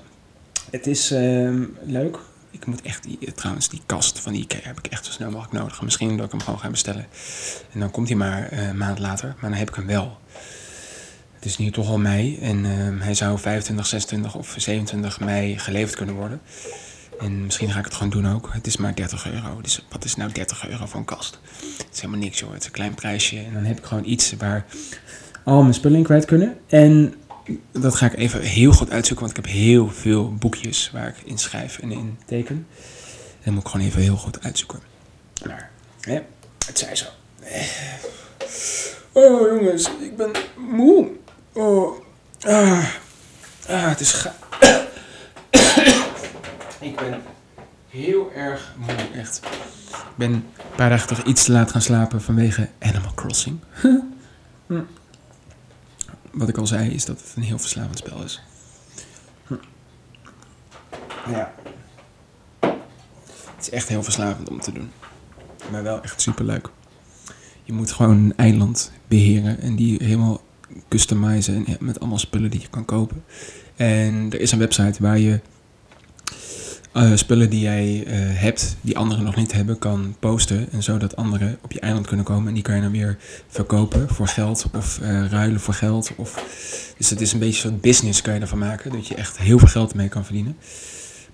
Het 0.71 0.87
is 0.87 1.11
ehm, 1.11 1.65
leuk. 1.85 2.19
Ik 2.57 2.67
moet 2.67 2.83
echt 2.83 3.03
die, 3.03 3.33
trouwens, 3.33 3.69
die 3.69 3.83
kast 3.87 4.21
van 4.21 4.35
IKEA 4.35 4.61
heb 4.63 4.79
ik 4.79 4.87
echt 4.87 5.05
zo 5.05 5.13
snel 5.13 5.31
mogelijk 5.31 5.53
nodig. 5.53 5.83
Misschien 5.83 6.17
dat 6.17 6.27
ik 6.27 6.33
hem 6.33 6.41
gewoon 6.41 6.59
ga 6.59 6.71
bestellen. 6.71 7.07
En 7.73 7.81
dan 7.81 7.91
komt 7.91 8.09
hij 8.09 8.17
maar 8.17 8.49
eh, 8.49 8.69
een 8.69 8.77
maand 8.77 8.99
later. 8.99 9.29
Maar 9.41 9.51
dan 9.51 9.59
heb 9.59 9.69
ik 9.69 9.75
hem 9.75 9.87
wel. 9.87 10.19
Het 11.33 11.45
is 11.45 11.59
nu 11.59 11.71
toch 11.71 11.89
al 11.89 11.99
mei. 11.99 12.39
En 12.39 12.65
ehm, 12.65 12.99
hij 12.99 13.15
zou 13.15 13.39
25, 13.39 13.87
26 13.87 14.35
of 14.35 14.55
27 14.57 15.21
mei 15.21 15.59
geleverd 15.59 15.97
kunnen 15.97 16.15
worden. 16.15 16.41
En 17.21 17.45
misschien 17.45 17.71
ga 17.71 17.79
ik 17.79 17.85
het 17.85 17.95
gewoon 17.95 18.11
doen 18.11 18.29
ook. 18.29 18.51
Het 18.53 18.67
is 18.67 18.77
maar 18.77 18.95
30 18.95 19.33
euro. 19.33 19.61
Dus 19.61 19.87
wat 19.91 20.05
is 20.05 20.17
nou 20.17 20.33
30 20.33 20.69
euro 20.69 20.87
voor 20.87 21.01
een 21.01 21.07
kast? 21.07 21.41
Het 21.77 21.87
is 21.93 22.01
helemaal 22.01 22.21
niks 22.21 22.39
joh. 22.39 22.51
Het 22.51 22.61
is 22.61 22.67
een 22.67 22.73
klein 22.73 22.95
prijsje. 22.95 23.39
En 23.39 23.53
dan 23.53 23.65
heb 23.65 23.79
ik 23.79 23.85
gewoon 23.85 24.05
iets 24.05 24.33
waar 24.39 24.65
al 25.45 25.63
mijn 25.63 25.75
spullen 25.75 25.99
in 25.99 26.05
kwijt 26.05 26.25
kunnen. 26.25 26.57
En 26.67 27.15
dat 27.73 27.95
ga 27.95 28.07
ik 28.07 28.17
even 28.17 28.41
heel 28.41 28.73
goed 28.73 28.91
uitzoeken. 28.91 29.27
Want 29.27 29.39
ik 29.39 29.45
heb 29.45 29.55
heel 29.55 29.91
veel 29.91 30.35
boekjes 30.35 30.91
waar 30.93 31.09
ik 31.09 31.17
in 31.25 31.39
schrijf 31.39 31.79
en 31.79 31.93
in 31.93 32.19
teken. 32.27 32.67
En 33.41 33.45
dat 33.45 33.55
moet 33.55 33.63
ik 33.63 33.69
gewoon 33.69 33.87
even 33.87 34.01
heel 34.01 34.17
goed 34.17 34.43
uitzoeken. 34.43 34.81
Maar, 35.47 35.71
hè, 36.01 36.21
het 36.67 36.79
zij 36.79 36.97
zo. 36.97 37.07
Oh 39.13 39.61
jongens, 39.61 39.91
ik 40.01 40.17
ben 40.17 40.31
moe. 40.57 41.09
Oh, 41.53 42.01
ah, 42.41 42.85
ah 43.69 43.89
het 43.89 44.01
is 44.01 44.13
ga... 44.13 44.35
ik 46.81 46.97
ben 46.97 47.23
heel 47.89 48.33
erg 48.35 48.75
moe, 48.77 49.21
echt. 49.21 49.41
Ik 49.91 50.17
ben 50.17 50.33
een 50.33 50.45
paar 50.77 50.91
dagen 50.91 51.09
toch 51.09 51.23
iets 51.23 51.45
te 51.45 51.53
laat 51.53 51.71
gaan 51.71 51.83
slapen 51.83 52.23
vanwege 52.23 52.69
Animal 52.79 53.15
Crossing. 53.15 53.59
Hm. 54.67 54.81
Wat 56.37 56.49
ik 56.49 56.57
al 56.59 56.67
zei, 56.67 56.91
is 56.91 57.05
dat 57.05 57.21
het 57.21 57.33
een 57.37 57.43
heel 57.43 57.59
verslavend 57.59 57.99
spel 57.99 58.23
is. 58.23 58.43
Hm. 59.47 59.55
Ja. 61.31 61.55
Het 63.55 63.61
is 63.61 63.71
echt 63.71 63.89
heel 63.89 64.03
verslavend 64.03 64.49
om 64.51 64.61
te 64.61 64.73
doen. 64.73 64.91
Maar 65.71 65.83
wel 65.83 66.03
echt 66.03 66.21
superleuk. 66.21 66.69
Je 67.63 67.73
moet 67.73 67.93
gewoon 67.93 68.17
een 68.17 68.37
eiland 68.37 68.93
beheren 69.09 69.61
en 69.61 69.77
die 69.77 70.05
helemaal 70.05 70.43
customizen 70.89 71.67
en 71.67 71.77
met 71.81 72.01
allemaal 72.01 72.19
spullen 72.19 72.51
die 72.51 72.61
je 72.61 72.69
kan 72.69 72.85
kopen. 72.85 73.25
En 73.77 74.27
er 74.31 74.41
is 74.41 74.53
een 74.53 74.59
website 74.59 75.03
waar 75.03 75.19
je 75.19 75.41
eh, 76.97 77.11
spullen 77.15 77.51
die 77.51 77.61
jij 77.61 78.05
eh, 78.07 78.19
hebt, 78.19 78.77
die 78.81 78.99
anderen 78.99 79.25
nog 79.25 79.37
niet 79.37 79.53
hebben, 79.53 79.79
kan 79.79 80.17
posten. 80.19 80.69
En 80.73 80.83
zodat 80.83 81.17
anderen 81.17 81.59
op 81.63 81.73
je 81.73 81.81
eiland 81.81 82.07
kunnen 82.07 82.25
komen. 82.25 82.49
En 82.49 82.55
die 82.55 82.63
kan 82.63 82.75
je 82.75 82.81
dan 82.81 82.91
weer 82.91 83.17
verkopen 83.49 84.09
voor 84.09 84.29
geld 84.29 84.67
of 84.75 84.99
eh, 85.01 85.27
ruilen 85.31 85.61
voor 85.61 85.75
geld. 85.75 86.13
Of... 86.17 86.45
Dus 86.97 87.11
het 87.11 87.21
is 87.21 87.33
een 87.33 87.39
beetje 87.39 87.61
zo'n 87.61 87.81
business 87.81 88.23
kan 88.23 88.35
je 88.35 88.41
ervan 88.41 88.59
maken. 88.59 88.93
Dat 88.93 89.07
je 89.07 89.15
echt 89.15 89.39
heel 89.39 89.59
veel 89.59 89.69
geld 89.69 89.95
mee 89.95 90.09
kan 90.09 90.25
verdienen. 90.25 90.57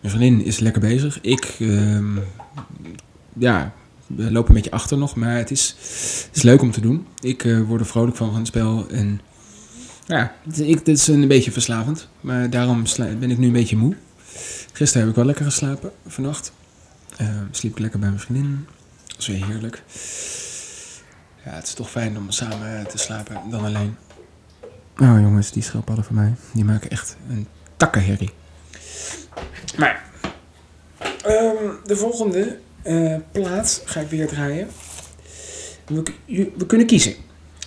Mijn 0.01 0.15
vriendin 0.15 0.47
is 0.47 0.59
lekker 0.59 0.81
bezig. 0.81 1.19
Ik, 1.21 1.57
ehm, 1.61 2.17
ja, 3.39 3.73
lopen 4.17 4.49
een 4.49 4.55
beetje 4.55 4.71
achter 4.71 4.99
nog. 4.99 5.17
Maar 5.17 5.37
het 5.37 5.51
is, 5.51 5.77
het 6.27 6.37
is 6.37 6.43
leuk 6.43 6.63
om 6.63 6.71
te 6.71 6.81
doen. 6.81 7.07
Ik 7.21 7.43
word 7.67 7.81
er 7.81 7.87
vrolijk 7.87 8.17
van 8.17 8.29
van 8.31 8.39
het 8.39 8.47
spel. 8.47 8.87
En 8.91 9.21
ja, 10.07 10.35
ik, 10.57 10.79
het 10.79 10.89
is 10.89 11.07
een 11.07 11.29
beetje 11.29 11.53
verslavend. 11.53 12.09
Maar 12.21 12.51
daarom 12.51 12.85
ben 12.97 13.31
ik 13.31 13.39
nu 13.39 13.47
een 13.47 13.53
beetje 13.53 13.77
moe. 13.77 13.97
Gisteren 14.73 15.01
heb 15.01 15.11
ik 15.11 15.17
wel 15.17 15.25
lekker 15.25 15.45
geslapen, 15.45 15.93
vannacht. 16.07 16.53
Eh, 17.17 17.29
sliep 17.51 17.73
ik 17.73 17.79
lekker 17.79 17.99
bij 17.99 18.09
mijn 18.09 18.21
vriendin. 18.21 18.67
Dat 19.07 19.17
was 19.17 19.27
weer 19.27 19.47
heerlijk. 19.47 19.83
Ja, 21.45 21.51
het 21.51 21.67
is 21.67 21.75
toch 21.75 21.91
fijn 21.91 22.17
om 22.17 22.31
samen 22.31 22.87
te 22.89 22.99
slapen 22.99 23.37
dan 23.51 23.65
alleen. 23.65 23.97
Nou 24.97 25.21
jongens, 25.21 25.51
die 25.53 25.63
schildpadden 25.63 26.05
van 26.05 26.15
mij, 26.15 26.35
die 26.53 26.65
maken 26.65 26.91
echt 26.91 27.17
een 27.29 27.47
takkenherrie. 27.77 28.31
Maar, 29.79 30.05
ehm, 31.23 31.73
de 31.85 31.97
volgende 31.97 32.59
eh, 32.83 33.17
plaat 33.33 33.83
ga 33.85 34.01
ik 34.01 34.11
weer 34.11 34.29
draaien. 34.29 34.69
We, 35.87 36.03
we 36.57 36.67
kunnen 36.67 36.87
kiezen. 36.87 37.15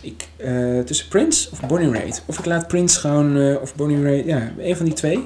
ik, 0.02 0.28
eh, 0.38 0.80
tussen 0.80 1.08
Prince 1.08 1.52
of 1.52 1.60
Bonnie 1.68 1.92
Raitt. 1.92 2.24
Of 2.26 2.40
ik 2.40 2.46
laat 2.46 2.68
Prince 2.68 3.00
gewoon, 3.00 3.38
eh, 3.38 3.62
of 3.62 3.76
Bonnie 3.76 4.04
Raitt, 4.04 4.26
ja, 4.26 4.52
een 4.58 4.76
van 4.76 4.86
die 4.86 4.94
twee. 4.94 5.24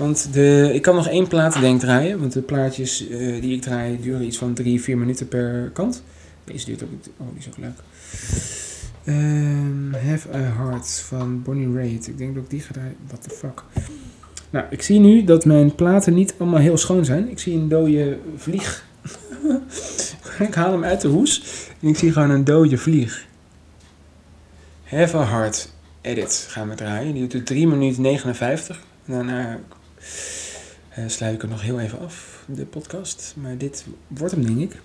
Want 0.00 0.32
de, 0.32 0.70
ik 0.74 0.82
kan 0.82 0.94
nog 0.94 1.08
één 1.08 1.28
plaat 1.28 1.60
denk 1.60 1.80
draaien, 1.80 2.20
want 2.20 2.32
de 2.32 2.40
plaatjes 2.40 3.08
eh, 3.08 3.40
die 3.40 3.54
ik 3.54 3.62
draai 3.62 4.00
duren 4.00 4.26
iets 4.26 4.38
van 4.38 4.54
drie, 4.54 4.80
vier 4.80 4.98
minuten 4.98 5.28
per 5.28 5.70
kant. 5.72 6.02
Deze 6.44 6.64
duurt 6.64 6.82
ook, 6.82 6.88
oh 7.16 7.26
die 7.30 7.38
is 7.38 7.48
ook 7.48 7.56
leuk. 7.56 7.78
Ehm, 9.04 10.08
Have 10.08 10.28
a 10.34 10.38
Heart 10.38 11.00
van 11.06 11.42
Bonnie 11.42 11.74
Raitt. 11.74 12.08
Ik 12.08 12.18
denk 12.18 12.34
dat 12.34 12.44
ik 12.44 12.50
die 12.50 12.60
ga 12.60 12.72
draaien. 12.72 12.96
What 13.06 13.22
the 13.22 13.30
fuck. 13.30 13.64
Nou, 14.50 14.66
ik 14.70 14.82
zie 14.82 14.98
nu 14.98 15.24
dat 15.24 15.44
mijn 15.44 15.74
platen 15.74 16.14
niet 16.14 16.34
allemaal 16.38 16.60
heel 16.60 16.76
schoon 16.76 17.04
zijn. 17.04 17.30
Ik 17.30 17.38
zie 17.38 17.54
een 17.54 17.68
dode 17.68 18.18
vlieg. 18.36 18.84
ik 20.48 20.54
haal 20.54 20.72
hem 20.72 20.84
uit 20.84 21.00
de 21.00 21.08
hoes 21.08 21.42
en 21.80 21.88
ik 21.88 21.96
zie 21.96 22.12
gewoon 22.12 22.30
een 22.30 22.44
dode 22.44 22.78
vlieg. 22.78 23.26
Have 24.84 25.16
a 25.16 25.26
Heart 25.26 25.72
Edit 26.00 26.46
gaan 26.48 26.68
we 26.68 26.74
draaien. 26.74 27.14
Die 27.14 27.26
duurt 27.26 27.46
3 27.46 27.66
minuten 27.66 28.02
59. 28.02 28.80
En 29.06 29.12
daarna 29.12 29.58
eh, 30.88 31.04
sluit 31.06 31.34
ik 31.34 31.42
er 31.42 31.48
nog 31.48 31.62
heel 31.62 31.80
even 31.80 31.98
af, 31.98 32.44
de 32.46 32.66
podcast. 32.66 33.34
Maar 33.36 33.58
dit 33.58 33.84
wordt 34.06 34.34
hem, 34.34 34.44
denk 34.44 34.72
ik. 34.72 34.80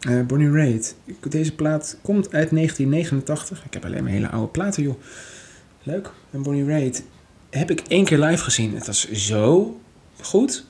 Eh, 0.00 0.20
Bonnie 0.26 0.50
Raitt. 0.50 0.96
Deze 1.28 1.54
plaat 1.54 1.96
komt 2.02 2.32
uit 2.32 2.50
1989. 2.50 3.64
Ik 3.64 3.72
heb 3.72 3.84
alleen 3.84 4.02
maar 4.02 4.12
hele 4.12 4.28
oude 4.28 4.48
platen, 4.48 4.82
joh. 4.82 5.00
Leuk. 5.82 6.10
En 6.30 6.42
Bonnie 6.42 6.64
Raitt 6.64 7.02
heb 7.50 7.70
ik 7.70 7.80
één 7.80 8.04
keer 8.04 8.18
live 8.18 8.42
gezien. 8.42 8.74
Het 8.74 8.86
was 8.86 9.10
zo 9.10 9.80
goed. 10.20 10.64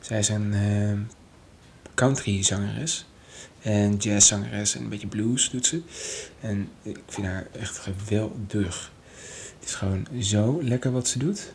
Zij 0.00 0.18
is 0.18 0.28
een 0.28 0.52
eh, 0.52 0.92
country 1.94 2.42
zangeres. 2.42 3.06
En 3.62 3.96
jazzzangeres 3.96 4.74
en 4.74 4.82
een 4.82 4.88
beetje 4.88 5.06
blues 5.06 5.50
doet 5.50 5.66
ze. 5.66 5.82
En 6.40 6.68
ik 6.82 6.98
vind 7.06 7.26
haar 7.26 7.46
echt 7.60 7.78
geweldig. 7.78 8.92
Het 9.58 9.68
is 9.68 9.74
gewoon 9.74 10.06
zo 10.20 10.62
lekker 10.62 10.92
wat 10.92 11.08
ze 11.08 11.18
doet. 11.18 11.52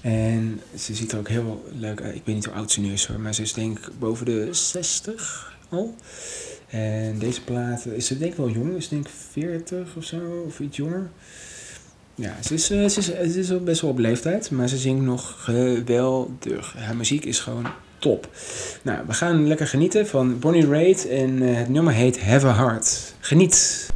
En 0.00 0.60
ze 0.78 0.94
ziet 0.94 1.12
er 1.12 1.18
ook 1.18 1.28
heel 1.28 1.64
leuk 1.72 2.02
uit. 2.02 2.14
Ik 2.14 2.22
weet 2.24 2.34
niet 2.34 2.44
hoe 2.44 2.54
oud 2.54 2.70
ze 2.70 2.80
nu 2.80 2.92
is 2.92 3.06
hoor, 3.06 3.20
maar 3.20 3.34
ze 3.34 3.42
is 3.42 3.52
denk 3.52 3.78
ik 3.78 3.98
boven 3.98 4.26
de 4.26 4.48
60 4.50 5.52
al. 5.68 5.94
En 6.68 7.18
deze 7.18 7.44
plaat 7.44 7.86
is 7.86 8.06
ze 8.06 8.18
denk 8.18 8.30
ik 8.30 8.36
wel 8.36 8.50
jong, 8.50 8.76
is 8.76 8.88
denk 8.88 9.06
ik 9.06 9.12
40 9.30 9.96
of 9.96 10.04
zo, 10.04 10.44
of 10.46 10.60
iets 10.60 10.76
jonger. 10.76 11.10
Ja, 12.14 12.36
ze 12.42 12.54
is, 12.54 12.70
eh, 12.70 12.88
ze 12.88 12.98
is, 12.98 13.32
ze 13.32 13.38
is 13.38 13.62
best 13.62 13.80
wel 13.80 13.90
op 13.90 13.98
leeftijd, 13.98 14.50
maar 14.50 14.68
ze 14.68 14.76
zingt 14.76 15.04
nog 15.04 15.34
geweldig. 15.38 16.74
Haar 16.76 16.96
muziek 16.96 17.24
is 17.24 17.40
gewoon 17.40 17.66
top. 17.98 18.28
Nou, 18.82 19.06
we 19.06 19.12
gaan 19.12 19.46
lekker 19.46 19.66
genieten 19.66 20.06
van 20.06 20.38
Bonnie 20.38 20.66
Raitt 20.66 21.08
en 21.08 21.42
eh, 21.42 21.56
het 21.56 21.68
nummer 21.68 21.92
heet 21.92 22.20
Have 22.20 22.46
a 22.46 22.54
Heart. 22.54 23.14
Geniet! 23.20 23.92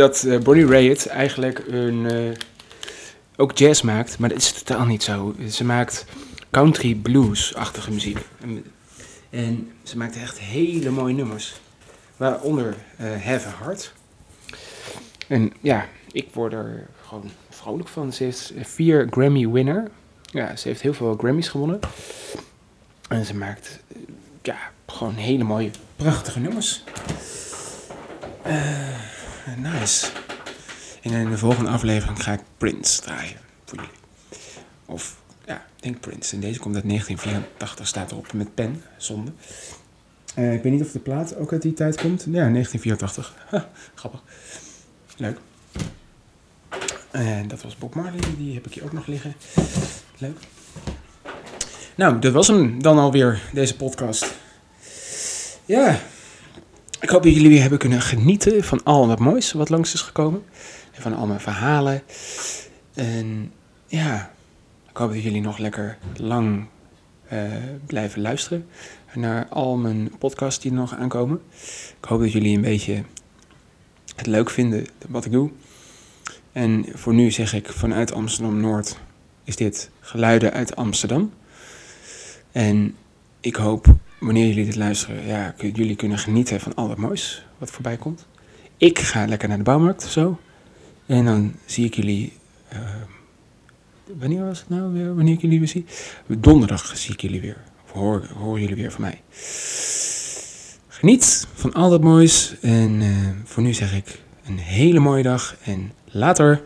Dat 0.00 0.22
eh, 0.22 0.38
Bonnie 0.38 0.66
Raitt 0.66 1.06
eigenlijk 1.06 1.64
een, 1.68 2.06
eh, 2.10 2.38
ook 3.36 3.58
jazz 3.58 3.82
maakt, 3.82 4.18
maar 4.18 4.28
dat 4.28 4.38
is 4.38 4.52
totaal 4.52 4.86
niet 4.86 5.02
zo. 5.02 5.34
Ze 5.50 5.64
maakt 5.64 6.04
country 6.50 6.94
blues-achtige 6.94 7.90
muziek. 7.90 8.18
En, 8.40 8.64
en 9.30 9.72
ze 9.82 9.96
maakt 9.96 10.16
echt 10.16 10.38
hele 10.38 10.90
mooie 10.90 11.14
nummers. 11.14 11.60
Waaronder 12.16 12.76
eh 12.96 13.06
Have 13.06 13.48
a 13.48 13.64
Heart. 13.64 13.92
En 15.28 15.52
ja, 15.60 15.88
ik 16.12 16.28
word 16.32 16.52
er 16.52 16.86
gewoon 17.06 17.30
vrolijk 17.50 17.88
van. 17.88 18.12
Ze 18.12 18.26
is 18.26 18.52
vier 18.56 19.06
Grammy-winner. 19.10 19.90
Ja, 20.22 20.56
ze 20.56 20.68
heeft 20.68 20.80
heel 20.80 20.94
veel 20.94 21.14
Grammys 21.18 21.48
gewonnen. 21.48 21.80
En 23.08 23.24
ze 23.24 23.36
maakt 23.36 23.80
ja, 24.42 24.58
gewoon 24.86 25.14
hele 25.14 25.44
mooie, 25.44 25.70
prachtige 25.96 26.40
nummers. 26.40 26.84
Eh, 28.42 29.09
nice. 29.58 30.06
En 31.02 31.12
in 31.12 31.30
de 31.30 31.38
volgende 31.38 31.70
aflevering 31.70 32.22
ga 32.22 32.32
ik 32.32 32.40
Prince 32.58 33.00
draaien 33.00 33.36
voor 33.64 33.78
jullie. 33.78 33.94
Of, 34.86 35.16
ja, 35.46 35.54
ik 35.76 35.82
denk 35.82 36.00
Prince. 36.00 36.34
En 36.34 36.40
deze 36.40 36.58
komt 36.58 36.74
uit 36.74 36.88
1984, 36.88 37.86
staat 37.86 38.10
erop 38.10 38.32
met 38.32 38.54
pen, 38.54 38.82
zonde. 38.96 39.32
Eh, 40.34 40.54
ik 40.54 40.62
weet 40.62 40.72
niet 40.72 40.82
of 40.82 40.92
de 40.92 40.98
plaat 40.98 41.36
ook 41.36 41.52
uit 41.52 41.62
die 41.62 41.72
tijd 41.72 42.00
komt. 42.00 42.24
Ja, 42.24 42.50
1984. 42.50 43.34
Ha, 43.50 43.70
grappig. 43.94 44.22
Leuk. 45.16 45.38
En 47.10 47.48
dat 47.48 47.62
was 47.62 47.76
Bob 47.76 47.94
Marley, 47.94 48.20
die 48.36 48.54
heb 48.54 48.66
ik 48.66 48.74
hier 48.74 48.84
ook 48.84 48.92
nog 48.92 49.06
liggen. 49.06 49.34
Leuk. 50.18 50.38
Nou, 51.94 52.18
dat 52.18 52.32
was 52.32 52.46
hem 52.46 52.82
dan 52.82 52.98
alweer, 52.98 53.42
deze 53.52 53.76
podcast. 53.76 54.38
Ja, 55.64 56.00
ik 57.00 57.08
hoop 57.08 57.22
dat 57.22 57.34
jullie 57.34 57.48
weer 57.48 57.60
hebben 57.60 57.78
kunnen 57.78 58.00
genieten 58.00 58.64
van 58.64 58.82
al 58.84 59.06
wat 59.06 59.18
moois 59.18 59.52
wat 59.52 59.68
langs 59.68 59.94
is 59.94 60.00
gekomen. 60.00 60.42
En 60.92 61.02
van 61.02 61.14
al 61.14 61.26
mijn 61.26 61.40
verhalen. 61.40 62.02
En 62.94 63.52
ja, 63.86 64.30
ik 64.90 64.96
hoop 64.96 65.12
dat 65.12 65.22
jullie 65.22 65.40
nog 65.40 65.58
lekker 65.58 65.98
lang 66.16 66.66
eh, 67.28 67.42
blijven 67.86 68.20
luisteren 68.20 68.66
naar 69.14 69.46
al 69.48 69.76
mijn 69.76 70.12
podcasts 70.18 70.62
die 70.62 70.70
er 70.70 70.76
nog 70.76 70.94
aankomen. 70.94 71.40
Ik 72.00 72.04
hoop 72.08 72.20
dat 72.20 72.32
jullie 72.32 72.56
een 72.56 72.62
beetje 72.62 73.02
het 74.16 74.26
leuk 74.26 74.50
vinden 74.50 74.86
wat 75.08 75.24
ik 75.24 75.32
doe. 75.32 75.50
En 76.52 76.86
voor 76.94 77.14
nu 77.14 77.30
zeg 77.30 77.54
ik 77.54 77.68
vanuit 77.68 78.12
Amsterdam-Noord 78.12 78.98
is 79.44 79.56
dit 79.56 79.90
Geluiden 80.00 80.52
uit 80.52 80.76
Amsterdam. 80.76 81.32
En 82.52 82.96
ik 83.40 83.56
hoop, 83.56 83.86
wanneer 84.20 84.46
jullie 84.46 84.64
dit 84.64 84.76
luisteren, 84.76 85.26
ja, 85.26 85.54
jullie 85.58 85.96
kunnen 85.96 86.18
genieten 86.18 86.60
van 86.60 86.74
al 86.74 86.88
het 86.88 86.98
moois 86.98 87.44
wat 87.58 87.70
voorbij 87.70 87.96
komt. 87.96 88.26
Ik 88.76 88.98
ga 88.98 89.26
lekker 89.26 89.48
naar 89.48 89.56
de 89.56 89.62
bouwmarkt, 89.62 90.02
zo. 90.02 90.40
En 91.06 91.24
dan 91.24 91.54
zie 91.64 91.84
ik 91.84 91.94
jullie... 91.94 92.32
eh, 92.68 92.78
wanneer 94.18 94.44
was 94.44 94.58
het 94.58 94.68
nou 94.68 94.92
weer? 94.92 95.14
Wanneer 95.14 95.34
ik 95.34 95.40
jullie 95.40 95.58
weer 95.58 95.68
zie? 95.68 95.84
Donderdag 96.26 96.96
zie 96.96 97.12
ik 97.12 97.20
jullie 97.20 97.40
weer. 97.40 97.56
Of 97.84 97.90
hoor, 97.92 98.28
horen 98.36 98.60
jullie 98.60 98.76
weer 98.76 98.92
van 98.92 99.00
mij. 99.00 99.20
Geniet 100.88 101.46
van 101.54 101.72
al 101.72 101.90
dat 101.90 102.00
moois. 102.00 102.56
En 102.60 103.00
eh, 103.00 103.08
voor 103.44 103.62
nu 103.62 103.74
zeg 103.74 103.94
ik 103.96 104.20
een 104.46 104.58
hele 104.58 104.98
mooie 104.98 105.22
dag 105.22 105.56
en 105.64 105.92
later. 106.04 106.62